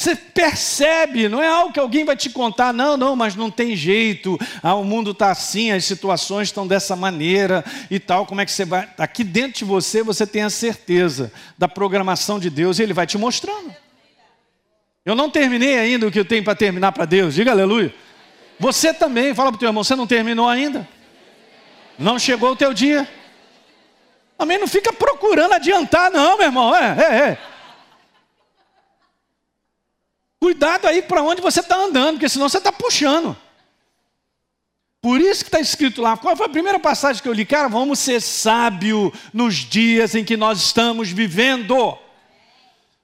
Você 0.00 0.16
percebe, 0.16 1.28
não 1.28 1.42
é 1.42 1.46
algo 1.46 1.74
que 1.74 1.78
alguém 1.78 2.06
vai 2.06 2.16
te 2.16 2.30
contar, 2.30 2.72
não, 2.72 2.96
não, 2.96 3.14
mas 3.14 3.36
não 3.36 3.50
tem 3.50 3.76
jeito, 3.76 4.38
ah, 4.62 4.74
o 4.74 4.82
mundo 4.82 5.10
está 5.10 5.30
assim, 5.30 5.72
as 5.72 5.84
situações 5.84 6.48
estão 6.48 6.66
dessa 6.66 6.96
maneira 6.96 7.62
e 7.90 8.00
tal, 8.00 8.24
como 8.24 8.40
é 8.40 8.46
que 8.46 8.50
você 8.50 8.64
vai. 8.64 8.88
Aqui 8.96 9.22
dentro 9.22 9.58
de 9.58 9.64
você, 9.66 10.02
você 10.02 10.26
tem 10.26 10.40
a 10.40 10.48
certeza 10.48 11.30
da 11.58 11.68
programação 11.68 12.40
de 12.40 12.48
Deus 12.48 12.78
e 12.78 12.82
Ele 12.82 12.94
vai 12.94 13.06
te 13.06 13.18
mostrando. 13.18 13.76
Eu 15.04 15.14
não 15.14 15.28
terminei 15.28 15.78
ainda 15.78 16.06
o 16.06 16.10
que 16.10 16.18
eu 16.18 16.24
tenho 16.24 16.44
para 16.44 16.54
terminar 16.54 16.92
para 16.92 17.04
Deus, 17.04 17.34
diga 17.34 17.50
aleluia. 17.50 17.94
Você 18.58 18.94
também, 18.94 19.34
fala 19.34 19.50
para 19.50 19.56
o 19.56 19.60
teu 19.60 19.68
irmão, 19.68 19.84
você 19.84 19.94
não 19.94 20.06
terminou 20.06 20.48
ainda? 20.48 20.88
Não 21.98 22.18
chegou 22.18 22.52
o 22.52 22.56
teu 22.56 22.72
dia. 22.72 23.06
Também 24.38 24.56
não 24.56 24.66
fica 24.66 24.94
procurando 24.94 25.52
adiantar, 25.52 26.10
não, 26.10 26.38
meu 26.38 26.46
irmão. 26.46 26.74
É, 26.74 26.96
é, 26.98 27.16
é. 27.32 27.49
Cuidado 30.40 30.86
aí 30.86 31.02
para 31.02 31.22
onde 31.22 31.42
você 31.42 31.60
está 31.60 31.76
andando, 31.76 32.14
porque 32.14 32.28
senão 32.28 32.48
você 32.48 32.56
está 32.56 32.72
puxando. 32.72 33.36
Por 35.02 35.20
isso 35.20 35.44
que 35.44 35.48
está 35.48 35.60
escrito 35.60 36.00
lá. 36.00 36.16
Qual 36.16 36.34
foi 36.34 36.46
a 36.46 36.50
primeira 36.50 36.80
passagem 36.80 37.22
que 37.22 37.28
eu 37.28 37.32
li? 37.32 37.44
Cara, 37.44 37.68
vamos 37.68 37.98
ser 37.98 38.22
sábio 38.22 39.12
nos 39.34 39.56
dias 39.56 40.14
em 40.14 40.24
que 40.24 40.38
nós 40.38 40.58
estamos 40.58 41.10
vivendo. 41.10 41.96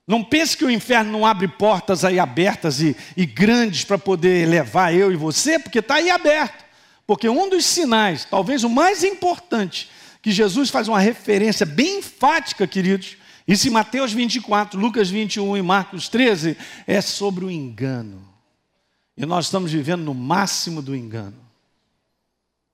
Não 0.07 0.25
pense 0.25 0.57
que 0.57 0.65
o 0.65 0.71
inferno 0.71 1.13
não 1.13 1.27
abre 1.27 1.47
portas 1.47 2.05
aí 2.05 2.19
abertas 2.19 2.81
e, 2.81 2.97
e 3.17 3.27
grandes 3.27 3.85
para 3.85 3.99
poder 3.99 4.49
levar 4.49 4.95
eu 4.95 5.13
e 5.13 5.17
você, 5.17 5.59
porque 5.59 5.81
está 5.81 5.97
aí 5.97 6.11
aberto. 6.11 6.65
Porque 7.07 7.29
um 7.29 7.51
dos 7.51 7.67
sinais, 7.67 8.25
talvez 8.25 8.65
o 8.65 8.69
mais 8.69 9.05
importante, 9.05 9.91
que 10.23 10.31
Jesus 10.31 10.71
faz 10.71 10.89
uma 10.89 11.01
referência 11.01 11.67
bem 11.67 11.99
enfática, 11.99 12.67
queridos, 12.67 13.17
isso 13.47 13.69
em 13.69 13.71
Mateus 13.71 14.13
24, 14.13 14.79
Lucas 14.79 15.09
21 15.09 15.57
e 15.57 15.63
Marcos 15.63 16.09
13, 16.09 16.57
é 16.87 17.01
sobre 17.01 17.45
o 17.45 17.51
engano. 17.51 18.27
E 19.17 19.25
nós 19.25 19.47
estamos 19.47 19.71
vivendo 19.71 20.03
no 20.03 20.13
máximo 20.13 20.83
do 20.83 20.95
engano. 20.95 21.47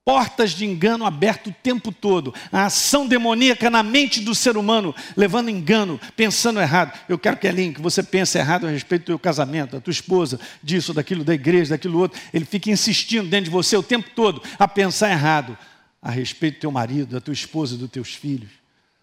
Portas 0.04 0.50
de 0.50 0.64
engano 0.64 1.06
abertas 1.06 1.52
o 1.52 1.56
tempo 1.62 1.92
todo. 1.92 2.34
A 2.50 2.64
ação 2.64 3.06
demoníaca 3.06 3.70
na 3.70 3.84
mente 3.84 4.20
do 4.20 4.34
ser 4.34 4.56
humano, 4.56 4.92
levando 5.16 5.48
engano, 5.48 6.00
pensando 6.16 6.58
errado. 6.58 6.98
Eu 7.08 7.16
quero 7.16 7.36
que 7.36 7.46
Aline, 7.46 7.74
que 7.74 7.80
você 7.80 8.02
pense 8.02 8.36
errado 8.36 8.66
a 8.66 8.70
respeito 8.70 9.02
do 9.02 9.06
teu 9.06 9.18
casamento, 9.18 9.72
da 9.72 9.80
tua 9.80 9.92
esposa, 9.92 10.40
disso, 10.60 10.92
daquilo, 10.92 11.22
da 11.22 11.34
igreja, 11.34 11.70
daquilo 11.70 12.00
outro. 12.00 12.20
Ele 12.34 12.44
fica 12.44 12.70
insistindo 12.70 13.28
dentro 13.28 13.44
de 13.44 13.50
você 13.50 13.76
o 13.76 13.82
tempo 13.82 14.10
todo 14.16 14.42
a 14.58 14.66
pensar 14.66 15.10
errado 15.12 15.56
a 16.00 16.10
respeito 16.10 16.56
do 16.56 16.60
teu 16.62 16.72
marido, 16.72 17.12
da 17.12 17.20
tua 17.20 17.34
esposa, 17.34 17.76
dos 17.76 17.90
teus 17.90 18.12
filhos, 18.12 18.50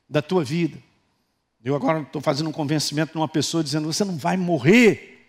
da 0.10 0.22
tua 0.22 0.44
vida. 0.44 0.89
Eu 1.64 1.76
agora 1.76 2.02
estou 2.02 2.22
fazendo 2.22 2.50
um 2.50 2.54
convencimento 2.54 3.16
numa 3.16 3.28
pessoa 3.28 3.64
dizendo: 3.64 3.92
você 3.92 4.06
não 4.06 4.18
vai 4.18 4.38
morrer. 4.38 5.28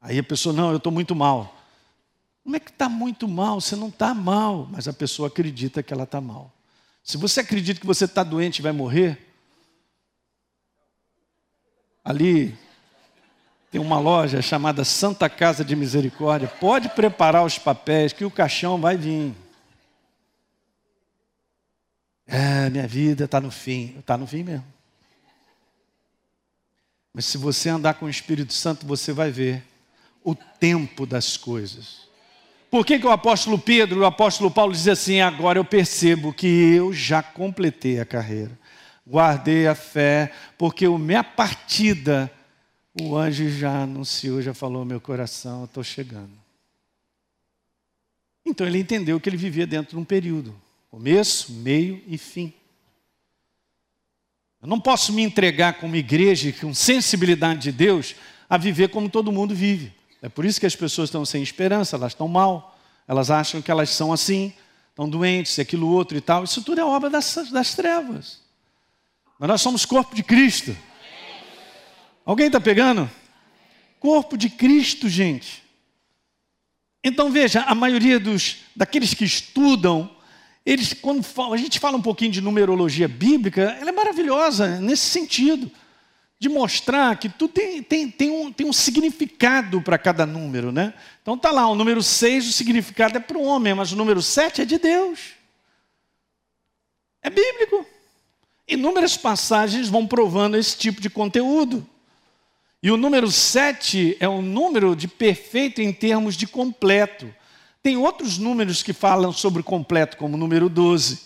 Aí 0.00 0.18
a 0.18 0.22
pessoa, 0.22 0.54
não, 0.54 0.70
eu 0.70 0.76
estou 0.76 0.92
muito 0.92 1.14
mal. 1.14 1.56
Como 2.42 2.54
é 2.54 2.60
que 2.60 2.70
está 2.70 2.90
muito 2.90 3.26
mal? 3.26 3.58
Você 3.58 3.74
não 3.74 3.88
está 3.88 4.12
mal, 4.12 4.68
mas 4.70 4.86
a 4.86 4.92
pessoa 4.92 5.28
acredita 5.28 5.82
que 5.82 5.94
ela 5.94 6.04
está 6.04 6.20
mal. 6.20 6.52
Se 7.02 7.16
você 7.16 7.40
acredita 7.40 7.80
que 7.80 7.86
você 7.86 8.04
está 8.04 8.22
doente 8.22 8.58
e 8.58 8.62
vai 8.62 8.72
morrer, 8.72 9.18
ali 12.04 12.56
tem 13.70 13.80
uma 13.80 13.98
loja 13.98 14.42
chamada 14.42 14.84
Santa 14.84 15.28
Casa 15.28 15.64
de 15.64 15.74
Misericórdia. 15.74 16.46
Pode 16.46 16.90
preparar 16.90 17.44
os 17.44 17.58
papéis 17.58 18.12
que 18.12 18.24
o 18.24 18.30
caixão 18.30 18.78
vai 18.78 18.96
vir. 18.96 19.34
É, 22.26 22.70
minha 22.70 22.86
vida 22.86 23.24
está 23.24 23.40
no 23.40 23.50
fim. 23.50 23.96
Está 23.98 24.16
no 24.16 24.26
fim 24.26 24.42
mesmo. 24.42 24.64
Mas 27.12 27.26
se 27.26 27.38
você 27.38 27.68
andar 27.68 27.94
com 27.94 28.06
o 28.06 28.10
Espírito 28.10 28.52
Santo, 28.52 28.86
você 28.86 29.12
vai 29.12 29.30
ver 29.30 29.62
o 30.24 30.34
tempo 30.34 31.06
das 31.06 31.36
coisas. 31.36 32.08
Por 32.70 32.84
que, 32.84 32.98
que 32.98 33.06
o 33.06 33.10
apóstolo 33.10 33.56
Pedro, 33.56 34.00
o 34.00 34.04
apóstolo 34.04 34.50
Paulo 34.50 34.72
diz 34.72 34.88
assim: 34.88 35.20
agora 35.20 35.60
eu 35.60 35.64
percebo 35.64 36.32
que 36.32 36.46
eu 36.46 36.92
já 36.92 37.22
completei 37.22 38.00
a 38.00 38.04
carreira, 38.04 38.58
guardei 39.06 39.68
a 39.68 39.76
fé, 39.76 40.32
porque 40.58 40.86
a 40.86 40.98
minha 40.98 41.22
partida, 41.22 42.28
o 43.00 43.16
anjo 43.16 43.48
já 43.48 43.82
anunciou, 43.82 44.42
já 44.42 44.52
falou 44.52 44.84
meu 44.84 45.00
coração, 45.00 45.60
eu 45.60 45.64
estou 45.66 45.84
chegando. 45.84 46.32
Então 48.44 48.66
ele 48.66 48.80
entendeu 48.80 49.20
que 49.20 49.28
ele 49.28 49.36
vivia 49.36 49.68
dentro 49.68 49.90
de 49.90 50.02
um 50.02 50.04
período, 50.04 50.52
começo, 50.94 51.52
meio 51.52 52.00
e 52.06 52.16
fim. 52.16 52.52
Eu 54.62 54.68
não 54.68 54.78
posso 54.78 55.12
me 55.12 55.22
entregar 55.22 55.72
como 55.80 55.96
igreja, 55.96 56.52
com 56.52 56.72
sensibilidade 56.72 57.62
de 57.62 57.72
Deus, 57.72 58.14
a 58.48 58.56
viver 58.56 58.90
como 58.90 59.10
todo 59.10 59.32
mundo 59.32 59.56
vive. 59.56 59.92
É 60.22 60.28
por 60.28 60.44
isso 60.44 60.60
que 60.60 60.66
as 60.66 60.76
pessoas 60.76 61.08
estão 61.08 61.24
sem 61.24 61.42
esperança, 61.42 61.96
elas 61.96 62.12
estão 62.12 62.28
mal, 62.28 62.78
elas 63.08 63.28
acham 63.28 63.60
que 63.60 63.72
elas 63.72 63.90
são 63.90 64.12
assim, 64.12 64.52
estão 64.90 65.08
doentes, 65.08 65.58
aquilo 65.58 65.88
outro 65.88 66.16
e 66.16 66.20
tal. 66.20 66.44
Isso 66.44 66.62
tudo 66.62 66.80
é 66.80 66.84
obra 66.84 67.10
das, 67.10 67.34
das 67.50 67.74
trevas. 67.74 68.40
Mas 69.36 69.48
nós 69.48 69.62
somos 69.62 69.84
corpo 69.84 70.14
de 70.14 70.22
Cristo. 70.22 70.76
Alguém 72.24 72.46
está 72.46 72.60
pegando? 72.60 73.10
Corpo 73.98 74.36
de 74.36 74.48
Cristo, 74.48 75.08
gente. 75.08 75.64
Então 77.02 77.32
veja, 77.32 77.62
a 77.62 77.74
maioria 77.74 78.20
dos 78.20 78.58
daqueles 78.76 79.12
que 79.12 79.24
estudam, 79.24 80.13
eles 80.64 80.92
quando 80.94 81.24
a 81.52 81.56
gente 81.56 81.78
fala 81.78 81.96
um 81.96 82.02
pouquinho 82.02 82.32
de 82.32 82.40
numerologia 82.40 83.06
bíblica, 83.06 83.76
ela 83.80 83.90
é 83.90 83.92
maravilhosa 83.92 84.80
nesse 84.80 85.06
sentido 85.06 85.70
de 86.38 86.48
mostrar 86.48 87.18
que 87.18 87.28
tudo 87.28 87.52
tem, 87.52 87.82
tem, 87.82 88.10
tem, 88.10 88.30
um, 88.30 88.52
tem 88.52 88.66
um 88.66 88.72
significado 88.72 89.80
para 89.80 89.96
cada 89.96 90.26
número, 90.26 90.72
né? 90.72 90.92
Então 91.22 91.38
tá 91.38 91.50
lá, 91.50 91.66
o 91.66 91.74
número 91.74 92.02
6, 92.02 92.48
o 92.48 92.52
significado 92.52 93.16
é 93.16 93.20
para 93.20 93.38
o 93.38 93.42
homem, 93.42 93.72
mas 93.74 93.92
o 93.92 93.96
número 93.96 94.20
7 94.20 94.62
é 94.62 94.64
de 94.64 94.78
Deus. 94.78 95.20
É 97.22 97.30
bíblico. 97.30 97.86
Inúmeras 98.68 99.16
passagens 99.16 99.88
vão 99.88 100.06
provando 100.06 100.56
esse 100.56 100.76
tipo 100.76 101.00
de 101.00 101.08
conteúdo. 101.08 101.86
E 102.82 102.90
o 102.90 102.96
número 102.98 103.30
7 103.30 104.18
é 104.20 104.28
um 104.28 104.42
número 104.42 104.94
de 104.94 105.08
perfeito 105.08 105.80
em 105.80 105.92
termos 105.92 106.36
de 106.36 106.46
completo. 106.46 107.34
Tem 107.84 107.98
outros 107.98 108.38
números 108.38 108.82
que 108.82 108.94
falam 108.94 109.30
sobre 109.30 109.62
completo, 109.62 110.16
como 110.16 110.34
o 110.34 110.38
número 110.38 110.70
12. 110.70 111.20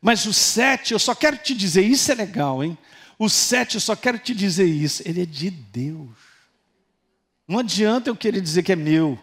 Mas 0.00 0.26
o 0.26 0.32
7, 0.32 0.92
eu 0.92 0.98
só 0.98 1.14
quero 1.14 1.38
te 1.38 1.54
dizer, 1.54 1.82
isso 1.82 2.12
é 2.12 2.14
legal, 2.14 2.62
hein? 2.62 2.76
O 3.18 3.30
7, 3.30 3.76
eu 3.76 3.80
só 3.80 3.96
quero 3.96 4.18
te 4.18 4.34
dizer 4.34 4.66
isso, 4.66 5.02
ele 5.06 5.22
é 5.22 5.26
de 5.26 5.48
Deus. 5.50 6.10
Não 7.48 7.60
adianta 7.60 8.10
eu 8.10 8.14
querer 8.14 8.42
dizer 8.42 8.62
que 8.62 8.72
é 8.72 8.76
meu. 8.76 9.18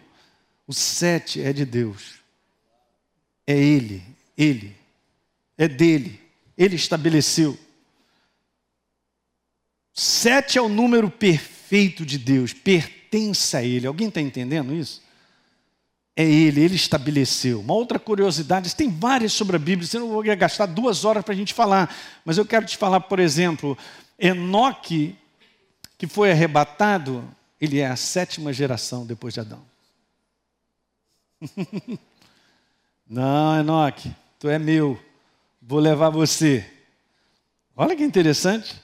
O 0.66 0.72
7 0.72 1.40
é 1.40 1.52
de 1.52 1.64
Deus. 1.64 2.14
É 3.46 3.56
Ele, 3.56 4.02
Ele. 4.36 4.76
É 5.56 5.68
dele. 5.68 6.20
Ele 6.58 6.74
estabeleceu. 6.74 7.56
Sete 9.92 10.58
é 10.58 10.60
o 10.60 10.68
número 10.68 11.08
perfeito 11.08 12.04
de 12.04 12.18
Deus, 12.18 12.52
pertence 12.52 13.56
a 13.56 13.62
Ele. 13.62 13.86
Alguém 13.86 14.08
está 14.08 14.20
entendendo 14.20 14.74
isso? 14.74 15.03
É 16.16 16.24
Ele, 16.24 16.60
Ele 16.60 16.76
estabeleceu. 16.76 17.60
Uma 17.60 17.74
outra 17.74 17.98
curiosidade, 17.98 18.74
tem 18.74 18.88
várias 18.88 19.32
sobre 19.32 19.56
a 19.56 19.58
Bíblia, 19.58 19.86
você 19.86 19.98
não 19.98 20.08
vou 20.08 20.22
gastar 20.22 20.66
duas 20.66 21.04
horas 21.04 21.24
para 21.24 21.34
a 21.34 21.36
gente 21.36 21.52
falar, 21.52 21.94
mas 22.24 22.38
eu 22.38 22.46
quero 22.46 22.64
te 22.66 22.76
falar, 22.76 23.00
por 23.00 23.18
exemplo, 23.18 23.76
Enoque, 24.18 25.16
que 25.98 26.06
foi 26.06 26.30
arrebatado, 26.30 27.28
ele 27.60 27.80
é 27.80 27.86
a 27.86 27.96
sétima 27.96 28.52
geração 28.52 29.04
depois 29.04 29.34
de 29.34 29.40
Adão. 29.40 29.62
não, 33.08 33.58
Enoque, 33.58 34.14
tu 34.38 34.48
é 34.48 34.58
meu, 34.58 35.02
vou 35.60 35.80
levar 35.80 36.10
você. 36.10 36.70
Olha 37.76 37.96
que 37.96 38.04
interessante. 38.04 38.80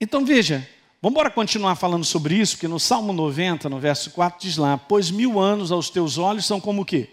Então 0.00 0.24
veja, 0.24 0.66
vamos 1.02 1.14
embora 1.14 1.30
continuar 1.30 1.74
falando 1.74 2.04
sobre 2.04 2.36
isso, 2.36 2.54
porque 2.54 2.68
no 2.68 2.78
Salmo 2.78 3.12
90, 3.12 3.68
no 3.68 3.80
verso 3.80 4.12
4, 4.12 4.38
diz 4.40 4.56
lá: 4.56 4.78
Pois 4.78 5.10
mil 5.10 5.40
anos 5.40 5.72
aos 5.72 5.90
teus 5.90 6.16
olhos 6.16 6.46
são 6.46 6.60
como 6.60 6.82
o 6.82 6.84
quê? 6.84 7.10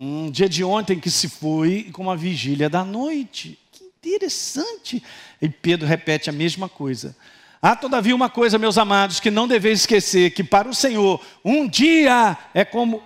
Um 0.00 0.30
dia 0.30 0.48
de 0.48 0.64
ontem 0.64 0.98
que 0.98 1.10
se 1.10 1.28
foi, 1.28 1.90
como 1.92 2.10
a 2.10 2.16
vigília 2.16 2.70
da 2.70 2.82
noite. 2.82 3.58
Que 3.70 3.84
interessante. 3.84 5.02
E 5.42 5.46
Pedro 5.46 5.86
repete 5.86 6.30
a 6.30 6.32
mesma 6.32 6.70
coisa. 6.70 7.14
Há 7.60 7.76
todavia 7.76 8.14
uma 8.16 8.30
coisa, 8.30 8.56
meus 8.56 8.78
amados, 8.78 9.20
que 9.20 9.30
não 9.30 9.46
deveis 9.46 9.80
esquecer: 9.80 10.30
que 10.30 10.42
para 10.42 10.66
o 10.66 10.74
Senhor, 10.74 11.22
um 11.44 11.68
dia 11.68 12.38
é 12.54 12.64
como 12.64 13.02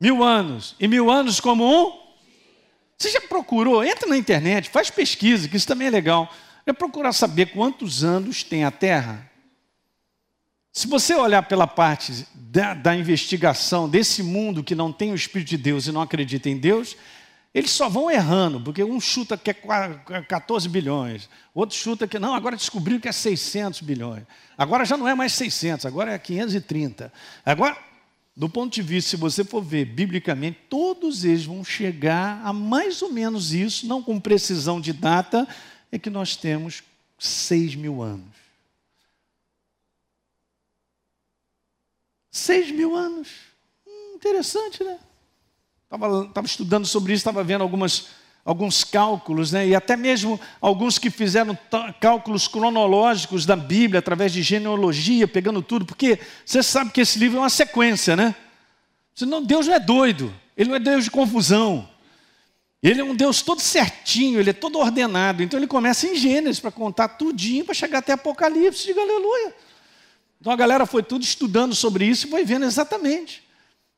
mil 0.00 0.22
anos, 0.22 0.76
e 0.78 0.86
mil 0.86 1.10
anos 1.10 1.40
como 1.40 1.64
um. 1.64 2.06
Você 2.96 3.10
já 3.10 3.20
procurou? 3.20 3.82
Entra 3.84 4.08
na 4.08 4.16
internet, 4.16 4.70
faz 4.70 4.90
pesquisa, 4.90 5.48
que 5.48 5.56
isso 5.56 5.66
também 5.66 5.88
é 5.88 5.90
legal 5.90 6.32
é 6.66 6.72
procurar 6.72 7.12
saber 7.12 7.46
quantos 7.52 8.02
anos 8.02 8.42
tem 8.42 8.64
a 8.64 8.70
Terra. 8.70 9.30
Se 10.72 10.86
você 10.86 11.14
olhar 11.14 11.42
pela 11.44 11.66
parte 11.66 12.26
da, 12.34 12.74
da, 12.74 12.94
investigação 12.94 13.88
desse 13.88 14.22
mundo 14.22 14.62
que 14.62 14.74
não 14.74 14.92
tem 14.92 15.10
o 15.10 15.14
Espírito 15.14 15.48
de 15.48 15.56
Deus 15.56 15.86
e 15.86 15.92
não 15.92 16.02
acredita 16.02 16.50
em 16.50 16.58
Deus, 16.58 16.96
eles 17.54 17.70
só 17.70 17.88
vão 17.88 18.10
errando, 18.10 18.60
porque 18.60 18.84
um 18.84 19.00
chuta 19.00 19.38
que 19.38 19.50
é 19.50 19.54
14 20.28 20.68
bilhões, 20.68 21.30
outro 21.54 21.74
chuta 21.74 22.06
que 22.06 22.18
não, 22.18 22.34
agora 22.34 22.54
descobriu 22.54 23.00
que 23.00 23.08
é 23.08 23.12
600 23.12 23.80
bilhões. 23.80 24.24
Agora 24.58 24.84
já 24.84 24.98
não 24.98 25.08
é 25.08 25.14
mais 25.14 25.32
600, 25.32 25.86
agora 25.86 26.12
é 26.12 26.18
530. 26.18 27.10
Agora, 27.46 27.78
do 28.36 28.46
ponto 28.46 28.74
de 28.74 28.82
vista, 28.82 29.12
se 29.12 29.16
você 29.16 29.42
for 29.42 29.62
ver 29.62 29.86
biblicamente, 29.86 30.58
todos 30.68 31.24
eles 31.24 31.46
vão 31.46 31.64
chegar 31.64 32.42
a 32.44 32.52
mais 32.52 33.00
ou 33.00 33.10
menos 33.10 33.54
isso, 33.54 33.86
não 33.86 34.02
com 34.02 34.20
precisão 34.20 34.78
de 34.78 34.92
data, 34.92 35.48
é 35.90 35.98
que 35.98 36.10
nós 36.10 36.36
temos 36.36 36.82
seis 37.18 37.74
mil 37.74 38.02
anos. 38.02 38.34
Seis 42.30 42.70
mil 42.70 42.94
anos. 42.94 43.28
Hum, 43.86 44.14
interessante, 44.16 44.84
né? 44.84 44.98
Estava 45.90 46.46
estudando 46.46 46.84
sobre 46.86 47.12
isso, 47.12 47.20
estava 47.20 47.42
vendo 47.44 47.62
algumas, 47.62 48.08
alguns 48.44 48.82
cálculos, 48.82 49.52
né? 49.52 49.68
e 49.68 49.74
até 49.74 49.96
mesmo 49.96 50.38
alguns 50.60 50.98
que 50.98 51.10
fizeram 51.10 51.56
cálculos 52.00 52.48
cronológicos 52.48 53.46
da 53.46 53.54
Bíblia, 53.54 54.00
através 54.00 54.32
de 54.32 54.42
genealogia, 54.42 55.28
pegando 55.28 55.62
tudo, 55.62 55.86
porque 55.86 56.18
você 56.44 56.62
sabe 56.62 56.90
que 56.90 57.00
esse 57.00 57.18
livro 57.18 57.38
é 57.38 57.40
uma 57.40 57.50
sequência, 57.50 58.16
né? 58.16 58.34
Senão 59.14 59.42
Deus 59.42 59.66
não 59.66 59.74
é 59.74 59.80
doido, 59.80 60.34
Ele 60.56 60.68
não 60.68 60.76
é 60.76 60.80
Deus 60.80 61.04
de 61.04 61.10
confusão. 61.10 61.88
Ele 62.86 63.00
é 63.00 63.04
um 63.04 63.16
Deus 63.16 63.42
todo 63.42 63.60
certinho, 63.60 64.38
ele 64.38 64.50
é 64.50 64.52
todo 64.52 64.78
ordenado. 64.78 65.42
Então 65.42 65.58
ele 65.58 65.66
começa 65.66 66.06
em 66.06 66.14
Gênesis 66.14 66.60
para 66.60 66.70
contar 66.70 67.08
tudinho 67.08 67.64
para 67.64 67.74
chegar 67.74 67.98
até 67.98 68.12
Apocalipse. 68.12 68.86
Diga 68.86 69.00
aleluia. 69.00 69.52
Então 70.40 70.52
a 70.52 70.56
galera 70.56 70.86
foi 70.86 71.02
tudo 71.02 71.24
estudando 71.24 71.74
sobre 71.74 72.04
isso 72.04 72.28
e 72.28 72.30
foi 72.30 72.44
vendo 72.44 72.64
exatamente. 72.64 73.42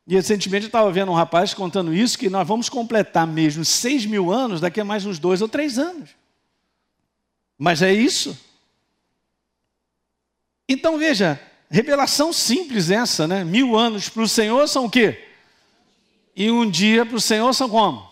E 0.06 0.14
recentemente 0.14 0.64
eu 0.64 0.68
estava 0.68 0.90
vendo 0.90 1.12
um 1.12 1.14
rapaz 1.14 1.52
contando 1.52 1.92
isso, 1.92 2.18
que 2.18 2.30
nós 2.30 2.48
vamos 2.48 2.70
completar 2.70 3.26
mesmo 3.26 3.62
seis 3.62 4.06
mil 4.06 4.32
anos 4.32 4.58
daqui 4.58 4.80
a 4.80 4.84
mais 4.86 5.04
uns 5.04 5.18
dois 5.18 5.42
ou 5.42 5.48
três 5.48 5.78
anos. 5.78 6.08
Mas 7.58 7.82
é 7.82 7.92
isso. 7.92 8.38
Então 10.66 10.96
veja, 10.96 11.38
revelação 11.70 12.32
simples 12.32 12.90
essa, 12.90 13.28
né? 13.28 13.44
Mil 13.44 13.76
anos 13.76 14.08
para 14.08 14.22
o 14.22 14.28
Senhor 14.28 14.66
são 14.66 14.86
o 14.86 14.90
quê? 14.90 15.28
E 16.34 16.50
um 16.50 16.70
dia 16.70 17.04
para 17.04 17.16
o 17.16 17.20
Senhor 17.20 17.52
são 17.52 17.68
como? 17.68 18.07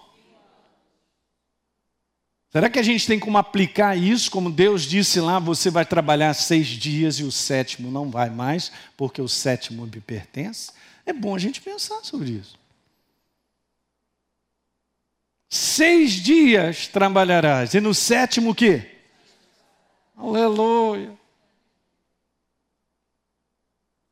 Será 2.56 2.70
que 2.70 2.78
a 2.78 2.82
gente 2.82 3.06
tem 3.06 3.20
como 3.20 3.36
aplicar 3.36 3.98
isso? 3.98 4.30
Como 4.30 4.50
Deus 4.50 4.84
disse 4.84 5.20
lá, 5.20 5.38
você 5.38 5.68
vai 5.68 5.84
trabalhar 5.84 6.32
seis 6.32 6.66
dias 6.66 7.16
e 7.16 7.22
o 7.22 7.30
sétimo 7.30 7.90
não 7.90 8.10
vai 8.10 8.30
mais, 8.30 8.72
porque 8.96 9.20
o 9.20 9.28
sétimo 9.28 9.84
me 9.84 10.00
pertence? 10.00 10.72
É 11.04 11.12
bom 11.12 11.34
a 11.34 11.38
gente 11.38 11.60
pensar 11.60 12.02
sobre 12.02 12.30
isso. 12.30 12.58
Seis 15.50 16.12
dias 16.12 16.88
trabalharás, 16.88 17.74
e 17.74 17.80
no 17.82 17.92
sétimo 17.92 18.52
o 18.52 18.54
quê? 18.54 18.90
Aleluia. 20.16 21.12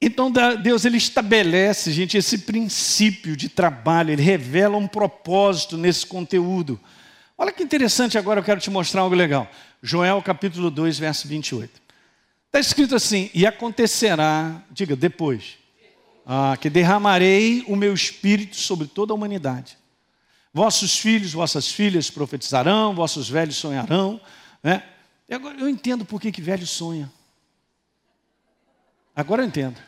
Então 0.02 0.30
Deus 0.62 0.84
ele 0.84 0.98
estabelece, 0.98 1.90
gente, 1.92 2.18
esse 2.18 2.36
princípio 2.36 3.38
de 3.38 3.48
trabalho, 3.48 4.10
ele 4.10 4.22
revela 4.22 4.76
um 4.76 4.86
propósito 4.86 5.78
nesse 5.78 6.04
conteúdo. 6.04 6.78
Olha 7.36 7.52
que 7.52 7.62
interessante, 7.62 8.16
agora 8.16 8.40
eu 8.40 8.44
quero 8.44 8.60
te 8.60 8.70
mostrar 8.70 9.02
algo 9.02 9.14
legal. 9.14 9.50
Joel 9.82 10.22
capítulo 10.22 10.70
2, 10.70 10.98
verso 10.98 11.26
28. 11.26 11.82
Está 12.46 12.60
escrito 12.60 12.94
assim: 12.94 13.28
E 13.34 13.44
acontecerá, 13.44 14.62
diga, 14.70 14.94
depois, 14.94 15.58
ah, 16.24 16.56
que 16.60 16.70
derramarei 16.70 17.64
o 17.66 17.74
meu 17.74 17.92
espírito 17.92 18.54
sobre 18.56 18.86
toda 18.86 19.12
a 19.12 19.16
humanidade. 19.16 19.76
Vossos 20.52 20.96
filhos, 20.96 21.32
vossas 21.32 21.68
filhas 21.68 22.08
profetizarão, 22.08 22.94
vossos 22.94 23.28
velhos 23.28 23.56
sonharão. 23.56 24.20
Né? 24.62 24.84
E 25.28 25.34
agora 25.34 25.58
eu 25.58 25.68
entendo 25.68 26.04
por 26.04 26.20
que, 26.20 26.30
que 26.30 26.40
velho 26.40 26.64
sonha. 26.64 27.10
Agora 29.16 29.42
eu 29.42 29.46
entendo. 29.46 29.80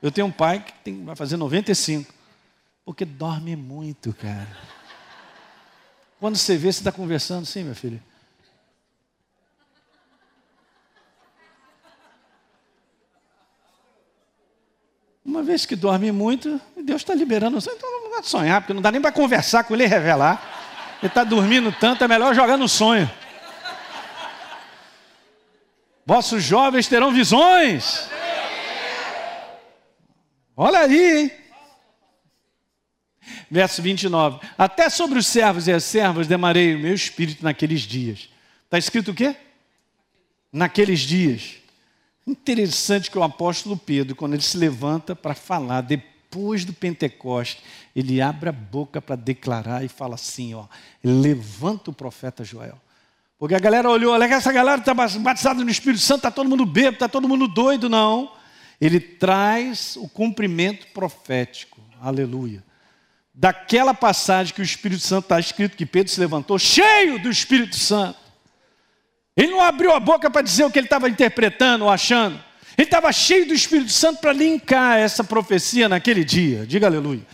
Eu 0.00 0.10
tenho 0.10 0.26
um 0.26 0.32
pai 0.32 0.64
que 0.64 0.72
tem, 0.82 1.04
vai 1.04 1.14
fazer 1.14 1.36
95, 1.36 2.10
porque 2.86 3.04
dorme 3.04 3.54
muito, 3.54 4.14
cara. 4.14 4.77
Quando 6.20 6.36
você 6.36 6.56
vê, 6.56 6.72
você 6.72 6.80
está 6.80 6.90
conversando, 6.90 7.46
sim, 7.46 7.62
meu 7.62 7.74
filho. 7.74 8.02
Uma 15.24 15.42
vez 15.42 15.64
que 15.64 15.76
dorme 15.76 16.10
muito, 16.10 16.60
Deus 16.76 17.02
está 17.02 17.14
liberando 17.14 17.58
então 17.58 18.02
não 18.02 18.10
dá 18.10 18.22
sonhar, 18.22 18.60
porque 18.60 18.72
não 18.72 18.82
dá 18.82 18.90
nem 18.90 19.00
para 19.00 19.12
conversar 19.12 19.62
com 19.62 19.74
ele 19.74 19.84
e 19.84 19.86
revelar. 19.86 20.42
Ele 21.00 21.08
está 21.08 21.22
dormindo 21.22 21.70
tanto, 21.70 22.02
é 22.02 22.08
melhor 22.08 22.34
jogar 22.34 22.56
no 22.56 22.68
sonho. 22.68 23.08
Vossos 26.04 26.42
jovens 26.42 26.88
terão 26.88 27.12
visões. 27.12 28.08
Olha 30.56 30.80
aí, 30.80 31.20
hein? 31.20 31.37
Verso 33.50 33.82
29. 33.82 34.40
Até 34.56 34.88
sobre 34.90 35.18
os 35.18 35.26
servos 35.26 35.66
e 35.66 35.72
as 35.72 35.84
servas 35.84 36.26
demarei 36.26 36.74
o 36.74 36.78
meu 36.78 36.94
espírito 36.94 37.42
naqueles 37.42 37.82
dias. 37.82 38.28
Está 38.64 38.78
escrito 38.78 39.10
o 39.10 39.14
quê? 39.14 39.34
Naqueles 40.52 41.00
dias. 41.00 41.56
Interessante 42.26 43.10
que 43.10 43.18
o 43.18 43.22
apóstolo 43.22 43.76
Pedro, 43.76 44.14
quando 44.14 44.34
ele 44.34 44.42
se 44.42 44.58
levanta 44.58 45.16
para 45.16 45.34
falar 45.34 45.80
depois 45.80 46.64
do 46.64 46.74
Pentecoste, 46.74 47.62
ele 47.96 48.20
abre 48.20 48.50
a 48.50 48.52
boca 48.52 49.00
para 49.00 49.16
declarar 49.16 49.82
e 49.82 49.88
fala 49.88 50.14
assim: 50.14 50.54
ó, 50.54 50.66
levanta 51.02 51.90
o 51.90 51.94
profeta 51.94 52.44
Joel. 52.44 52.78
Porque 53.38 53.54
a 53.54 53.60
galera 53.60 53.88
olhou, 53.88 54.12
olha 54.12 54.26
que 54.26 54.34
essa 54.34 54.52
galera 54.52 54.80
está 54.80 54.92
batizada 54.92 55.62
no 55.62 55.70
Espírito 55.70 56.02
Santo, 56.02 56.18
está 56.18 56.30
todo 56.30 56.50
mundo 56.50 56.66
bêbado, 56.66 56.94
está 56.94 57.08
todo 57.08 57.28
mundo 57.28 57.46
doido, 57.46 57.88
não. 57.88 58.32
Ele 58.80 58.98
traz 58.98 59.96
o 59.96 60.08
cumprimento 60.08 60.88
profético. 60.88 61.80
Aleluia 62.00 62.67
daquela 63.40 63.94
passagem 63.94 64.52
que 64.52 64.60
o 64.60 64.64
Espírito 64.64 65.00
Santo 65.00 65.26
está 65.26 65.38
escrito 65.38 65.76
que 65.76 65.86
Pedro 65.86 66.12
se 66.12 66.18
levantou 66.18 66.58
cheio 66.58 67.20
do 67.20 67.30
Espírito 67.30 67.76
Santo. 67.76 68.18
Ele 69.36 69.52
não 69.52 69.60
abriu 69.60 69.92
a 69.92 70.00
boca 70.00 70.28
para 70.28 70.42
dizer 70.42 70.64
o 70.64 70.70
que 70.72 70.80
ele 70.80 70.86
estava 70.86 71.08
interpretando 71.08 71.84
ou 71.84 71.90
achando. 71.90 72.34
Ele 72.76 72.84
estava 72.88 73.12
cheio 73.12 73.46
do 73.46 73.54
Espírito 73.54 73.92
Santo 73.92 74.20
para 74.20 74.32
linkar 74.32 74.98
essa 74.98 75.22
profecia 75.22 75.88
naquele 75.88 76.24
dia. 76.24 76.66
Diga 76.66 76.88
aleluia. 76.88 77.24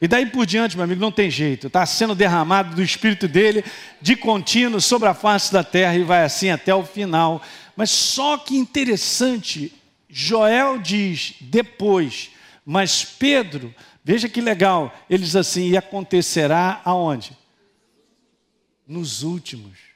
E 0.00 0.08
daí 0.08 0.24
por 0.24 0.46
diante, 0.46 0.76
meu 0.76 0.84
amigo, 0.84 0.98
não 0.98 1.12
tem 1.12 1.30
jeito. 1.30 1.66
Está 1.66 1.84
sendo 1.84 2.14
derramado 2.14 2.74
do 2.74 2.82
Espírito 2.82 3.28
dele 3.28 3.62
de 4.00 4.16
contínuo 4.16 4.80
sobre 4.80 5.10
a 5.10 5.14
face 5.14 5.52
da 5.52 5.62
terra 5.62 5.94
e 5.94 6.02
vai 6.02 6.24
assim 6.24 6.48
até 6.48 6.74
o 6.74 6.86
final. 6.86 7.42
Mas 7.76 7.90
só 7.90 8.38
que 8.38 8.56
interessante, 8.56 9.74
Joel 10.08 10.78
diz 10.78 11.34
depois, 11.38 12.30
mas 12.64 13.04
Pedro, 13.04 13.74
veja 14.04 14.28
que 14.28 14.40
legal, 14.40 14.94
ele 15.08 15.24
diz 15.24 15.36
assim: 15.36 15.70
e 15.70 15.76
acontecerá 15.76 16.80
aonde? 16.84 17.36
Nos 18.86 19.22
últimos. 19.22 19.90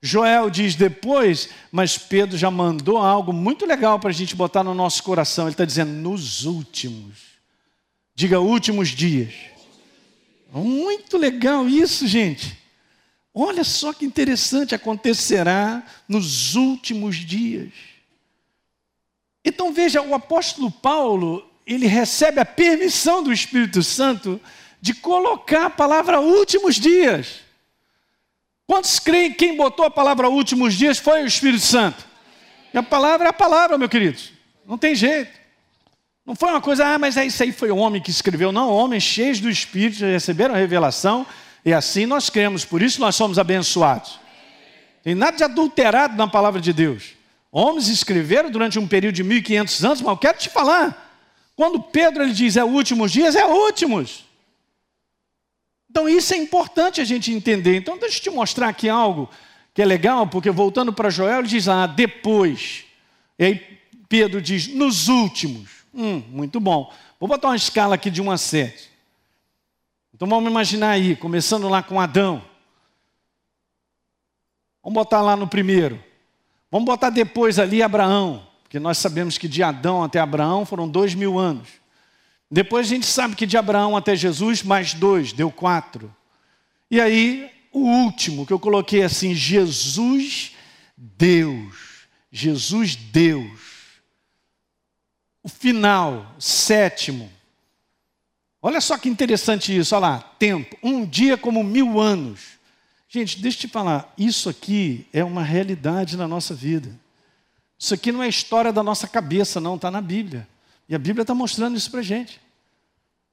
Joel 0.00 0.50
diz 0.50 0.74
depois, 0.74 1.48
mas 1.72 1.96
Pedro 1.96 2.36
já 2.36 2.50
mandou 2.50 2.98
algo 2.98 3.32
muito 3.32 3.64
legal 3.64 3.98
para 3.98 4.10
a 4.10 4.12
gente 4.12 4.36
botar 4.36 4.62
no 4.62 4.74
nosso 4.74 5.02
coração. 5.02 5.46
Ele 5.46 5.54
está 5.54 5.64
dizendo 5.64 5.92
nos 5.92 6.44
últimos. 6.44 7.34
Diga 8.14 8.38
últimos 8.38 8.90
dias. 8.90 9.32
Muito 10.52 11.16
legal 11.16 11.66
isso, 11.66 12.06
gente. 12.06 12.56
Olha 13.32 13.64
só 13.64 13.92
que 13.92 14.04
interessante 14.04 14.74
acontecerá 14.74 15.82
nos 16.06 16.54
últimos 16.54 17.16
dias. 17.16 17.72
Então 19.44 19.72
veja, 19.72 20.00
o 20.00 20.14
apóstolo 20.14 20.70
Paulo, 20.70 21.50
ele 21.66 21.86
recebe 21.86 22.40
a 22.40 22.44
permissão 22.44 23.22
do 23.22 23.32
Espírito 23.32 23.82
Santo 23.82 24.40
de 24.80 24.94
colocar 24.94 25.66
a 25.66 25.70
palavra 25.70 26.20
últimos 26.20 26.76
dias. 26.76 27.40
Quantos 28.66 28.98
creem 28.98 29.30
que 29.30 29.46
quem 29.46 29.56
botou 29.56 29.84
a 29.84 29.90
palavra 29.90 30.28
últimos 30.28 30.74
dias 30.74 30.98
foi 30.98 31.22
o 31.22 31.26
Espírito 31.26 31.64
Santo? 31.64 32.04
E 32.72 32.78
a 32.78 32.82
palavra 32.82 33.26
é 33.26 33.30
a 33.30 33.32
palavra, 33.32 33.78
meu 33.78 33.88
querido. 33.88 34.18
Não 34.66 34.76
tem 34.76 34.94
jeito. 34.94 35.30
Não 36.26 36.34
foi 36.34 36.50
uma 36.50 36.60
coisa, 36.60 36.86
ah, 36.86 36.98
mas 36.98 37.16
é 37.16 37.26
isso 37.26 37.42
aí 37.42 37.52
foi 37.52 37.70
o 37.70 37.76
homem 37.76 38.00
que 38.00 38.10
escreveu. 38.10 38.50
Não, 38.50 38.70
homens 38.70 39.02
cheios 39.02 39.40
do 39.40 39.50
Espírito 39.50 40.04
receberam 40.04 40.54
a 40.54 40.58
revelação 40.58 41.26
e 41.64 41.72
assim 41.72 42.06
nós 42.06 42.30
cremos. 42.30 42.64
Por 42.64 42.82
isso 42.82 43.00
nós 43.00 43.14
somos 43.14 43.38
abençoados. 43.38 44.18
Tem 45.02 45.14
nada 45.14 45.36
de 45.36 45.44
adulterado 45.44 46.16
na 46.16 46.26
palavra 46.26 46.60
de 46.60 46.72
Deus. 46.72 47.12
Homens 47.52 47.88
escreveram 47.88 48.50
durante 48.50 48.78
um 48.78 48.88
período 48.88 49.14
de 49.14 49.22
1500 49.22 49.84
anos, 49.84 50.00
mas 50.00 50.10
eu 50.10 50.16
quero 50.16 50.38
te 50.38 50.48
falar. 50.48 51.03
Quando 51.56 51.80
Pedro 51.80 52.22
ele 52.22 52.32
diz 52.32 52.56
é 52.56 52.64
últimos 52.64 53.12
dias, 53.12 53.36
é 53.36 53.44
últimos. 53.44 54.24
Então 55.88 56.08
isso 56.08 56.34
é 56.34 56.36
importante 56.36 57.00
a 57.00 57.04
gente 57.04 57.32
entender. 57.32 57.76
Então 57.76 57.98
deixa 57.98 58.18
eu 58.18 58.22
te 58.22 58.30
mostrar 58.30 58.68
aqui 58.68 58.88
algo 58.88 59.30
que 59.72 59.82
é 59.82 59.84
legal, 59.84 60.26
porque 60.26 60.50
voltando 60.50 60.92
para 60.92 61.10
Joel, 61.10 61.40
ele 61.40 61.48
diz 61.48 61.68
ah, 61.68 61.86
depois. 61.86 62.84
E 63.38 63.44
aí 63.44 63.78
Pedro 64.08 64.40
diz, 64.40 64.68
nos 64.68 65.08
últimos. 65.08 65.84
Hum, 65.94 66.22
muito 66.28 66.58
bom. 66.58 66.92
Vou 67.18 67.28
botar 67.28 67.48
uma 67.48 67.56
escala 67.56 67.94
aqui 67.94 68.10
de 68.10 68.20
1 68.20 68.30
a 68.30 68.38
7. 68.38 68.90
Então 70.12 70.28
vamos 70.28 70.50
imaginar 70.50 70.90
aí, 70.90 71.16
começando 71.16 71.68
lá 71.68 71.82
com 71.82 72.00
Adão. 72.00 72.44
Vamos 74.82 74.94
botar 74.94 75.22
lá 75.22 75.34
no 75.34 75.48
primeiro. 75.48 76.02
Vamos 76.70 76.86
botar 76.86 77.10
depois 77.10 77.58
ali 77.58 77.82
Abraão, 77.82 78.46
porque 78.74 78.82
nós 78.82 78.98
sabemos 78.98 79.38
que 79.38 79.46
de 79.46 79.62
Adão 79.62 80.02
até 80.02 80.18
Abraão 80.18 80.66
foram 80.66 80.88
dois 80.88 81.14
mil 81.14 81.38
anos. 81.38 81.68
Depois 82.50 82.88
a 82.88 82.90
gente 82.90 83.06
sabe 83.06 83.36
que 83.36 83.46
de 83.46 83.56
Abraão 83.56 83.96
até 83.96 84.16
Jesus, 84.16 84.64
mais 84.64 84.94
dois, 84.94 85.32
deu 85.32 85.48
quatro. 85.48 86.12
E 86.90 87.00
aí, 87.00 87.48
o 87.72 87.78
último 87.78 88.44
que 88.44 88.52
eu 88.52 88.58
coloquei 88.58 89.04
assim: 89.04 89.32
Jesus, 89.32 90.56
Deus. 90.96 92.08
Jesus, 92.32 92.96
Deus 92.96 93.60
o 95.40 95.48
final, 95.48 96.34
sétimo. 96.40 97.30
Olha 98.60 98.80
só 98.80 98.98
que 98.98 99.08
interessante 99.08 99.76
isso, 99.76 99.94
olha 99.94 100.08
lá, 100.08 100.18
tempo, 100.36 100.76
um 100.82 101.06
dia 101.06 101.36
como 101.36 101.62
mil 101.62 102.00
anos. 102.00 102.40
Gente, 103.08 103.40
deixa 103.40 103.58
eu 103.58 103.60
te 103.60 103.68
falar, 103.68 104.12
isso 104.18 104.48
aqui 104.48 105.06
é 105.12 105.22
uma 105.22 105.44
realidade 105.44 106.16
na 106.16 106.26
nossa 106.26 106.54
vida. 106.54 107.03
Isso 107.84 107.92
aqui 107.92 108.10
não 108.10 108.22
é 108.22 108.28
história 108.30 108.72
da 108.72 108.82
nossa 108.82 109.06
cabeça, 109.06 109.60
não, 109.60 109.76
está 109.76 109.90
na 109.90 110.00
Bíblia. 110.00 110.48
E 110.88 110.94
a 110.94 110.98
Bíblia 110.98 111.20
está 111.20 111.34
mostrando 111.34 111.76
isso 111.76 111.90
para 111.90 112.00
gente. 112.00 112.40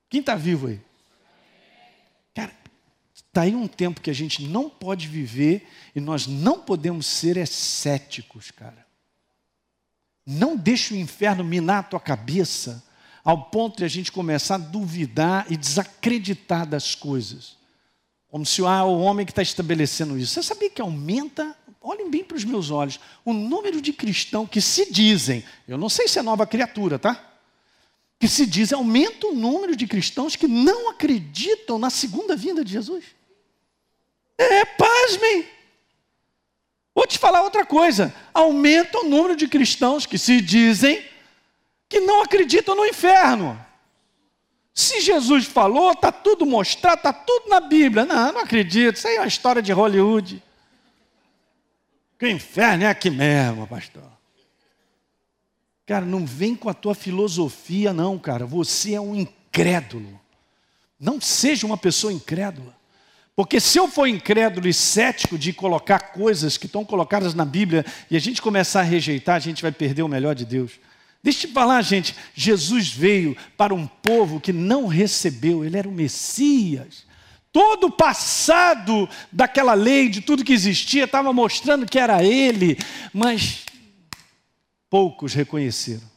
Quem 0.09 0.19
está 0.19 0.35
vivo 0.35 0.67
aí? 0.67 0.81
Cara, 2.35 2.51
está 3.15 3.43
aí 3.43 3.55
um 3.55 3.65
tempo 3.65 4.01
que 4.01 4.09
a 4.09 4.13
gente 4.13 4.43
não 4.43 4.69
pode 4.69 5.07
viver 5.07 5.65
e 5.95 6.01
nós 6.01 6.27
não 6.27 6.59
podemos 6.59 7.05
ser 7.05 7.37
excéticos, 7.37 8.51
cara. 8.51 8.85
Não 10.25 10.57
deixe 10.57 10.93
o 10.93 10.97
inferno 10.97 11.45
minar 11.45 11.79
a 11.79 11.83
tua 11.83 11.99
cabeça 12.01 12.83
ao 13.23 13.45
ponto 13.45 13.77
de 13.77 13.85
a 13.85 13.87
gente 13.87 14.11
começar 14.11 14.55
a 14.55 14.57
duvidar 14.57 15.45
e 15.49 15.55
desacreditar 15.55 16.67
das 16.67 16.93
coisas. 16.93 17.55
Como 18.27 18.45
se 18.45 18.61
ah, 18.65 18.83
o 18.83 18.99
homem 18.99 19.25
que 19.25 19.31
está 19.31 19.41
estabelecendo 19.41 20.17
isso. 20.17 20.33
Você 20.33 20.43
sabia 20.43 20.69
que 20.69 20.81
aumenta, 20.81 21.55
olhem 21.81 22.09
bem 22.09 22.23
para 22.23 22.37
os 22.37 22.45
meus 22.45 22.69
olhos, 22.69 22.99
o 23.25 23.33
número 23.33 23.81
de 23.81 23.91
cristãos 23.91 24.47
que 24.49 24.61
se 24.61 24.91
dizem, 24.91 25.43
eu 25.67 25.77
não 25.77 25.89
sei 25.89 26.07
se 26.07 26.19
é 26.19 26.21
nova 26.21 26.45
criatura, 26.45 26.99
tá? 26.99 27.29
Que 28.19 28.27
se 28.27 28.45
dizem, 28.45 28.77
aumenta 28.77 29.27
o 29.27 29.35
número 29.35 29.75
de 29.75 29.87
cristãos 29.87 30.35
que 30.35 30.47
não 30.47 30.91
acreditam 30.91 31.79
na 31.79 31.89
segunda 31.89 32.35
vinda 32.35 32.63
de 32.63 32.71
Jesus. 32.71 33.03
É, 34.37 34.63
pasmem. 34.63 35.47
Vou 36.93 37.07
te 37.07 37.17
falar 37.17 37.41
outra 37.41 37.65
coisa: 37.65 38.13
aumenta 38.31 38.99
o 38.99 39.09
número 39.09 39.35
de 39.35 39.47
cristãos 39.47 40.05
que 40.05 40.19
se 40.19 40.39
dizem 40.39 41.03
que 41.89 41.99
não 41.99 42.21
acreditam 42.21 42.75
no 42.75 42.85
inferno. 42.85 43.59
Se 44.73 45.01
Jesus 45.01 45.45
falou, 45.45 45.91
está 45.91 46.11
tudo 46.11 46.45
mostrado, 46.45 46.97
está 46.97 47.11
tudo 47.11 47.49
na 47.49 47.59
Bíblia. 47.59 48.05
Não, 48.05 48.31
não 48.31 48.41
acredito, 48.41 48.95
isso 48.95 49.07
aí 49.07 49.15
é 49.15 49.19
uma 49.19 49.27
história 49.27 49.61
de 49.61 49.71
Hollywood. 49.71 50.41
Que 52.21 52.29
inferno 52.29 52.83
é 52.83 52.87
aqui 52.87 53.09
mesmo, 53.09 53.65
pastor. 53.65 54.03
Cara, 55.87 56.05
não 56.05 56.23
vem 56.23 56.53
com 56.55 56.69
a 56.69 56.73
tua 56.75 56.93
filosofia, 56.93 57.91
não, 57.91 58.19
cara. 58.19 58.45
Você 58.45 58.93
é 58.93 59.01
um 59.01 59.15
incrédulo. 59.15 60.21
Não 60.99 61.19
seja 61.19 61.65
uma 61.65 61.77
pessoa 61.77 62.13
incrédula. 62.13 62.75
Porque 63.35 63.59
se 63.59 63.79
eu 63.79 63.87
for 63.87 64.05
incrédulo 64.05 64.67
e 64.67 64.73
cético 64.73 65.35
de 65.35 65.51
colocar 65.51 66.11
coisas 66.11 66.59
que 66.59 66.67
estão 66.67 66.85
colocadas 66.85 67.33
na 67.33 67.43
Bíblia 67.43 67.83
e 68.07 68.15
a 68.15 68.19
gente 68.19 68.39
começar 68.39 68.81
a 68.81 68.83
rejeitar, 68.83 69.37
a 69.37 69.39
gente 69.39 69.63
vai 69.63 69.71
perder 69.71 70.03
o 70.03 70.07
melhor 70.07 70.35
de 70.35 70.45
Deus. 70.45 70.73
Deixa 71.23 71.47
eu 71.47 71.49
te 71.49 71.53
falar, 71.55 71.81
gente, 71.81 72.15
Jesus 72.35 72.89
veio 72.89 73.35
para 73.57 73.73
um 73.73 73.87
povo 73.87 74.39
que 74.39 74.53
não 74.53 74.85
recebeu, 74.85 75.65
ele 75.65 75.75
era 75.75 75.89
o 75.89 75.91
Messias. 75.91 77.03
Todo 77.51 77.87
o 77.87 77.91
passado 77.91 79.09
daquela 79.31 79.73
lei, 79.73 80.07
de 80.07 80.21
tudo 80.21 80.43
que 80.43 80.53
existia, 80.53 81.03
estava 81.03 81.33
mostrando 81.33 81.85
que 81.85 81.99
era 81.99 82.23
ele, 82.23 82.77
mas 83.13 83.65
poucos 84.89 85.33
reconheceram. 85.33 86.09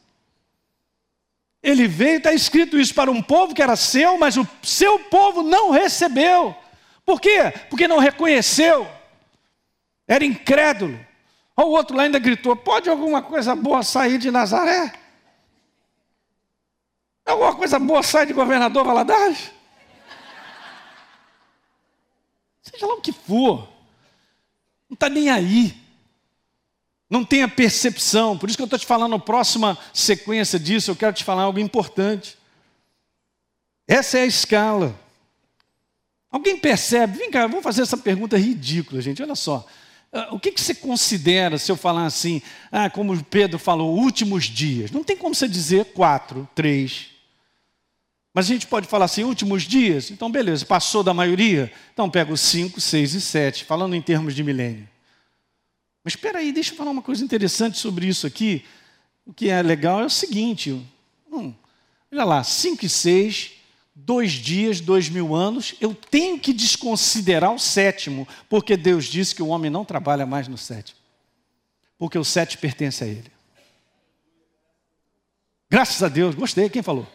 Ele 1.61 1.87
veio, 1.87 2.17
está 2.17 2.31
escrito 2.31 2.79
isso 2.79 2.93
para 2.93 3.09
um 3.09 3.21
povo 3.21 3.53
que 3.53 3.61
era 3.61 3.75
seu, 3.75 4.17
mas 4.17 4.37
o 4.37 4.47
seu 4.61 4.99
povo 4.99 5.41
não 5.41 5.71
recebeu. 5.71 6.55
Por 7.03 7.19
quê? 7.19 7.51
Porque 7.69 7.87
não 7.87 7.99
reconheceu. 7.99 8.87
Era 10.07 10.23
incrédulo. 10.23 10.99
O 11.57 11.63
outro 11.63 11.97
lá 11.97 12.03
ainda 12.03 12.19
gritou: 12.19 12.55
pode 12.55 12.89
alguma 12.89 13.21
coisa 13.21 13.55
boa 13.55 13.81
sair 13.81 14.17
de 14.17 14.29
Nazaré? 14.29 14.93
Alguma 17.25 17.55
coisa 17.55 17.79
boa 17.79 18.03
sair 18.03 18.27
de 18.27 18.33
governador 18.33 18.85
Valadares? 18.85 19.51
Seja 22.69 22.85
lá 22.87 22.95
o 22.95 23.01
que 23.01 23.11
for, 23.11 23.67
não 24.89 24.95
está 24.95 25.09
nem 25.09 25.29
aí. 25.29 25.75
Não 27.09 27.23
tem 27.23 27.43
a 27.43 27.47
percepção. 27.47 28.37
Por 28.37 28.49
isso 28.49 28.57
que 28.57 28.61
eu 28.61 28.65
estou 28.65 28.79
te 28.79 28.85
falando, 28.85 29.11
na 29.11 29.19
próxima 29.19 29.77
sequência 29.93 30.59
disso, 30.59 30.91
eu 30.91 30.95
quero 30.95 31.13
te 31.13 31.23
falar 31.23 31.43
algo 31.43 31.59
importante. 31.59 32.37
Essa 33.87 34.17
é 34.17 34.21
a 34.23 34.25
escala. 34.25 34.99
Alguém 36.31 36.57
percebe? 36.57 37.17
Vem 37.17 37.31
cá, 37.31 37.47
vou 37.47 37.61
fazer 37.61 37.83
essa 37.83 37.97
pergunta 37.97 38.37
ridícula, 38.37 39.01
gente. 39.01 39.21
Olha 39.21 39.35
só. 39.35 39.65
Ah, 40.11 40.29
o 40.31 40.39
que, 40.39 40.51
que 40.51 40.61
você 40.61 40.73
considera 40.73 41.57
se 41.57 41.71
eu 41.71 41.75
falar 41.75 42.05
assim, 42.05 42.41
ah, 42.71 42.89
como 42.89 43.23
Pedro 43.25 43.59
falou, 43.59 43.95
últimos 43.95 44.45
dias? 44.45 44.91
Não 44.91 45.03
tem 45.03 45.15
como 45.15 45.35
você 45.35 45.47
dizer 45.47 45.85
quatro, 45.93 46.47
três. 46.55 47.14
Mas 48.35 48.47
a 48.47 48.49
gente 48.49 48.67
pode 48.67 48.85
falar 48.85 49.05
assim, 49.05 49.23
últimos 49.23 49.63
dias? 49.63 50.11
Então, 50.11 50.29
beleza, 50.29 50.65
passou 50.65 51.01
da 51.01 51.13
maioria? 51.13 51.71
Então, 51.93 52.09
pega 52.09 52.33
os 52.33 52.41
cinco, 52.41 52.81
seis 52.81 53.13
e 53.13 53.21
sete, 53.21 53.63
falando 53.63 53.95
em 53.95 54.01
termos 54.01 54.35
de 54.35 54.43
milênio. 54.43 54.89
Mas 56.03 56.15
espera 56.15 56.39
aí, 56.39 56.51
deixa 56.51 56.73
eu 56.73 56.75
falar 56.75 56.91
uma 56.91 57.01
coisa 57.01 57.23
interessante 57.23 57.77
sobre 57.77 58.05
isso 58.05 58.27
aqui. 58.27 58.65
O 59.25 59.31
que 59.33 59.49
é 59.49 59.61
legal 59.61 60.01
é 60.01 60.05
o 60.05 60.09
seguinte: 60.09 60.85
hum, 61.31 61.53
olha 62.11 62.25
lá, 62.25 62.43
cinco 62.43 62.85
e 62.85 62.89
seis 62.89 63.53
dois 63.95 64.33
dias, 64.33 64.81
dois 64.81 65.07
mil 65.07 65.33
anos, 65.33 65.73
eu 65.79 65.95
tenho 65.95 66.37
que 66.37 66.51
desconsiderar 66.51 67.53
o 67.53 67.57
sétimo, 67.57 68.27
porque 68.49 68.75
Deus 68.75 69.05
disse 69.05 69.33
que 69.33 69.41
o 69.41 69.47
homem 69.47 69.71
não 69.71 69.85
trabalha 69.85 70.25
mais 70.25 70.49
no 70.49 70.57
sétimo. 70.57 70.99
porque 71.97 72.17
o 72.17 72.25
sete 72.25 72.57
pertence 72.57 73.01
a 73.01 73.07
Ele. 73.07 73.31
Graças 75.69 76.03
a 76.03 76.09
Deus, 76.09 76.35
gostei. 76.35 76.69
Quem 76.69 76.83
falou? 76.83 77.07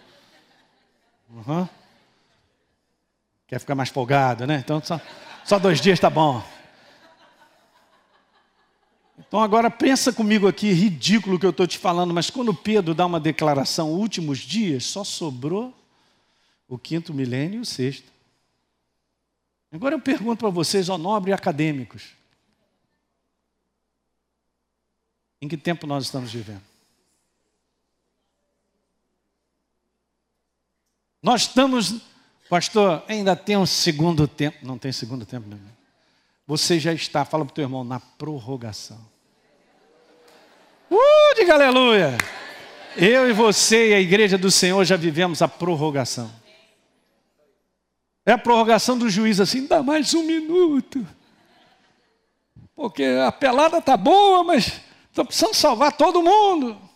Uhum. 1.31 1.68
Quer 3.47 3.59
ficar 3.61 3.74
mais 3.74 3.89
folgado, 3.89 4.47
né? 4.47 4.57
Então 4.64 4.83
só, 4.83 5.01
só 5.45 5.59
dois 5.59 5.81
dias 5.81 5.95
está 5.95 6.11
bom. 6.11 6.43
Então 9.18 9.41
agora 9.41 9.70
pensa 9.70 10.12
comigo 10.12 10.49
aqui, 10.49 10.72
ridículo 10.72 11.39
que 11.39 11.47
eu 11.47 11.51
estou 11.51 11.66
te 11.66 11.78
falando, 11.78 12.12
mas 12.12 12.31
quando 12.31 12.55
Pedro 12.55 12.95
dá 12.95 13.07
uma 13.07 13.20
declaração, 13.20 13.93
últimos 13.93 14.39
dias, 14.39 14.85
só 14.85 15.05
sobrou 15.05 15.74
o 16.66 16.78
quinto 16.78 17.12
milênio 17.12 17.59
e 17.59 17.61
o 17.61 17.66
sexto. 17.66 18.11
Agora 19.70 19.95
eu 19.95 20.01
pergunto 20.01 20.41
para 20.41 20.51
vocês, 20.51 20.89
ó 20.89 20.99
nobres 20.99 21.35
acadêmicos, 21.35 22.09
em 25.41 25.47
que 25.47 25.57
tempo 25.57 25.87
nós 25.87 26.05
estamos 26.05 26.33
vivendo? 26.33 26.69
Nós 31.22 31.42
estamos, 31.42 31.96
pastor, 32.48 33.02
ainda 33.06 33.36
tem 33.36 33.56
um 33.56 33.66
segundo 33.66 34.26
tempo. 34.26 34.58
Não 34.62 34.78
tem 34.78 34.90
segundo 34.90 35.26
tempo, 35.26 35.48
não. 35.48 35.58
Você 36.46 36.80
já 36.80 36.92
está, 36.92 37.24
fala 37.24 37.44
para 37.44 37.52
o 37.52 37.54
teu 37.54 37.62
irmão, 37.62 37.84
na 37.84 38.00
prorrogação. 38.00 38.98
Uh, 40.90 41.34
diga 41.36 41.54
aleluia! 41.54 42.16
Eu 42.96 43.30
e 43.30 43.32
você 43.32 43.90
e 43.90 43.94
a 43.94 44.00
igreja 44.00 44.36
do 44.36 44.50
Senhor 44.50 44.84
já 44.84 44.96
vivemos 44.96 45.42
a 45.42 45.48
prorrogação. 45.48 46.30
É 48.26 48.32
a 48.32 48.38
prorrogação 48.38 48.98
do 48.98 49.08
juiz 49.08 49.40
assim, 49.40 49.66
dá 49.66 49.82
mais 49.82 50.12
um 50.12 50.24
minuto. 50.24 51.06
Porque 52.74 53.04
a 53.04 53.30
pelada 53.30 53.80
tá 53.80 53.96
boa, 53.96 54.42
mas 54.42 54.80
estou 55.08 55.24
precisando 55.24 55.54
salvar 55.54 55.92
todo 55.92 56.22
mundo. 56.22 56.89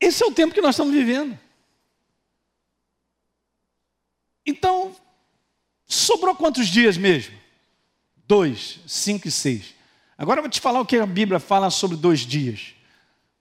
Esse 0.00 0.24
é 0.24 0.26
o 0.26 0.32
tempo 0.32 0.54
que 0.54 0.62
nós 0.62 0.74
estamos 0.74 0.94
vivendo. 0.94 1.38
Então, 4.46 4.96
sobrou 5.86 6.34
quantos 6.34 6.68
dias 6.68 6.96
mesmo? 6.96 7.36
Dois, 8.26 8.80
cinco 8.86 9.28
e 9.28 9.30
seis. 9.30 9.74
Agora 10.16 10.38
eu 10.38 10.42
vou 10.42 10.50
te 10.50 10.60
falar 10.60 10.80
o 10.80 10.86
que 10.86 10.96
a 10.96 11.06
Bíblia 11.06 11.38
fala 11.38 11.70
sobre 11.70 11.96
dois 11.96 12.20
dias. 12.20 12.74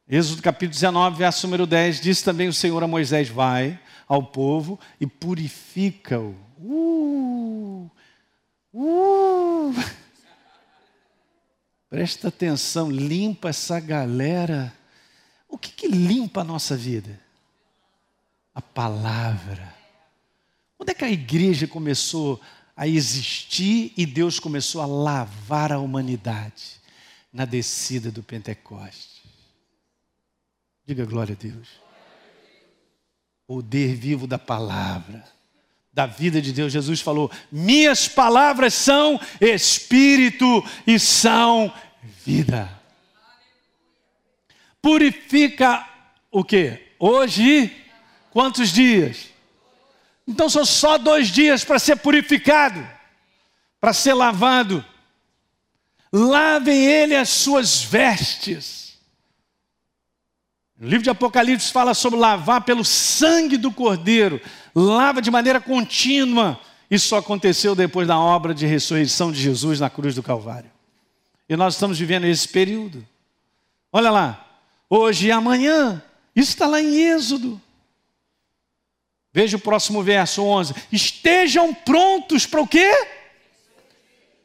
Êxodo 0.07 0.41
capítulo 0.41 0.71
19, 0.71 1.17
verso 1.17 1.45
número 1.45 1.67
10, 1.67 2.01
diz 2.01 2.21
também 2.21 2.47
o 2.47 2.53
Senhor 2.53 2.83
a 2.83 2.87
Moisés: 2.87 3.29
Vai 3.29 3.79
ao 4.07 4.23
povo 4.23 4.79
e 4.99 5.05
purifica-o. 5.05 6.35
Uh, 6.57 7.91
uh. 8.73 9.73
Presta 11.89 12.27
atenção, 12.27 12.89
limpa 12.89 13.49
essa 13.49 13.79
galera 13.79 14.73
o 15.49 15.57
que, 15.57 15.71
que 15.71 15.87
limpa 15.87 16.41
a 16.41 16.43
nossa 16.43 16.77
vida? 16.77 17.19
A 18.53 18.61
palavra. 18.61 19.75
Quando 20.77 20.89
é 20.89 20.93
que 20.93 21.03
a 21.03 21.11
igreja 21.11 21.67
começou 21.67 22.39
a 22.77 22.87
existir 22.87 23.91
e 23.97 24.05
Deus 24.05 24.39
começou 24.39 24.81
a 24.81 24.85
lavar 24.85 25.73
a 25.73 25.79
humanidade? 25.79 26.79
Na 27.33 27.45
descida 27.45 28.11
do 28.11 28.23
Pentecoste. 28.23 29.23
Diga 30.85 31.05
glória 31.05 31.37
a 31.39 31.41
Deus. 31.43 31.67
Poder 33.45 33.95
vivo 33.95 34.25
da 34.25 34.37
palavra, 34.37 35.23
da 35.91 36.05
vida 36.05 36.41
de 36.41 36.51
Deus. 36.51 36.73
Jesus 36.73 37.01
falou: 37.01 37.31
Minhas 37.51 38.07
palavras 38.07 38.73
são 38.73 39.19
espírito 39.41 40.63
e 40.87 40.99
são 40.99 41.71
vida 42.25 42.78
purifica 44.81 45.87
o 46.31 46.43
que? 46.43 46.93
Hoje, 46.99 47.75
quantos 48.31 48.69
dias? 48.69 49.29
Então 50.27 50.49
são 50.49 50.63
só 50.63 50.97
dois 50.97 51.29
dias 51.29 51.63
para 51.63 51.79
ser 51.79 51.95
purificado, 51.97 52.87
para 53.79 53.93
ser 53.93 54.13
lavado. 54.13 54.85
Lavem 56.11 56.85
ele 56.85 57.15
as 57.15 57.29
suas 57.29 57.83
vestes. 57.83 58.97
O 60.79 60.85
livro 60.85 61.03
de 61.03 61.09
Apocalipse 61.09 61.71
fala 61.71 61.93
sobre 61.93 62.19
lavar 62.19 62.61
pelo 62.61 62.85
sangue 62.85 63.57
do 63.57 63.71
Cordeiro, 63.71 64.39
lava 64.73 65.21
de 65.21 65.29
maneira 65.29 65.59
contínua. 65.59 66.59
Isso 66.89 67.09
só 67.09 67.17
aconteceu 67.17 67.75
depois 67.75 68.07
da 68.07 68.17
obra 68.17 68.53
de 68.53 68.65
ressurreição 68.65 69.31
de 69.31 69.41
Jesus 69.41 69.79
na 69.79 69.89
cruz 69.89 70.15
do 70.15 70.23
Calvário. 70.23 70.71
E 71.49 71.55
nós 71.55 71.73
estamos 71.73 71.99
vivendo 71.99 72.25
esse 72.25 72.47
período. 72.47 73.05
Olha 73.91 74.09
lá, 74.09 74.48
hoje 74.89 75.27
e 75.27 75.31
amanhã. 75.31 76.01
Isso 76.35 76.51
está 76.51 76.67
lá 76.67 76.81
em 76.81 76.95
Êxodo. 76.95 77.61
Veja 79.31 79.57
o 79.57 79.59
próximo 79.59 80.01
verso 80.01 80.43
11. 80.43 80.73
Estejam 80.91 81.73
prontos 81.73 82.45
para 82.45 82.61
o 82.61 82.67
quê? 82.67 82.91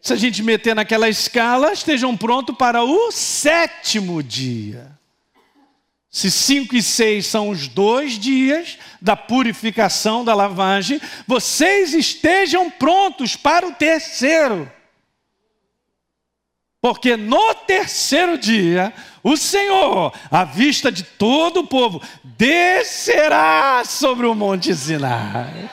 Se 0.01 0.13
a 0.13 0.17
gente 0.17 0.43
meter 0.43 0.75
naquela 0.75 1.09
escala, 1.09 1.73
estejam 1.73 2.15
prontos 2.15 2.55
para 2.57 2.83
o 2.83 3.11
sétimo 3.11 4.23
dia. 4.23 4.93
Se 6.11 6.31
cinco 6.31 6.77
e 6.77 6.83
seis 6.83 7.27
são 7.27 7.49
os 7.49 7.67
dois 7.67 8.19
dias 8.19 8.79
da 9.01 9.17
purificação, 9.17 10.25
da 10.25 10.35
lavagem, 10.35 11.01
vocês 11.27 11.95
estejam 11.95 12.71
prontos 12.71 13.35
para 13.35 13.67
o 13.67 13.73
terceiro. 13.73 14.71
Porque 16.85 17.17
no 17.17 17.55
terceiro 17.55 18.37
dia, 18.37 18.93
o 19.23 19.39
Senhor, 19.39 20.13
à 20.31 20.45
vista 20.45 20.93
de 20.93 21.03
todo 21.03 21.61
o 21.61 21.67
povo, 21.67 22.03
descerá 22.23 23.83
sobre 23.87 24.27
o 24.27 24.35
monte 24.35 24.75
Sinai. 24.75 25.71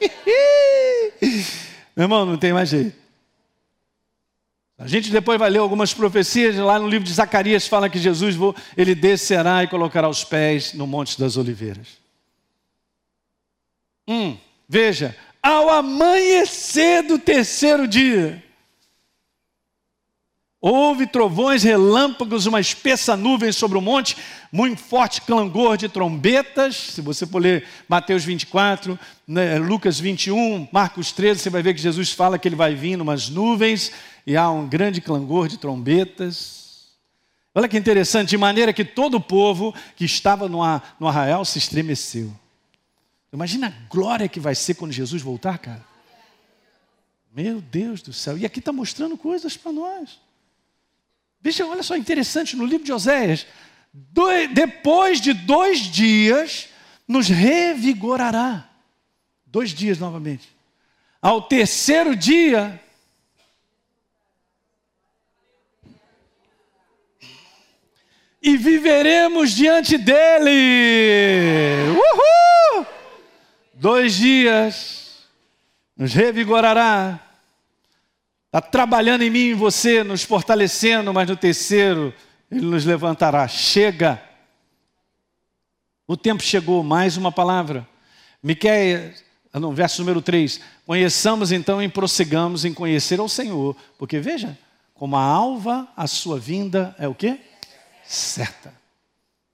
Meu 1.94 2.04
irmão, 2.04 2.24
não 2.24 2.38
tem 2.38 2.54
mais 2.54 2.70
jeito. 2.70 2.96
A 4.78 4.86
gente 4.86 5.10
depois 5.10 5.38
vai 5.38 5.50
ler 5.50 5.58
algumas 5.58 5.92
profecias, 5.92 6.56
lá 6.56 6.78
no 6.78 6.88
livro 6.88 7.06
de 7.06 7.12
Zacarias 7.12 7.68
fala 7.68 7.90
que 7.90 7.98
Jesus 7.98 8.34
ele 8.74 8.94
descerá 8.94 9.62
e 9.62 9.68
colocará 9.68 10.08
os 10.08 10.24
pés 10.24 10.72
no 10.72 10.86
Monte 10.86 11.20
das 11.20 11.36
Oliveiras. 11.36 11.98
Hum, 14.08 14.38
veja, 14.66 15.14
ao 15.42 15.68
amanhecer 15.68 17.02
do 17.02 17.18
terceiro 17.18 17.86
dia, 17.86 18.42
Houve 20.66 21.06
trovões, 21.06 21.62
relâmpagos, 21.62 22.46
uma 22.46 22.58
espessa 22.58 23.14
nuvem 23.14 23.52
sobre 23.52 23.76
o 23.76 23.82
monte, 23.82 24.16
muito 24.50 24.80
forte 24.80 25.20
clangor 25.20 25.76
de 25.76 25.90
trombetas. 25.90 26.74
Se 26.74 27.02
você 27.02 27.26
for 27.26 27.38
ler 27.38 27.68
Mateus 27.86 28.24
24, 28.24 28.98
né, 29.28 29.58
Lucas 29.58 30.00
21, 30.00 30.66
Marcos 30.72 31.12
13, 31.12 31.42
você 31.42 31.50
vai 31.50 31.62
ver 31.62 31.74
que 31.74 31.82
Jesus 31.82 32.12
fala 32.12 32.38
que 32.38 32.48
ele 32.48 32.56
vai 32.56 32.74
vir 32.74 32.98
umas 32.98 33.28
nuvens 33.28 33.92
e 34.26 34.38
há 34.38 34.48
um 34.48 34.66
grande 34.66 35.02
clangor 35.02 35.48
de 35.48 35.58
trombetas. 35.58 36.86
Olha 37.54 37.68
que 37.68 37.76
interessante, 37.76 38.30
de 38.30 38.38
maneira 38.38 38.72
que 38.72 38.86
todo 38.86 39.18
o 39.18 39.20
povo 39.20 39.74
que 39.94 40.06
estava 40.06 40.48
no, 40.48 40.60
no 40.98 41.06
arraial 41.06 41.44
se 41.44 41.58
estremeceu. 41.58 42.34
Imagina 43.30 43.66
a 43.66 43.94
glória 43.94 44.30
que 44.30 44.40
vai 44.40 44.54
ser 44.54 44.72
quando 44.76 44.92
Jesus 44.92 45.20
voltar, 45.20 45.58
cara. 45.58 45.84
Meu 47.36 47.60
Deus 47.60 48.00
do 48.00 48.14
céu. 48.14 48.38
E 48.38 48.46
aqui 48.46 48.60
está 48.60 48.72
mostrando 48.72 49.18
coisas 49.18 49.58
para 49.58 49.70
nós. 49.70 50.23
Veja, 51.44 51.66
olha 51.66 51.82
só 51.82 51.94
interessante 51.94 52.56
no 52.56 52.64
livro 52.64 52.86
de 52.86 52.92
Oséias. 52.92 53.46
depois 54.54 55.20
de 55.20 55.34
dois 55.34 55.80
dias, 55.80 56.70
nos 57.06 57.28
revigorará. 57.28 58.66
Dois 59.44 59.74
dias 59.74 59.98
novamente. 59.98 60.48
Ao 61.20 61.42
terceiro 61.42 62.16
dia, 62.16 62.80
e 68.40 68.56
viveremos 68.56 69.52
diante 69.52 69.98
dele. 69.98 71.90
Uhul! 71.90 72.86
Dois 73.74 74.14
dias 74.14 75.28
nos 75.94 76.14
revigorará 76.14 77.23
está 78.54 78.60
trabalhando 78.60 79.22
em 79.22 79.30
mim 79.30 79.38
e 79.40 79.50
em 79.50 79.54
você, 79.54 80.04
nos 80.04 80.22
fortalecendo, 80.22 81.12
mas 81.12 81.28
no 81.28 81.36
terceiro, 81.36 82.14
Ele 82.48 82.60
nos 82.60 82.84
levantará. 82.84 83.48
Chega. 83.48 84.22
O 86.06 86.16
tempo 86.16 86.40
chegou, 86.40 86.84
mais 86.84 87.16
uma 87.16 87.32
palavra. 87.32 87.84
Miqueias, 88.40 89.24
ah, 89.52 89.58
no 89.58 89.72
verso 89.72 90.00
número 90.02 90.22
3. 90.22 90.60
Conheçamos 90.86 91.50
então 91.50 91.82
e 91.82 91.88
prossigamos 91.88 92.64
em 92.64 92.72
conhecer 92.72 93.18
ao 93.18 93.28
Senhor, 93.28 93.76
porque 93.98 94.20
veja, 94.20 94.56
como 94.94 95.16
a 95.16 95.22
alva, 95.22 95.88
a 95.96 96.06
sua 96.06 96.38
vinda 96.38 96.94
é 96.96 97.08
o 97.08 97.14
quê? 97.14 97.40
Certa. 98.04 98.72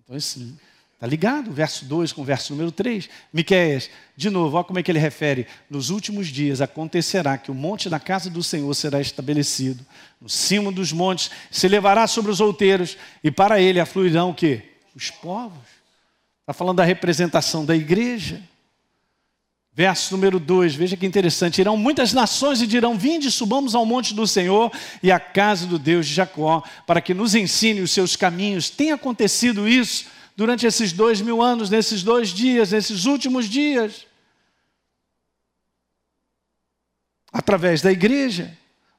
Então, 0.04 0.14
esse 0.14 0.54
Está 1.00 1.06
ligado? 1.06 1.50
Verso 1.50 1.86
2 1.86 2.12
com 2.12 2.20
o 2.20 2.24
verso 2.26 2.52
número 2.52 2.70
3. 2.70 3.08
Miquéias, 3.32 3.88
de 4.14 4.28
novo, 4.28 4.58
olha 4.58 4.64
como 4.64 4.78
é 4.78 4.82
que 4.82 4.92
ele 4.92 4.98
refere. 4.98 5.46
Nos 5.70 5.88
últimos 5.88 6.28
dias 6.28 6.60
acontecerá 6.60 7.38
que 7.38 7.50
o 7.50 7.54
monte 7.54 7.88
da 7.88 7.98
casa 7.98 8.28
do 8.28 8.42
Senhor 8.42 8.74
será 8.74 9.00
estabelecido. 9.00 9.82
No 10.20 10.28
cimo 10.28 10.70
dos 10.70 10.92
montes 10.92 11.30
se 11.50 11.66
levará 11.68 12.06
sobre 12.06 12.30
os 12.30 12.38
outeiros, 12.38 12.98
e 13.24 13.30
para 13.30 13.58
ele 13.58 13.80
afluirão 13.80 14.28
o 14.28 14.34
quê? 14.34 14.62
Os 14.94 15.10
povos. 15.10 15.66
Está 16.42 16.52
falando 16.52 16.76
da 16.76 16.84
representação 16.84 17.64
da 17.64 17.74
igreja. 17.74 18.42
Verso 19.72 20.14
número 20.14 20.38
2, 20.38 20.74
veja 20.74 20.98
que 20.98 21.06
interessante. 21.06 21.62
Irão 21.62 21.78
muitas 21.78 22.12
nações 22.12 22.60
e 22.60 22.66
dirão: 22.66 22.98
Vinde, 22.98 23.30
subamos 23.30 23.74
ao 23.74 23.86
monte 23.86 24.12
do 24.12 24.26
Senhor 24.26 24.70
e 25.02 25.10
à 25.10 25.18
casa 25.18 25.66
do 25.66 25.78
Deus 25.78 26.06
de 26.06 26.12
Jacó, 26.12 26.62
para 26.86 27.00
que 27.00 27.14
nos 27.14 27.34
ensine 27.34 27.80
os 27.80 27.90
seus 27.90 28.16
caminhos. 28.16 28.68
Tem 28.68 28.92
acontecido 28.92 29.66
isso 29.66 30.19
durante 30.40 30.66
esses 30.66 30.90
dois 30.90 31.20
mil 31.20 31.42
anos, 31.42 31.68
nesses 31.68 32.02
dois 32.02 32.30
dias, 32.30 32.72
nesses 32.72 33.04
últimos 33.04 33.46
dias. 33.46 34.06
Através 37.30 37.82
da 37.82 37.92
igreja. 37.92 38.56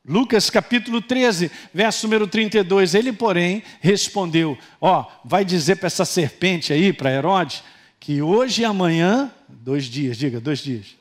Lucas 0.07 0.51
capítulo 0.51 1.01
13, 1.01 1.49
verso 1.73 2.05
número 2.05 2.27
32. 2.27 2.93
Ele, 2.93 3.11
porém, 3.11 3.63
respondeu: 3.79 4.55
Ó, 4.79 5.03
vai 5.25 5.43
dizer 5.43 5.77
para 5.77 5.87
essa 5.87 6.05
serpente 6.05 6.71
aí, 6.73 6.93
para 6.93 7.11
Herodes, 7.11 7.63
que 7.99 8.21
hoje 8.21 8.61
e 8.61 8.65
amanhã, 8.65 9.33
dois 9.49 9.85
dias, 9.85 10.17
diga, 10.17 10.39
dois 10.39 10.59
dias. 10.59 10.95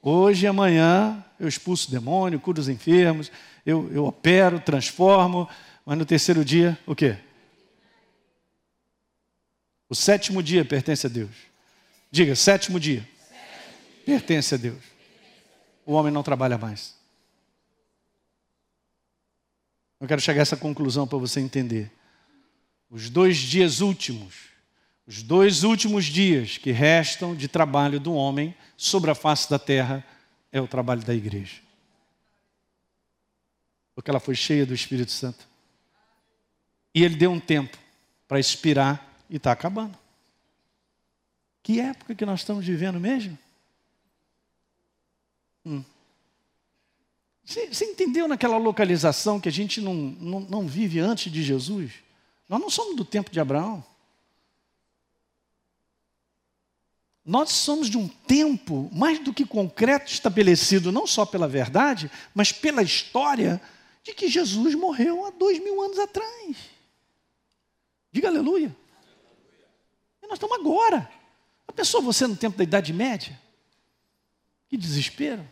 Hoje 0.00 0.46
e 0.46 0.48
amanhã 0.48 1.24
eu 1.40 1.48
expulso 1.48 1.88
o 1.88 1.90
demônio, 1.90 2.38
curo 2.38 2.60
os 2.60 2.68
enfermos, 2.68 3.28
eu, 3.66 3.90
eu 3.92 4.04
opero, 4.04 4.60
transformo, 4.60 5.48
mas 5.84 5.98
no 5.98 6.04
terceiro 6.04 6.44
dia, 6.44 6.78
o 6.86 6.94
quê? 6.94 7.16
O 9.88 9.94
sétimo 9.94 10.42
dia 10.42 10.64
pertence 10.64 11.06
a 11.06 11.10
Deus. 11.10 11.34
Diga, 12.10 12.34
sétimo 12.36 12.78
dia. 12.78 13.08
Pertence 14.04 14.54
a 14.54 14.58
Deus. 14.58 14.82
O 15.84 15.92
homem 15.92 16.12
não 16.12 16.22
trabalha 16.22 16.58
mais. 16.58 16.94
Eu 20.00 20.06
quero 20.06 20.20
chegar 20.20 20.40
a 20.40 20.42
essa 20.42 20.56
conclusão 20.56 21.06
para 21.08 21.18
você 21.18 21.40
entender. 21.40 21.90
Os 22.90 23.10
dois 23.10 23.36
dias 23.36 23.80
últimos, 23.80 24.34
os 25.06 25.22
dois 25.22 25.64
últimos 25.64 26.04
dias 26.04 26.58
que 26.58 26.70
restam 26.70 27.34
de 27.34 27.48
trabalho 27.48 27.98
do 27.98 28.14
homem 28.14 28.54
sobre 28.76 29.10
a 29.10 29.14
face 29.14 29.50
da 29.50 29.58
terra 29.58 30.04
é 30.52 30.60
o 30.60 30.68
trabalho 30.68 31.02
da 31.02 31.14
igreja. 31.14 31.56
Porque 33.94 34.10
ela 34.10 34.20
foi 34.20 34.34
cheia 34.34 34.64
do 34.64 34.74
Espírito 34.74 35.10
Santo. 35.10 35.48
E 36.94 37.02
ele 37.02 37.16
deu 37.16 37.32
um 37.32 37.40
tempo 37.40 37.76
para 38.26 38.38
expirar 38.38 39.07
e 39.28 39.36
está 39.36 39.52
acabando. 39.52 39.96
Que 41.62 41.80
época 41.80 42.14
que 42.14 42.24
nós 42.24 42.40
estamos 42.40 42.64
vivendo 42.64 42.98
mesmo? 42.98 43.36
Hum. 45.66 45.84
Você, 47.44 47.84
entendeu 47.84 48.28
naquela 48.28 48.56
localização 48.56 49.40
que 49.40 49.48
a 49.48 49.52
gente 49.52 49.80
não, 49.80 49.94
não, 49.94 50.40
não 50.40 50.66
vive 50.66 50.98
antes 50.98 51.32
de 51.32 51.42
Jesus? 51.42 51.92
Nós 52.48 52.60
não 52.60 52.70
somos 52.70 52.96
do 52.96 53.04
tempo 53.04 53.30
de 53.30 53.40
Abraão. 53.40 53.84
Nós 57.24 57.52
somos 57.52 57.90
de 57.90 57.98
um 57.98 58.08
tempo 58.08 58.88
mais 58.92 59.18
do 59.18 59.34
que 59.34 59.44
concreto 59.44 60.10
estabelecido, 60.10 60.90
não 60.90 61.06
só 61.06 61.26
pela 61.26 61.46
verdade, 61.46 62.10
mas 62.34 62.50
pela 62.50 62.82
história 62.82 63.60
de 64.02 64.14
que 64.14 64.28
Jesus 64.28 64.74
morreu 64.74 65.26
há 65.26 65.30
dois 65.30 65.58
mil 65.58 65.82
anos 65.82 65.98
atrás. 65.98 66.56
Diga 68.10 68.28
aleluia 68.28 68.74
nós 70.28 70.36
estamos 70.36 70.56
agora. 70.58 71.10
A 71.66 71.72
pessoa, 71.72 72.02
você 72.02 72.26
no 72.26 72.36
tempo 72.36 72.56
da 72.56 72.64
Idade 72.64 72.92
Média? 72.92 73.38
Que 74.68 74.76
desespero. 74.76 75.46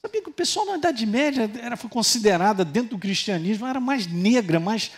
Sabia 0.00 0.22
que 0.22 0.30
o 0.30 0.32
pessoal 0.32 0.66
na 0.66 0.76
Idade 0.76 1.04
Média 1.06 1.50
era, 1.60 1.76
foi 1.76 1.90
considerada, 1.90 2.64
dentro 2.64 2.90
do 2.90 2.98
cristianismo, 2.98 3.66
era 3.66 3.80
mais 3.80 4.06
negra, 4.06 4.60
mais, 4.60 4.92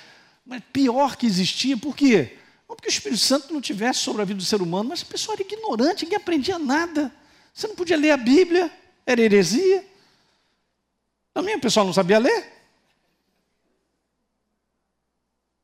mais 0.45 0.63
pior 0.73 1.17
que 1.17 1.27
existia. 1.27 1.77
Por 1.77 1.97
quê? 1.97 2.37
Não 2.69 2.77
porque 2.77 2.89
o 2.89 2.91
Espírito 2.91 3.21
Santo 3.21 3.53
não 3.53 3.61
tivesse 3.61 4.01
sobre 4.01 4.23
a 4.23 4.25
vida 4.25 4.39
do 4.39 4.45
ser 4.45 4.61
humano, 4.61 4.91
mas 4.91 5.03
a 5.03 5.07
pessoa 5.07 5.35
era 5.35 5.43
ignorante, 5.43 6.05
ninguém 6.05 6.19
aprendia 6.19 6.59
nada. 6.59 7.13
Você 7.53 7.67
não 7.67 7.75
podia 7.75 7.97
ler 7.97 8.11
a 8.11 8.17
Bíblia, 8.17 8.71
era 9.07 9.21
heresia. 9.21 9.85
Também 11.33 11.57
o 11.57 11.61
pessoal 11.61 11.87
não 11.87 11.93
sabia 11.93 12.19
ler. 12.19 12.60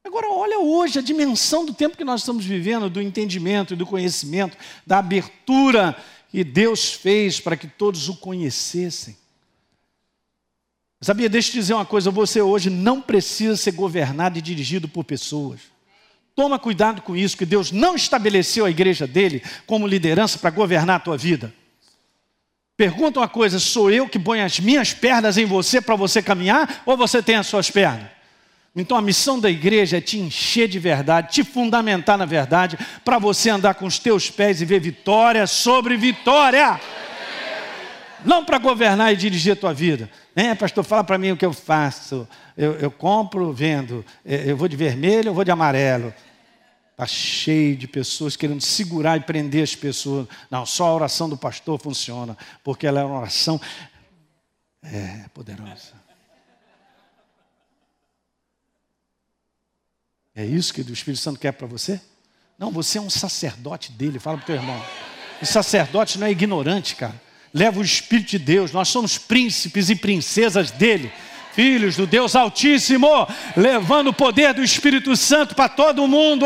Agora, 0.07 0.31
olha 0.31 0.61
hoje 0.61 1.01
a 1.01 1.03
dimensão 1.03 1.67
do 1.67 1.75
tempo 1.75 1.97
que 1.97 2.05
nós 2.05 2.21
estamos 2.21 2.45
vivendo, 2.45 2.89
do 2.89 3.03
entendimento 3.03 3.75
e 3.75 3.77
do 3.77 3.85
conhecimento, 3.85 4.57
da 4.87 4.99
abertura 4.99 5.97
que 6.31 6.45
Deus 6.45 6.93
fez 6.93 7.41
para 7.41 7.57
que 7.57 7.67
todos 7.67 8.09
o 8.09 8.15
conhecessem. 8.15 9.17
Sabia, 11.01 11.29
deixa 11.29 11.49
eu 11.49 11.53
te 11.53 11.59
dizer 11.59 11.75
uma 11.75 11.85
coisa: 11.85 12.09
você 12.09 12.41
hoje 12.41 12.71
não 12.71 13.03
precisa 13.03 13.57
ser 13.57 13.73
governado 13.73 14.39
e 14.39 14.43
dirigido 14.43 14.87
por 14.87 15.03
pessoas. 15.03 15.61
Toma 16.37 16.57
cuidado 16.57 17.03
com 17.03 17.17
isso, 17.17 17.37
que 17.37 17.45
Deus 17.45 17.73
não 17.73 17.97
estabeleceu 17.97 18.65
a 18.65 18.71
igreja 18.71 19.09
dele 19.09 19.43
como 19.67 19.89
liderança 19.89 20.39
para 20.39 20.51
governar 20.51 20.97
a 20.97 21.01
tua 21.01 21.17
vida. 21.17 21.53
Pergunta 22.77 23.19
uma 23.19 23.29
coisa: 23.29 23.59
sou 23.59 23.91
eu 23.91 24.09
que 24.09 24.21
ponho 24.21 24.45
as 24.45 24.61
minhas 24.61 24.95
pernas 24.95 25.37
em 25.37 25.47
você 25.47 25.81
para 25.81 25.97
você 25.97 26.23
caminhar, 26.23 26.85
ou 26.87 26.97
você 26.97 27.21
tem 27.21 27.35
as 27.35 27.49
suas 27.49 27.73
pernas? 27.73 28.16
Então 28.77 28.95
a 28.95 29.01
missão 29.01 29.41
da 29.41 29.51
igreja 29.51 29.97
é 29.97 30.01
te 30.03 30.19
encher 30.19 30.69
de 30.69 30.79
verdade, 30.79 31.33
te 31.33 31.43
fundamentar 31.43 32.19
na 32.19 32.27
verdade, 32.27 32.79
para 33.03 33.19
você 33.19 33.49
andar 33.49 33.75
com 33.75 33.87
os 33.87 33.99
teus 33.99 34.31
pés 34.31 34.61
e 34.61 34.67
ver 34.67 34.81
vitória 34.81 35.47
sobre 35.47 35.97
vitória. 35.97 36.79
Não 38.23 38.45
para 38.45 38.59
governar 38.59 39.15
e 39.15 39.17
dirigir 39.17 39.55
a 39.55 39.57
tua 39.57 39.73
vida. 39.73 40.11
É, 40.35 40.55
pastor, 40.55 40.85
fala 40.85 41.03
para 41.03 41.17
mim 41.17 41.31
o 41.31 41.37
que 41.37 41.47
eu 41.47 41.55
faço. 41.55 42.29
Eu, 42.55 42.73
eu 42.75 42.91
compro, 42.91 43.51
vendo. 43.51 44.05
É, 44.23 44.51
eu 44.51 44.57
vou 44.57 44.69
de 44.69 44.77
vermelho, 44.77 45.31
eu 45.31 45.35
vou 45.35 45.45
de 45.45 45.51
amarelo. 45.51 46.13
Está 46.91 47.07
cheio 47.07 47.77
de 47.77 47.87
pessoas 47.87 48.37
querendo 48.37 48.61
segurar 48.61 49.17
e 49.17 49.21
prender 49.21 49.63
as 49.63 49.75
pessoas. 49.75 50.27
Não, 50.51 50.67
só 50.67 50.89
a 50.89 50.95
oração 50.95 51.29
do 51.29 51.37
pastor 51.37 51.81
funciona, 51.81 52.37
porque 52.63 52.87
ela 52.87 53.01
é 53.01 53.05
uma 53.05 53.21
oração 53.21 53.59
é, 54.83 55.25
poderosa. 55.33 56.06
É 60.37 60.45
isso 60.45 60.75
que 60.75 60.83
o 60.83 60.93
Espírito 60.93 61.23
Santo 61.23 61.41
quer 61.41 61.53
para 61.53 61.67
você? 61.67 61.99
Não, 62.59 62.71
você 62.71 62.99
é 62.99 63.01
um 63.01 63.09
sacerdote 63.09 63.91
dele. 63.91 64.19
Fala 64.19 64.37
para 64.37 64.45
o 64.45 64.47
teu 64.47 64.57
irmão. 64.57 64.85
O 65.41 65.47
sacerdote 65.47 66.19
não 66.19 66.27
é 66.27 66.31
ignorante, 66.31 66.95
cara. 66.95 67.19
Leva 67.55 67.81
o 67.81 67.83
Espírito 67.83 68.33
de 68.33 68.39
Deus. 68.39 68.71
Nós 68.71 68.89
somos 68.89 69.17
príncipes 69.17 69.89
e 69.89 69.97
princesas 69.97 70.71
dele. 70.71 71.11
Filhos 71.55 71.97
do 71.97 72.07
Deus 72.07 72.37
Altíssimo, 72.37 73.09
levando 73.57 74.09
o 74.09 74.13
poder 74.13 74.53
do 74.53 74.63
Espírito 74.63 75.17
Santo 75.17 75.55
para 75.55 75.71
todo 75.71 76.07
mundo. 76.07 76.45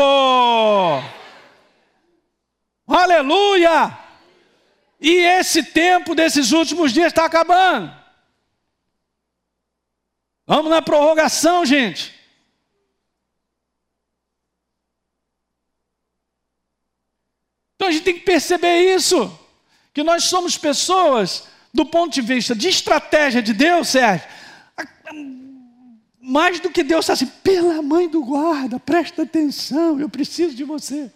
Aleluia! 2.87 3.97
E 5.01 5.15
esse 5.15 5.63
tempo 5.63 6.15
desses 6.15 6.53
últimos 6.53 6.93
dias 6.93 7.07
está 7.07 7.25
acabando. 7.25 7.93
Vamos 10.47 10.71
na 10.71 10.81
prorrogação, 10.81 11.65
gente. 11.65 12.20
Então 17.81 17.89
a 17.89 17.91
gente 17.93 18.03
tem 18.03 18.13
que 18.13 18.19
perceber 18.19 18.93
isso, 18.95 19.35
que 19.91 20.03
nós 20.03 20.25
somos 20.25 20.55
pessoas, 20.55 21.47
do 21.73 21.83
ponto 21.83 22.13
de 22.13 22.21
vista 22.21 22.53
de 22.53 22.67
estratégia 22.67 23.41
de 23.41 23.53
Deus, 23.53 23.87
Sérgio, 23.87 24.29
mais 26.21 26.59
do 26.59 26.69
que 26.69 26.83
Deus 26.83 27.09
assim, 27.09 27.25
pela 27.25 27.81
mãe 27.81 28.07
do 28.07 28.23
guarda, 28.23 28.79
presta 28.79 29.23
atenção, 29.23 29.99
eu 29.99 30.07
preciso 30.07 30.55
de 30.55 30.63
você. 30.63 31.11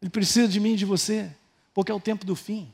Ele 0.00 0.10
precisa 0.10 0.48
de 0.48 0.58
mim 0.58 0.72
e 0.72 0.76
de 0.76 0.86
você, 0.86 1.30
porque 1.74 1.92
é 1.92 1.94
o 1.94 2.00
tempo 2.00 2.24
do 2.24 2.34
fim. 2.34 2.72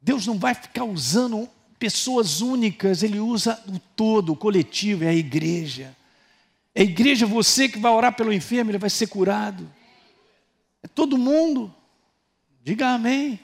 Deus 0.00 0.28
não 0.28 0.38
vai 0.38 0.54
ficar 0.54 0.84
usando 0.84 1.50
pessoas 1.76 2.40
únicas, 2.40 3.02
Ele 3.02 3.18
usa 3.18 3.60
o 3.66 3.80
todo, 3.80 4.32
o 4.32 4.36
coletivo, 4.36 5.02
é 5.02 5.08
a 5.08 5.12
igreja. 5.12 5.92
É 6.72 6.82
a 6.82 6.84
igreja, 6.84 7.26
você 7.26 7.68
que 7.68 7.80
vai 7.80 7.90
orar 7.90 8.14
pelo 8.14 8.32
enfermo, 8.32 8.70
ele 8.70 8.78
vai 8.78 8.90
ser 8.90 9.08
curado. 9.08 9.68
É 10.82 10.88
todo 10.88 11.18
mundo. 11.18 11.74
Diga 12.62 12.88
amém. 12.88 13.40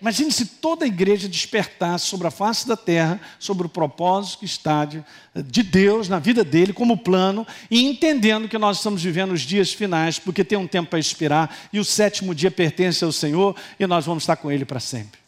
Imagine 0.00 0.32
se 0.32 0.46
toda 0.46 0.86
a 0.86 0.88
igreja 0.88 1.28
despertasse 1.28 2.06
sobre 2.06 2.26
a 2.26 2.30
face 2.30 2.66
da 2.66 2.76
terra, 2.76 3.20
sobre 3.38 3.66
o 3.66 3.70
propósito 3.70 4.38
que 4.38 4.46
está 4.46 4.86
de, 4.86 5.04
de, 5.34 5.62
Deus 5.62 6.08
na 6.08 6.18
vida 6.18 6.42
dele, 6.42 6.72
como 6.72 6.96
plano, 6.96 7.46
e 7.70 7.84
entendendo 7.84 8.48
que 8.48 8.56
nós 8.56 8.78
estamos 8.78 9.02
vivendo 9.02 9.32
os 9.32 9.42
dias 9.42 9.74
finais, 9.74 10.18
porque 10.18 10.42
tem 10.42 10.56
um 10.56 10.66
tempo 10.66 10.88
para 10.88 10.98
expirar, 10.98 11.54
e 11.70 11.78
o 11.78 11.84
sétimo 11.84 12.34
dia 12.34 12.50
pertence 12.50 13.04
ao 13.04 13.12
Senhor, 13.12 13.54
e 13.78 13.86
nós 13.86 14.06
vamos 14.06 14.22
estar 14.22 14.36
com 14.36 14.50
Ele 14.50 14.64
para 14.64 14.80
sempre. 14.80 15.20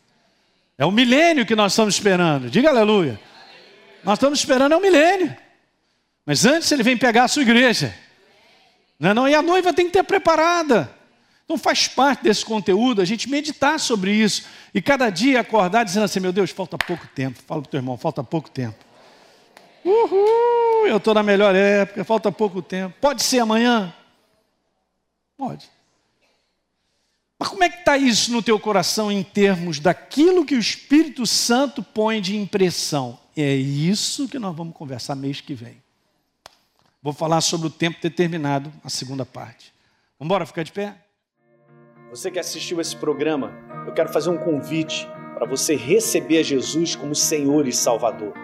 É 0.79 0.87
o 0.87 0.91
milênio 0.91 1.45
que 1.45 1.55
nós 1.55 1.73
estamos 1.73 1.95
esperando, 1.95 2.49
diga 2.49 2.71
aleluia. 2.71 3.21
Nós 4.03 4.15
estamos 4.15 4.39
esperando 4.39 4.73
é 4.73 4.77
o 4.77 4.81
milênio, 4.81 5.37
mas 6.25 6.47
antes 6.47 6.73
Ele 6.73 6.83
vem 6.83 6.97
pegar 6.97 7.25
a 7.25 7.29
sua 7.29 7.43
igreja. 7.43 7.95
Não, 8.99 9.11
é 9.11 9.15
não? 9.15 9.29
E 9.29 9.35
a 9.35 9.43
noiva 9.43 9.75
tem 9.75 9.85
que 9.85 9.93
ter 9.93 10.03
preparada. 10.03 11.02
Então 11.45 11.59
faz 11.59 11.89
parte 11.89 12.23
desse 12.23 12.45
conteúdo 12.45 13.03
a 13.03 13.05
gente 13.05 13.29
meditar 13.29 13.79
sobre 13.79 14.13
isso 14.13 14.45
e 14.73 14.81
cada 14.81 15.11
dia 15.11 15.41
acordar 15.41 15.85
dizendo 15.85 16.05
assim: 16.05 16.21
meu 16.21 16.33
Deus, 16.33 16.51
falta 16.51 16.79
pouco 16.79 17.07
tempo. 17.09 17.39
Fala 17.47 17.61
para 17.61 17.69
o 17.69 17.71
teu 17.71 17.79
irmão, 17.79 17.97
falta 17.97 18.23
pouco 18.23 18.51
tempo. 18.51 18.77
Uhul, 19.85 20.87
eu 20.87 20.97
estou 20.99 21.13
na 21.13 21.23
melhor 21.23 21.55
época, 21.55 22.05
falta 22.05 22.31
pouco 22.31 22.63
tempo. 22.63 22.95
Pode 23.01 23.23
ser 23.23 23.41
amanhã? 23.41 23.93
Pode. 25.37 25.69
Mas 27.39 27.49
como 27.49 27.65
é 27.65 27.69
que 27.69 27.81
está 27.81 27.99
isso 27.99 28.31
no 28.31 28.41
teu 28.41 28.59
coração 28.61 29.11
em 29.11 29.25
termos 29.25 29.81
daquilo 29.81 30.47
que 30.47 30.55
o 30.55 30.61
Espírito 30.61 31.27
Santo 31.27 31.83
põe 31.83 32.21
de 32.21 32.37
impressão? 32.37 33.19
É 33.37 33.53
isso 33.53 34.29
que 34.29 34.39
nós 34.39 34.55
vamos 34.55 34.77
conversar 34.77 35.17
mês 35.17 35.41
que 35.41 35.53
vem. 35.53 35.83
Vou 37.03 37.13
falar 37.13 37.41
sobre 37.41 37.67
o 37.67 37.71
tempo 37.71 37.99
determinado, 38.01 38.73
a 38.85 38.89
segunda 38.89 39.27
parte. 39.27 39.73
Vamos 40.17 40.29
embora 40.29 40.47
ficar 40.47 40.63
de 40.63 40.71
pé? 40.71 40.95
Você 42.13 42.31
que 42.31 42.39
assistiu 42.39 42.79
esse 42.79 42.95
programa, 42.95 43.55
eu 43.87 43.93
quero 43.95 44.13
fazer 44.13 44.29
um 44.29 44.37
convite 44.37 45.09
para 45.35 45.47
você 45.47 45.75
receber 45.75 46.45
Jesus 46.45 46.95
como 46.95 47.15
Senhor 47.15 47.67
e 47.67 47.73
Salvador. 47.73 48.35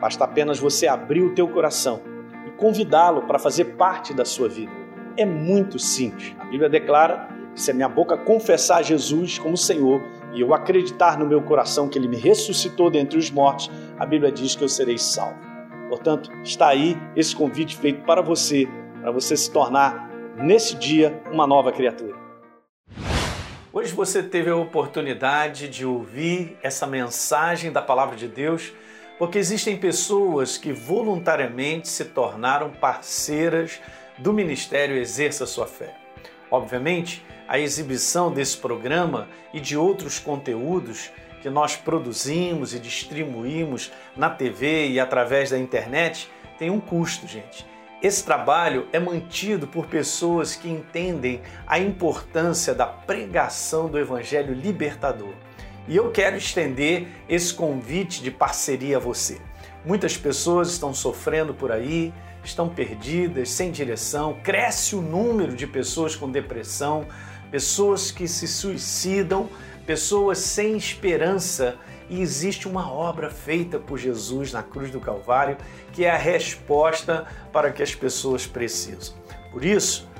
Basta 0.00 0.24
apenas 0.24 0.58
você 0.58 0.86
abrir 0.86 1.20
o 1.20 1.34
teu 1.34 1.46
coração 1.46 2.00
e 2.46 2.50
convidá-lo 2.52 3.26
para 3.26 3.38
fazer 3.38 3.76
parte 3.76 4.14
da 4.14 4.24
sua 4.24 4.48
vida. 4.48 4.72
É 5.18 5.26
muito 5.26 5.78
simples. 5.78 6.34
A 6.38 6.46
Bíblia 6.46 6.70
declara 6.70 7.28
que 7.54 7.60
se 7.60 7.70
a 7.70 7.74
minha 7.74 7.90
boca 7.90 8.16
confessar 8.16 8.82
Jesus 8.82 9.38
como 9.38 9.54
Senhor 9.54 10.00
e 10.32 10.40
eu 10.40 10.54
acreditar 10.54 11.18
no 11.18 11.26
meu 11.26 11.42
coração 11.42 11.90
que 11.90 11.98
ele 11.98 12.08
me 12.08 12.16
ressuscitou 12.16 12.90
dentre 12.90 13.18
os 13.18 13.30
mortos, 13.30 13.70
a 13.98 14.06
Bíblia 14.06 14.32
diz 14.32 14.56
que 14.56 14.64
eu 14.64 14.68
serei 14.68 14.96
salvo. 14.96 15.38
Portanto, 15.90 16.32
está 16.42 16.68
aí 16.68 16.96
esse 17.14 17.36
convite 17.36 17.76
feito 17.76 18.02
para 18.06 18.22
você, 18.22 18.66
para 19.02 19.10
você 19.10 19.36
se 19.36 19.50
tornar 19.50 20.10
nesse 20.38 20.74
dia 20.74 21.22
uma 21.30 21.46
nova 21.46 21.70
criatura. 21.70 22.19
Hoje 23.72 23.92
você 23.92 24.20
teve 24.20 24.50
a 24.50 24.56
oportunidade 24.56 25.68
de 25.68 25.86
ouvir 25.86 26.58
essa 26.60 26.88
mensagem 26.88 27.70
da 27.70 27.80
palavra 27.80 28.16
de 28.16 28.26
Deus, 28.26 28.72
porque 29.16 29.38
existem 29.38 29.76
pessoas 29.76 30.58
que 30.58 30.72
voluntariamente 30.72 31.86
se 31.86 32.06
tornaram 32.06 32.70
parceiras 32.70 33.80
do 34.18 34.32
ministério 34.32 34.96
Exerça 34.96 35.46
Sua 35.46 35.68
Fé. 35.68 35.94
Obviamente, 36.50 37.24
a 37.46 37.60
exibição 37.60 38.32
desse 38.32 38.56
programa 38.56 39.28
e 39.54 39.60
de 39.60 39.76
outros 39.76 40.18
conteúdos 40.18 41.12
que 41.40 41.48
nós 41.48 41.76
produzimos 41.76 42.74
e 42.74 42.80
distribuímos 42.80 43.92
na 44.16 44.28
TV 44.28 44.88
e 44.88 44.98
através 44.98 45.50
da 45.50 45.58
internet 45.58 46.28
tem 46.58 46.70
um 46.70 46.80
custo, 46.80 47.24
gente. 47.28 47.69
Esse 48.02 48.24
trabalho 48.24 48.88
é 48.94 48.98
mantido 48.98 49.66
por 49.66 49.86
pessoas 49.86 50.54
que 50.54 50.70
entendem 50.70 51.42
a 51.66 51.78
importância 51.78 52.74
da 52.74 52.86
pregação 52.86 53.90
do 53.90 53.98
Evangelho 53.98 54.54
libertador. 54.54 55.34
E 55.86 55.96
eu 55.96 56.10
quero 56.10 56.34
estender 56.36 57.08
esse 57.28 57.52
convite 57.52 58.22
de 58.22 58.30
parceria 58.30 58.96
a 58.96 59.00
você. 59.00 59.38
Muitas 59.84 60.16
pessoas 60.16 60.70
estão 60.70 60.94
sofrendo 60.94 61.52
por 61.52 61.70
aí, 61.70 62.10
estão 62.42 62.70
perdidas, 62.70 63.50
sem 63.50 63.70
direção, 63.70 64.38
cresce 64.42 64.96
o 64.96 65.02
número 65.02 65.54
de 65.54 65.66
pessoas 65.66 66.16
com 66.16 66.30
depressão, 66.30 67.06
pessoas 67.50 68.10
que 68.10 68.26
se 68.26 68.48
suicidam, 68.48 69.46
pessoas 69.84 70.38
sem 70.38 70.74
esperança. 70.74 71.76
E 72.10 72.20
existe 72.20 72.66
uma 72.66 72.92
obra 72.92 73.30
feita 73.30 73.78
por 73.78 73.96
Jesus 73.96 74.52
na 74.52 74.64
cruz 74.64 74.90
do 74.90 75.00
Calvário 75.00 75.56
que 75.92 76.04
é 76.04 76.10
a 76.10 76.16
resposta 76.16 77.24
para 77.52 77.70
que 77.70 77.82
as 77.82 77.94
pessoas 77.94 78.46
precisam. 78.46 79.14
Por 79.52 79.64
isso, 79.64 80.10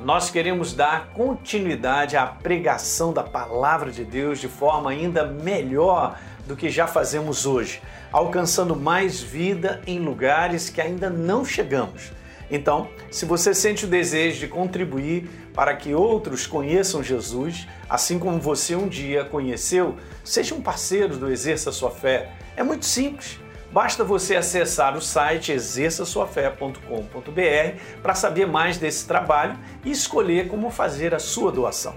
nós 0.00 0.30
queremos 0.30 0.74
dar 0.74 1.08
continuidade 1.08 2.16
à 2.16 2.26
pregação 2.26 3.12
da 3.12 3.22
palavra 3.22 3.90
de 3.90 4.04
Deus 4.04 4.38
de 4.38 4.46
forma 4.46 4.90
ainda 4.90 5.26
melhor 5.26 6.18
do 6.46 6.54
que 6.54 6.70
já 6.70 6.86
fazemos 6.86 7.46
hoje, 7.46 7.82
alcançando 8.12 8.76
mais 8.76 9.20
vida 9.20 9.82
em 9.86 9.98
lugares 9.98 10.70
que 10.70 10.80
ainda 10.80 11.10
não 11.10 11.44
chegamos. 11.44 12.12
Então, 12.50 12.88
se 13.10 13.26
você 13.26 13.52
sente 13.52 13.84
o 13.84 13.88
desejo 13.88 14.40
de 14.40 14.48
contribuir 14.48 15.28
para 15.54 15.76
que 15.76 15.94
outros 15.94 16.46
conheçam 16.46 17.02
Jesus, 17.02 17.68
assim 17.88 18.18
como 18.18 18.38
você 18.38 18.74
um 18.74 18.88
dia 18.88 19.24
conheceu, 19.24 19.96
seja 20.24 20.54
um 20.54 20.62
parceiro 20.62 21.16
do 21.16 21.30
Exerça 21.30 21.70
Sua 21.70 21.90
Fé. 21.90 22.32
É 22.56 22.62
muito 22.62 22.86
simples. 22.86 23.38
Basta 23.70 24.02
você 24.02 24.34
acessar 24.34 24.96
o 24.96 25.00
site 25.00 25.52
exerçaçoafé.com.br 25.52 28.00
para 28.02 28.14
saber 28.14 28.46
mais 28.46 28.78
desse 28.78 29.06
trabalho 29.06 29.58
e 29.84 29.90
escolher 29.90 30.48
como 30.48 30.70
fazer 30.70 31.14
a 31.14 31.18
sua 31.18 31.52
doação. 31.52 31.94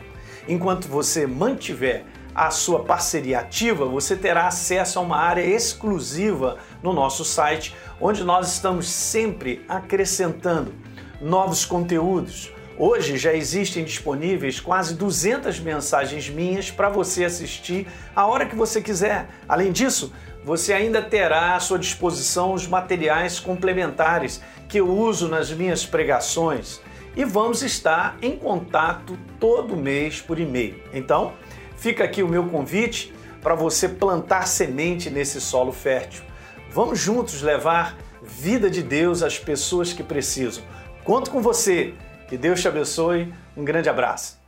Enquanto 0.50 0.90
você 0.90 1.26
mantiver 1.26 2.04
a 2.34 2.50
sua 2.50 2.84
parceria 2.84 3.40
ativa, 3.40 3.86
você 3.86 4.16
terá 4.16 4.48
acesso 4.48 5.00
a 5.00 5.02
uma 5.02 5.18
área 5.18 5.42
exclusiva 5.42 6.58
no 6.82 6.94
nosso 6.94 7.24
site, 7.24 7.76
onde 8.02 8.24
nós 8.24 8.54
estamos 8.54 8.90
sempre 8.90 9.64
acrescentando 9.70 10.74
novos 11.22 11.64
conteúdos. 11.64 12.52
Hoje 12.78 13.18
já 13.18 13.34
existem 13.34 13.84
disponíveis 13.84 14.60
quase 14.60 14.96
200 14.96 15.60
mensagens 15.60 16.28
minhas 16.28 16.72
para 16.72 16.90
você 16.90 17.24
assistir 17.24 17.88
a 18.16 18.26
hora 18.26 18.46
que 18.46 18.56
você 18.56 18.82
quiser. 18.82 19.30
Além 19.48 19.72
disso, 19.72 20.12
você 20.44 20.74
ainda 20.74 21.02
terá 21.02 21.56
à 21.56 21.60
sua 21.60 21.78
disposição 21.78 22.54
os 22.54 22.68
materiais 22.68 23.40
complementares 23.40 24.42
que 24.68 24.80
eu 24.80 24.90
uso 24.90 25.28
nas 25.28 25.52
minhas 25.52 25.86
pregações 25.86 26.82
e 27.16 27.24
vamos 27.24 27.62
estar 27.62 28.18
em 28.22 28.36
contato 28.36 29.18
todo 29.40 29.78
mês 29.78 30.20
por 30.20 30.40
e-mail. 30.40 30.82
Então, 30.92 31.34
Fica 31.82 32.04
aqui 32.04 32.22
o 32.22 32.28
meu 32.28 32.44
convite 32.44 33.12
para 33.42 33.56
você 33.56 33.90
plantar 33.90 34.46
semente 34.46 35.10
nesse 35.10 35.42
solo 35.42 35.72
fértil. 35.72 36.22
Vamos 36.74 37.00
juntos 37.00 37.42
levar 37.42 37.98
vida 38.22 38.70
de 38.70 38.82
Deus 38.82 39.22
às 39.22 39.38
pessoas 39.38 39.92
que 39.92 40.02
precisam. 40.02 40.64
Conto 41.04 41.30
com 41.30 41.42
você. 41.42 41.94
Que 42.30 42.38
Deus 42.38 42.62
te 42.62 42.68
abençoe. 42.68 43.34
Um 43.58 43.66
grande 43.66 43.90
abraço. 43.90 44.41